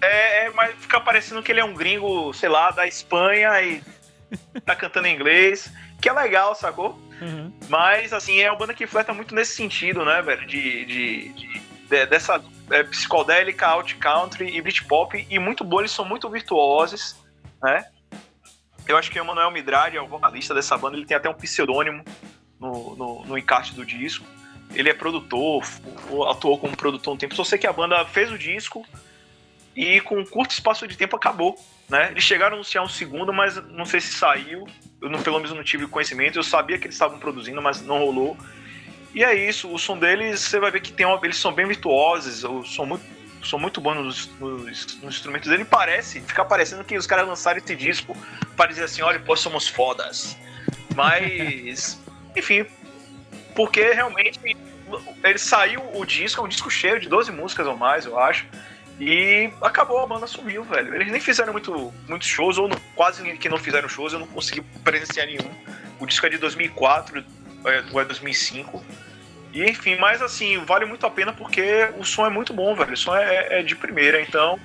É, 0.02 0.46
é, 0.46 0.50
mas 0.50 0.74
fica 0.80 1.00
parecendo 1.00 1.42
que 1.42 1.52
ele 1.52 1.60
é 1.60 1.64
um 1.64 1.74
gringo, 1.74 2.32
sei 2.34 2.48
lá, 2.48 2.70
da 2.72 2.86
Espanha 2.86 3.62
e 3.62 3.80
tá 4.66 4.74
cantando 4.74 5.06
em 5.06 5.14
inglês, 5.14 5.72
que 6.00 6.08
é 6.08 6.12
legal, 6.12 6.54
sacou? 6.54 6.98
Uhum. 7.20 7.52
Mas, 7.68 8.12
assim, 8.12 8.40
é 8.40 8.50
uma 8.50 8.58
banda 8.58 8.74
que 8.74 8.86
flerta 8.86 9.14
muito 9.14 9.32
nesse 9.34 9.54
sentido, 9.54 10.04
né, 10.04 10.20
velho? 10.20 10.44
De, 10.46 10.84
de, 10.84 11.28
de- 11.28 11.60
de- 11.88 12.06
dessa 12.06 12.42
é, 12.70 12.82
psicodélica, 12.82 13.66
alt 13.66 13.94
country 13.94 14.56
e 14.56 14.60
Britpop. 14.60 15.24
E 15.30 15.38
muito 15.38 15.62
boa, 15.62 15.82
eles 15.82 15.92
são 15.92 16.04
muito 16.04 16.28
virtuosos, 16.28 17.14
né? 17.62 17.84
Eu 18.88 18.96
acho 18.96 19.08
que 19.10 19.20
o 19.20 19.22
Emanuel 19.22 19.52
Midrade 19.52 19.96
é 19.96 20.02
o 20.02 20.08
vocalista 20.08 20.52
dessa 20.52 20.76
banda, 20.76 20.96
ele 20.96 21.06
tem 21.06 21.16
até 21.16 21.28
um 21.30 21.34
pseudônimo 21.34 22.02
no, 22.58 22.96
no, 22.96 23.24
no 23.24 23.38
encarte 23.38 23.72
do 23.74 23.86
disco. 23.86 24.24
Ele 24.74 24.88
é 24.88 24.94
produtor, 24.94 25.62
atuou 26.28 26.58
como 26.58 26.76
produtor 26.76 27.14
um 27.14 27.16
tempo. 27.16 27.36
Só 27.36 27.44
sei 27.44 27.58
que 27.58 27.66
a 27.68 27.72
banda 27.72 28.04
fez 28.06 28.32
o 28.32 28.38
disco 28.38 28.84
e 29.74 30.00
com 30.00 30.18
um 30.18 30.24
curto 30.26 30.50
espaço 30.52 30.86
de 30.86 30.96
tempo 30.96 31.16
acabou, 31.16 31.58
né? 31.88 32.10
Eles 32.10 32.24
chegaram 32.24 32.52
a 32.52 32.56
anunciar 32.56 32.84
um 32.84 32.88
segundo, 32.88 33.32
mas 33.32 33.56
não 33.68 33.84
sei 33.84 34.00
se 34.00 34.12
saiu. 34.12 34.66
Eu 35.00 35.08
não, 35.08 35.22
pelo 35.22 35.36
menos 35.38 35.52
não 35.56 35.64
tive 35.64 35.86
conhecimento. 35.86 36.38
Eu 36.38 36.42
sabia 36.42 36.78
que 36.78 36.84
eles 36.86 36.94
estavam 36.94 37.18
produzindo, 37.18 37.60
mas 37.62 37.80
não 37.82 37.98
rolou. 37.98 38.36
E 39.14 39.24
é 39.24 39.34
isso. 39.34 39.72
O 39.72 39.78
som 39.78 39.98
deles, 39.98 40.40
você 40.40 40.58
vai 40.60 40.70
ver 40.70 40.80
que 40.80 40.92
tem 40.92 41.04
uma, 41.06 41.18
eles 41.24 41.36
são 41.36 41.52
bem 41.52 41.66
virtuosos. 41.66 42.42
Eu 42.44 42.64
sou 42.64 42.86
muito, 42.86 43.04
sou 43.42 43.58
muito 43.58 43.80
bom 43.80 43.94
nos, 43.94 44.26
nos- 44.38 45.00
nos 45.02 45.14
instrumentos 45.16 45.48
dele. 45.48 45.64
Parece, 45.64 46.20
fica 46.20 46.44
parecendo 46.44 46.84
que 46.84 46.96
os 46.96 47.06
caras 47.06 47.26
lançaram 47.26 47.58
esse 47.58 47.74
disco 47.74 48.16
para 48.56 48.68
dizer 48.68 48.84
assim: 48.84 49.02
olha, 49.02 49.18
pô, 49.20 49.34
somos 49.36 49.66
fodas. 49.68 50.36
Mas, 50.94 52.00
enfim, 52.36 52.64
porque 53.54 53.92
realmente 53.92 54.38
ele 55.24 55.38
saiu 55.38 55.82
o 55.94 56.04
disco, 56.04 56.40
é 56.40 56.44
um 56.44 56.48
disco 56.48 56.70
cheio 56.70 57.00
de 57.00 57.08
12 57.08 57.32
músicas 57.32 57.66
ou 57.66 57.76
mais, 57.76 58.04
eu 58.06 58.18
acho. 58.18 58.46
E 59.04 59.52
acabou, 59.60 59.98
a 59.98 60.06
banda 60.06 60.28
sumiu, 60.28 60.62
velho. 60.62 60.94
Eles 60.94 61.10
nem 61.10 61.20
fizeram 61.20 61.52
muito, 61.52 61.92
muitos 62.08 62.28
shows, 62.28 62.56
ou 62.56 62.68
não- 62.68 62.78
quase 62.94 63.20
que 63.36 63.48
não 63.48 63.58
fizeram 63.58 63.88
shows, 63.88 64.12
eu 64.12 64.20
não 64.20 64.28
consegui 64.28 64.60
presenciar 64.84 65.26
nenhum. 65.26 65.50
O 65.98 66.06
disco 66.06 66.24
é 66.24 66.28
de 66.28 66.38
2004, 66.38 67.18
é, 67.64 67.82
ou 67.92 68.00
é 68.00 68.04
2005. 68.04 68.84
E 69.52 69.64
enfim, 69.64 69.96
mas 69.96 70.22
assim, 70.22 70.58
vale 70.64 70.84
muito 70.84 71.04
a 71.04 71.10
pena 71.10 71.32
porque 71.32 71.88
o 71.98 72.04
som 72.04 72.24
é 72.24 72.30
muito 72.30 72.54
bom, 72.54 72.76
velho. 72.76 72.92
O 72.92 72.96
som 72.96 73.14
é, 73.16 73.58
é 73.58 73.62
de 73.64 73.74
primeira, 73.74 74.20
então 74.20 74.56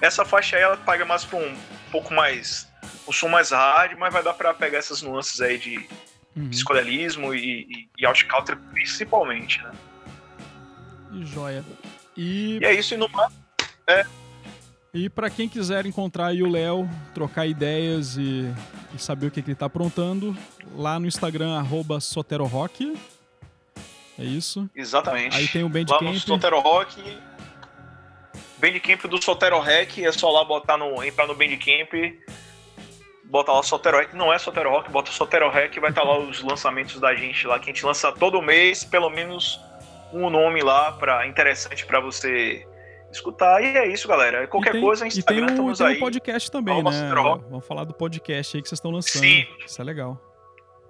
essa 0.00 0.24
faixa 0.24 0.56
aí 0.56 0.62
ela 0.62 0.76
paga 0.76 1.04
mais 1.04 1.24
pra 1.24 1.38
um 1.40 1.56
pouco 1.90 2.14
mais. 2.14 2.68
um 3.08 3.12
som 3.12 3.28
mais 3.28 3.50
hard, 3.50 3.98
mas 3.98 4.12
vai 4.12 4.22
dar 4.22 4.34
pra 4.34 4.54
pegar 4.54 4.78
essas 4.78 5.02
nuances 5.02 5.40
aí 5.40 5.58
de 5.58 5.84
Uhum. 6.36 6.48
psicodelismo 6.48 7.34
e, 7.34 7.66
e, 7.68 7.88
e 7.98 8.06
principalmente, 8.72 9.60
né? 9.64 9.72
E 11.12 11.26
joia. 11.26 11.64
E, 12.16 12.58
E 12.60 12.64
é 12.64 12.72
isso, 12.72 12.94
e 12.94 12.96
no 12.96 13.08
mais. 13.08 13.32
E 14.92 15.08
para 15.08 15.30
quem 15.30 15.48
quiser 15.48 15.86
encontrar 15.86 16.34
o 16.34 16.50
Léo, 16.50 16.88
trocar 17.14 17.46
ideias 17.46 18.16
e, 18.16 18.52
e 18.94 18.98
saber 18.98 19.28
o 19.28 19.30
que, 19.30 19.40
que 19.40 19.50
ele 19.50 19.54
tá 19.54 19.66
aprontando, 19.66 20.36
lá 20.76 20.98
no 20.98 21.06
Instagram, 21.06 21.56
arroba 21.56 22.00
SoteroRock. 22.00 22.96
É 24.18 24.24
isso. 24.24 24.68
Exatamente. 24.76 25.34
Aí 25.34 25.48
tem 25.48 25.62
o 25.62 25.66
lá 25.66 25.70
no 25.70 25.86
Bandcamp. 25.86 26.16
Sotero 26.18 26.60
Rock. 26.60 27.18
Bandcamp 28.58 29.04
do 29.06 29.22
Sotero 29.22 29.58
Rec, 29.60 29.98
é 29.98 30.12
só 30.12 30.30
lá 30.30 30.44
botar 30.44 30.76
no. 30.76 31.02
entrar 31.02 31.26
no 31.26 31.34
Bandcamp. 31.34 31.94
Bota 33.24 33.52
lá 33.52 33.62
Sotero 33.62 33.96
Rec, 33.96 34.12
não 34.12 34.30
é 34.30 34.38
Sotero 34.38 34.70
Rock, 34.70 34.90
bota 34.90 35.10
Sotero 35.10 35.48
Rec 35.48 35.78
vai 35.78 35.90
estar 35.90 36.02
lá 36.02 36.18
os 36.18 36.42
lançamentos 36.42 37.00
da 37.00 37.14
gente 37.14 37.46
lá, 37.46 37.60
que 37.60 37.70
a 37.70 37.72
gente 37.72 37.86
lança 37.86 38.10
todo 38.10 38.42
mês, 38.42 38.82
pelo 38.82 39.08
menos 39.08 39.60
um 40.12 40.28
nome 40.28 40.60
lá 40.62 40.90
para 40.90 41.26
interessante 41.28 41.86
para 41.86 42.00
você 42.00 42.66
escutar. 43.12 43.62
E 43.62 43.76
é 43.76 43.88
isso, 43.88 44.06
galera. 44.08 44.46
Qualquer 44.46 44.70
e 44.70 44.72
tem, 44.72 44.80
coisa, 44.80 45.06
e 45.06 45.10
tem 45.10 45.18
Instagram, 45.18 45.46
o, 45.46 45.50
estamos 45.50 45.78
tem 45.78 45.86
aí. 45.86 45.96
o 45.96 46.00
podcast 46.00 46.50
também, 46.50 46.74
Arroba 46.74 46.90
né? 46.90 47.44
Vamos 47.50 47.66
falar 47.66 47.84
do 47.84 47.94
podcast 47.94 48.56
aí 48.56 48.62
que 48.62 48.68
vocês 48.68 48.78
estão 48.78 48.90
lançando. 48.90 49.22
Sim. 49.22 49.46
Isso 49.64 49.80
é 49.80 49.84
legal. 49.84 50.20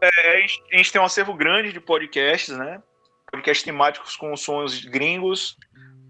É, 0.03 0.37
a, 0.37 0.41
gente, 0.41 0.63
a 0.73 0.77
gente 0.77 0.93
tem 0.93 1.01
um 1.01 1.05
acervo 1.05 1.35
grande 1.35 1.73
de 1.73 1.81
podcasts, 1.81 2.57
né? 2.57 2.83
Podcasts 3.31 3.65
temáticos 3.65 4.17
com 4.17 4.37
sons 4.37 4.85
gringos, 4.85 5.57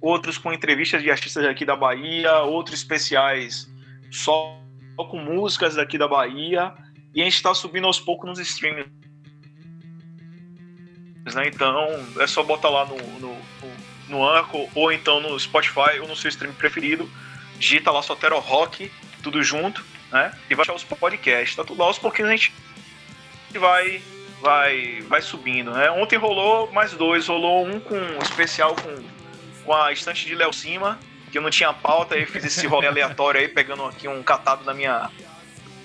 outros 0.00 0.38
com 0.38 0.52
entrevistas 0.52 1.02
de 1.02 1.10
artistas 1.10 1.44
daqui 1.44 1.64
da 1.64 1.76
Bahia, 1.76 2.38
outros 2.40 2.78
especiais 2.78 3.68
só 4.10 4.58
com 4.96 5.18
músicas 5.18 5.74
daqui 5.74 5.98
da 5.98 6.08
Bahia. 6.08 6.72
E 7.14 7.20
a 7.20 7.24
gente 7.24 7.34
está 7.34 7.52
subindo 7.52 7.86
aos 7.86 7.98
poucos 7.98 8.28
nos 8.28 8.38
streams. 8.38 8.88
Né? 11.34 11.48
Então 11.48 11.88
é 12.18 12.26
só 12.26 12.42
botar 12.42 12.70
lá 12.70 12.86
no, 12.86 12.96
no, 12.96 13.34
no, 13.34 13.79
no 14.10 14.28
Anchor 14.28 14.68
ou 14.74 14.92
então 14.92 15.20
no 15.20 15.38
Spotify 15.38 16.00
ou 16.00 16.08
no 16.08 16.16
seu 16.16 16.28
stream 16.28 16.52
preferido. 16.52 17.08
Digita 17.58 17.90
lá 17.90 18.02
Sotero 18.02 18.38
Rock, 18.38 18.90
tudo 19.22 19.42
junto, 19.42 19.84
né? 20.10 20.32
E 20.48 20.54
vai 20.54 20.62
achar 20.62 20.74
os 20.74 20.84
podcasts. 20.84 21.56
Tá 21.56 21.64
tudo 21.64 21.78
lá 21.78 21.86
aos 21.86 21.98
pouquinhos 21.98 22.30
a 22.30 22.36
gente 22.36 22.52
vai 23.52 24.02
vai 24.40 25.02
vai 25.02 25.22
subindo, 25.22 25.70
né? 25.70 25.90
Ontem 25.90 26.16
rolou 26.16 26.70
mais 26.72 26.92
dois, 26.92 27.28
rolou 27.28 27.66
um 27.66 27.78
com 27.80 27.94
um 27.94 28.18
especial 28.18 28.74
com, 28.74 29.04
com 29.64 29.74
a 29.74 29.92
estante 29.92 30.26
de 30.26 30.34
Léo 30.34 30.52
Cima, 30.52 30.98
que 31.30 31.38
eu 31.38 31.42
não 31.42 31.50
tinha 31.50 31.72
pauta, 31.72 32.14
aí 32.14 32.26
fiz 32.26 32.44
esse 32.44 32.66
rolê 32.66 32.86
aleatório 32.88 33.40
aí, 33.40 33.48
pegando 33.48 33.84
aqui 33.84 34.08
um 34.08 34.22
catado 34.22 34.64
da 34.64 34.72
minha 34.72 35.10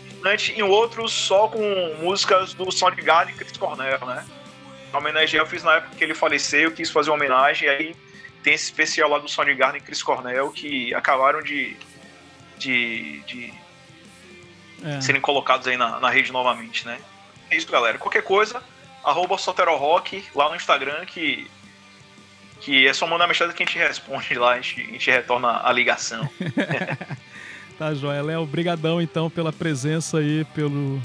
estante, 0.08 0.54
e 0.58 0.64
o 0.64 0.70
outro 0.70 1.08
só 1.08 1.48
com 1.48 1.96
músicas 2.00 2.54
do 2.54 2.72
Soundgarden 2.72 3.36
e 3.36 3.38
Chris 3.38 3.58
Cornell, 3.58 4.06
né? 4.06 4.26
A 4.92 4.98
homenagem 4.98 5.40
eu 5.40 5.46
fiz 5.46 5.62
na 5.62 5.76
época 5.76 5.96
que 5.98 6.04
ele 6.04 6.16
faleceu, 6.16 6.62
eu 6.62 6.72
quis 6.72 6.90
fazer 6.90 7.10
uma 7.10 7.18
homenagem, 7.18 7.68
aí 7.68 7.96
tem 8.46 8.54
esse 8.54 8.66
especial 8.66 9.10
lá 9.10 9.18
do 9.18 9.28
Soundgarden 9.28 9.82
e 9.82 9.84
Chris 9.84 10.04
Cornell 10.04 10.52
que 10.52 10.94
acabaram 10.94 11.42
de 11.42 11.76
de, 12.60 13.20
de 13.28 13.54
É. 14.84 15.02
serem 15.02 15.20
colocados 15.20 15.68
aí 15.68 15.76
na, 15.76 16.00
na 16.00 16.10
rede 16.10 16.32
novamente, 16.32 16.86
né? 16.86 17.00
É 17.50 17.58
isso, 17.58 17.70
galera. 17.70 17.98
Qualquer 17.98 18.22
coisa, 18.24 18.62
arroba 19.04 19.38
SoteroRock 19.38 20.24
lá 20.36 20.50
no 20.50 20.56
Instagram, 20.56 21.06
que, 21.06 21.48
que 22.62 22.88
é 22.88 22.94
só 22.94 23.08
mandar 23.08 23.28
mensagem 23.28 23.54
que 23.56 23.64
a 23.64 23.66
gente 23.66 23.78
responde 23.80 24.36
lá, 24.36 24.52
a 24.54 24.62
gente, 24.62 24.82
a 24.82 24.86
gente 24.86 25.12
retorna 25.12 25.62
a 25.64 25.72
ligação. 25.74 26.30
Tá, 27.78 27.94
joia. 27.94 28.22
Léo, 28.24 28.46
brigadão 28.46 29.02
então 29.02 29.30
pela 29.30 29.52
presença 29.52 30.20
aí, 30.20 30.46
pelo 30.56 31.02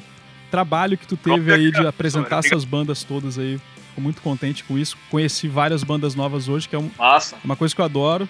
trabalho 0.52 0.96
que 0.96 1.04
tu 1.04 1.16
teve 1.16 1.52
aí 1.52 1.72
de 1.72 1.84
apresentar 1.84 2.38
essas 2.38 2.64
bandas 2.64 3.02
todas 3.02 3.36
aí. 3.40 3.60
Fico 4.00 4.02
muito 4.02 4.22
contente 4.22 4.64
com 4.64 4.78
isso. 4.78 4.96
Conheci 5.10 5.46
várias 5.46 5.84
bandas 5.84 6.14
novas 6.14 6.48
hoje, 6.48 6.68
que 6.68 6.74
é 6.74 6.78
um- 6.78 6.90
Massa. 6.98 7.36
uma 7.44 7.54
coisa 7.54 7.74
que 7.74 7.80
eu 7.80 7.84
adoro, 7.84 8.28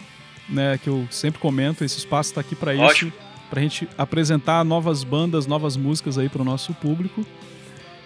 né? 0.49 0.79
Que 0.83 0.89
eu 0.89 1.07
sempre 1.11 1.41
comento. 1.41 1.85
Esse 1.85 1.99
espaço 1.99 2.35
tá 2.35 2.41
aqui 2.41 2.57
pra 2.57 2.75
isso. 2.75 2.83
Ótimo. 2.85 3.13
Pra 3.49 3.61
gente 3.63 3.89
apresentar 3.97 4.65
novas 4.65 5.03
bandas, 5.05 5.47
novas 5.47 5.77
músicas 5.77 6.19
aí 6.19 6.29
pro 6.29 6.45
nosso 6.45 6.75
público. 6.75 7.25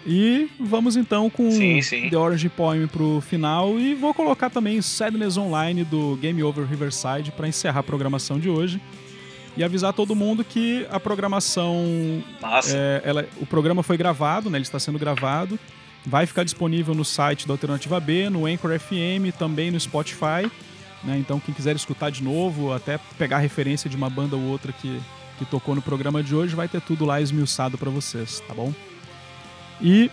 E 0.06 0.50
vamos 0.60 0.96
então 0.96 1.30
com 1.30 1.50
Sim, 1.50 1.80
sim. 1.80 2.10
The 2.10 2.16
Orange 2.16 2.48
Poem 2.50 2.86
pro 2.86 3.22
final. 3.22 3.78
E 3.78 3.94
vou 3.94 4.12
colocar 4.12 4.50
também 4.50 4.80
Sadness 4.82 5.36
Online 5.38 5.82
do 5.84 6.16
Game 6.20 6.42
Over 6.42 6.66
Riverside 6.68 7.32
pra 7.32 7.48
encerrar 7.48 7.80
a 7.80 7.82
programação 7.82 8.38
de 8.38 8.48
hoje. 8.50 8.80
E 9.56 9.62
avisar 9.64 9.92
todo 9.92 10.14
mundo 10.14 10.44
que 10.44 10.86
a 10.90 10.98
programação 11.00 12.22
Massa. 12.42 12.76
é, 12.76 13.02
ela- 13.04 13.26
o 13.40 13.46
programa 13.46 13.82
foi 13.82 13.96
gravado, 13.96 14.50
né? 14.50 14.58
Ele 14.58 14.62
está 14.64 14.78
sendo 14.78 14.98
gravado. 14.98 15.58
Vai 16.06 16.26
ficar 16.26 16.44
disponível 16.44 16.94
no 16.94 17.04
site 17.04 17.46
da 17.46 17.54
Alternativa 17.54 17.98
B, 17.98 18.28
no 18.28 18.46
Anchor 18.46 18.78
FM, 18.78 19.34
também 19.38 19.70
no 19.70 19.80
Spotify. 19.80 20.50
né? 21.02 21.16
Então, 21.18 21.40
quem 21.40 21.54
quiser 21.54 21.74
escutar 21.74 22.10
de 22.10 22.22
novo, 22.22 22.72
até 22.72 22.98
pegar 23.18 23.38
referência 23.38 23.88
de 23.88 23.96
uma 23.96 24.10
banda 24.10 24.36
ou 24.36 24.42
outra 24.42 24.72
que, 24.72 25.00
que 25.38 25.44
tocou 25.46 25.74
no 25.74 25.80
programa 25.80 26.22
de 26.22 26.34
hoje, 26.34 26.54
vai 26.54 26.68
ter 26.68 26.80
tudo 26.82 27.06
lá 27.06 27.20
esmiuçado 27.20 27.78
para 27.78 27.90
vocês, 27.90 28.40
tá 28.46 28.54
bom? 28.54 28.72
E. 29.80 30.10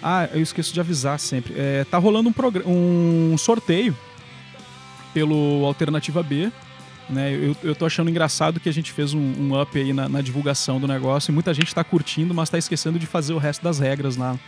Ah, 0.00 0.28
eu 0.32 0.40
esqueço 0.40 0.72
de 0.72 0.78
avisar 0.78 1.18
sempre. 1.18 1.54
É, 1.56 1.84
tá 1.84 1.98
rolando 1.98 2.32
um, 2.64 3.32
um 3.32 3.38
sorteio 3.38 3.96
pelo 5.12 5.64
Alternativa 5.66 6.22
B. 6.22 6.52
Né, 7.10 7.32
eu, 7.32 7.56
eu 7.64 7.74
tô 7.74 7.86
achando 7.86 8.10
engraçado 8.10 8.60
que 8.60 8.68
a 8.68 8.72
gente 8.72 8.92
fez 8.92 9.14
um, 9.14 9.18
um 9.18 9.60
up 9.60 9.76
aí 9.78 9.94
na, 9.94 10.08
na 10.08 10.20
divulgação 10.20 10.78
do 10.78 10.86
negócio 10.86 11.30
e 11.30 11.34
muita 11.34 11.54
gente 11.54 11.74
tá 11.74 11.82
curtindo, 11.82 12.34
mas 12.34 12.50
tá 12.50 12.58
esquecendo 12.58 12.98
de 12.98 13.06
fazer 13.06 13.32
o 13.32 13.38
resto 13.38 13.62
das 13.64 13.78
regras 13.78 14.16
lá. 14.16 14.38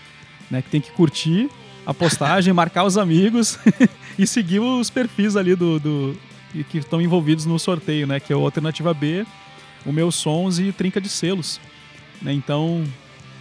Né, 0.51 0.61
que 0.63 0.69
tem 0.69 0.81
que 0.81 0.91
curtir 0.91 1.49
a 1.87 1.95
postagem, 1.95 2.53
marcar 2.55 2.85
os 2.85 2.99
amigos 2.99 3.59
e 4.19 4.27
seguir 4.27 4.59
os 4.59 4.91
perfis 4.91 5.37
ali 5.37 5.55
do, 5.55 5.79
do 5.79 6.17
e 6.55 6.65
que 6.65 6.79
estão 6.79 7.01
envolvidos 7.01 7.47
no 7.47 7.59
sorteio, 7.59 8.07
né? 8.07 8.19
Que 8.19 8.33
é 8.33 8.37
o 8.37 8.45
Alternativa 8.45 8.93
B, 8.93 9.25
o 9.87 9.93
Meus 9.93 10.17
Sons 10.17 10.59
e 10.59 10.73
Trinca 10.73 11.01
de 11.01 11.09
Selos. 11.09 11.61
Né, 12.21 12.33
então, 12.33 12.85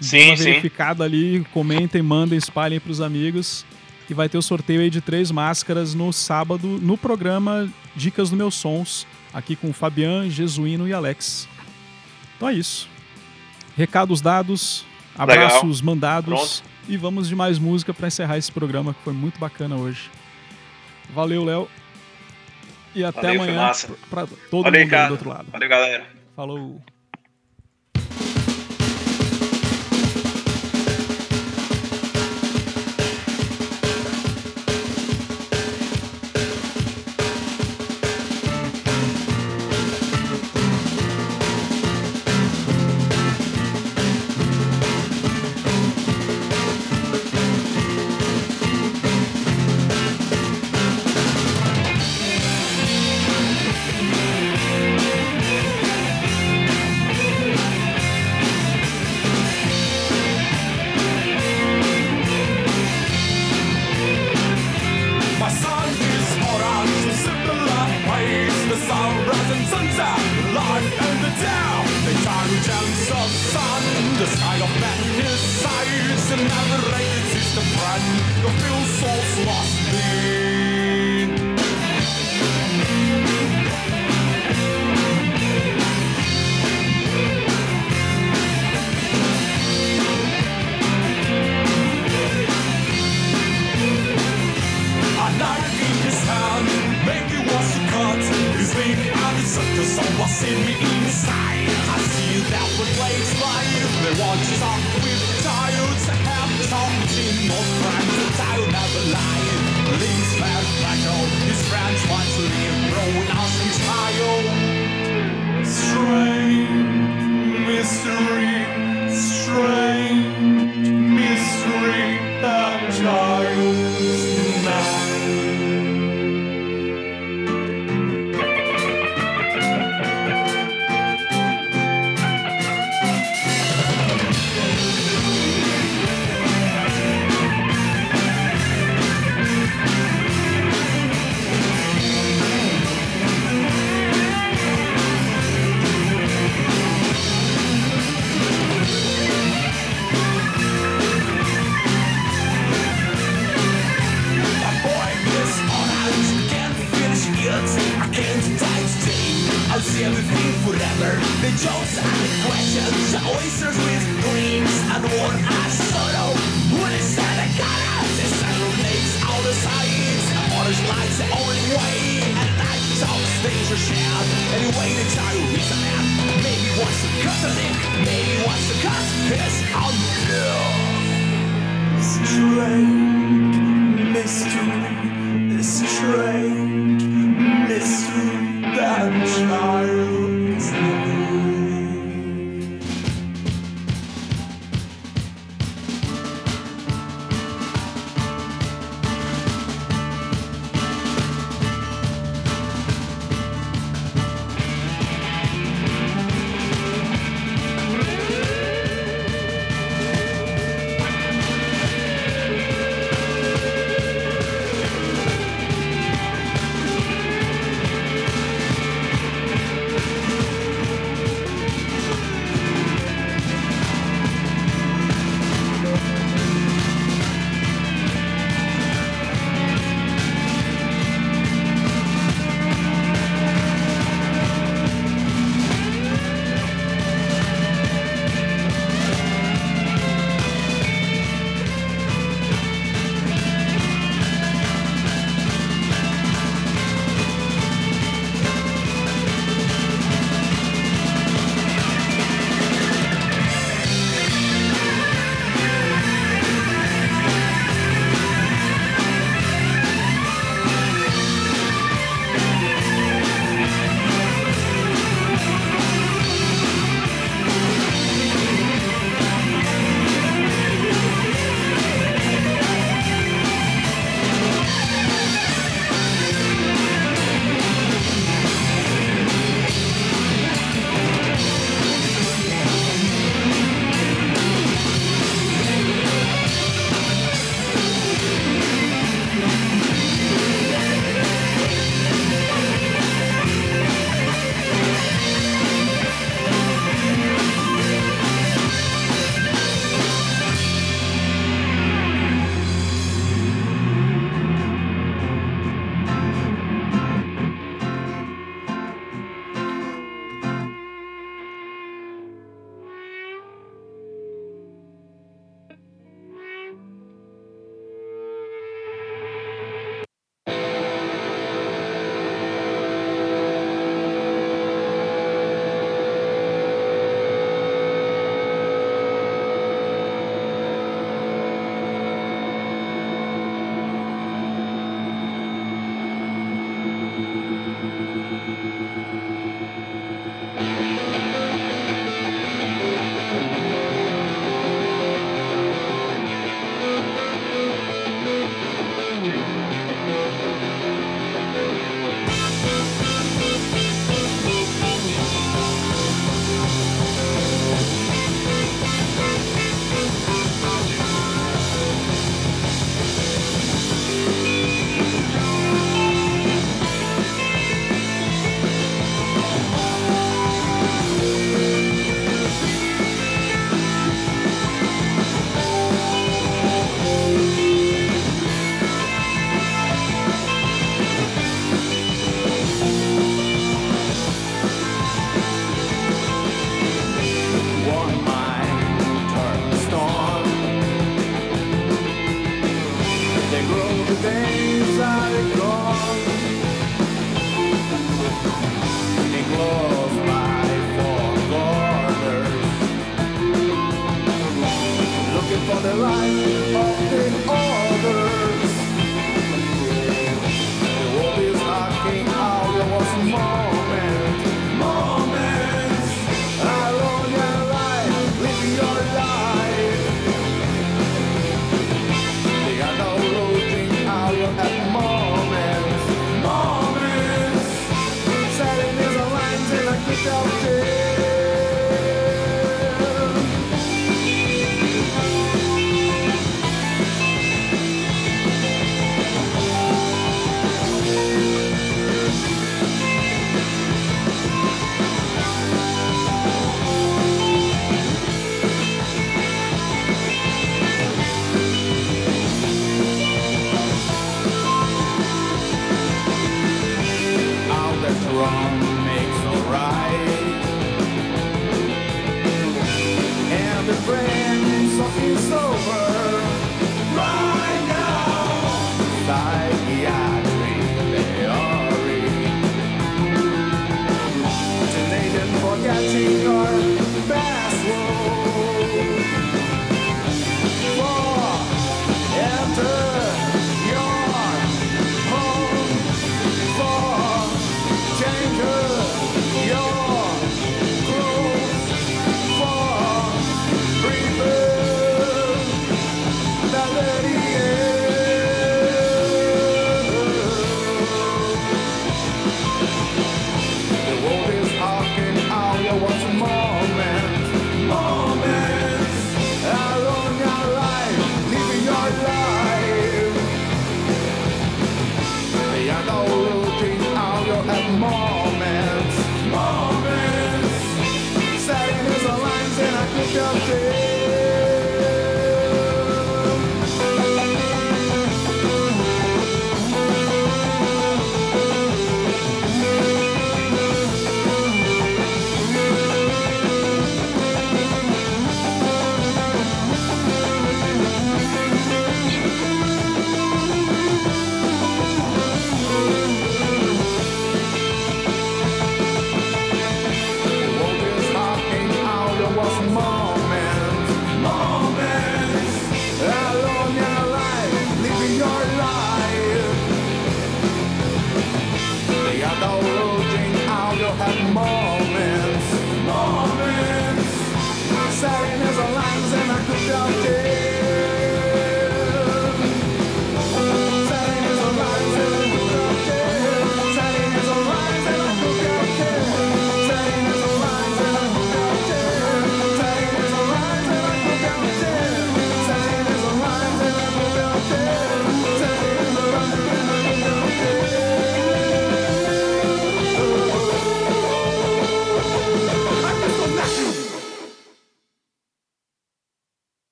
Sim, 0.00 0.28
uma 0.28 0.36
verificada 0.36 1.04
ali, 1.04 1.44
comentem, 1.52 2.02
mandem, 2.02 2.38
espalhem 2.38 2.80
pros 2.80 3.00
amigos. 3.00 3.64
Que 4.06 4.14
vai 4.14 4.28
ter 4.28 4.36
o 4.36 4.42
sorteio 4.42 4.80
aí 4.80 4.90
de 4.90 5.00
três 5.00 5.30
máscaras 5.30 5.94
no 5.94 6.12
sábado, 6.12 6.66
no 6.66 6.98
programa 6.98 7.68
Dicas 7.94 8.30
do 8.30 8.36
Meus 8.36 8.56
Sons, 8.56 9.06
aqui 9.32 9.54
com 9.54 9.70
o 9.70 9.72
Fabian, 9.72 10.28
Jesuíno 10.28 10.88
e 10.88 10.92
Alex. 10.92 11.48
Então 12.36 12.48
é 12.48 12.54
isso. 12.54 12.88
Recados 13.76 14.20
dados, 14.20 14.84
abraços 15.16 15.80
mandados 15.80 16.60
Pronto. 16.60 16.71
E 16.88 16.96
vamos 16.96 17.28
de 17.28 17.36
mais 17.36 17.58
música 17.58 17.92
para 17.94 18.08
encerrar 18.08 18.38
esse 18.38 18.50
programa 18.50 18.94
que 18.94 19.00
foi 19.02 19.12
muito 19.12 19.38
bacana 19.38 19.76
hoje. 19.76 20.10
Valeu, 21.14 21.44
Léo. 21.44 21.68
E 22.94 23.04
até 23.04 23.28
Valeu, 23.28 23.42
amanhã 23.42 23.72
para 24.10 24.26
todo 24.50 24.64
Valeu, 24.64 24.80
mundo 24.80 24.90
cara. 24.90 25.06
do 25.08 25.12
outro 25.12 25.28
lado. 25.28 25.46
Valeu, 25.50 25.68
galera. 25.68 26.06
Falou. 26.36 26.82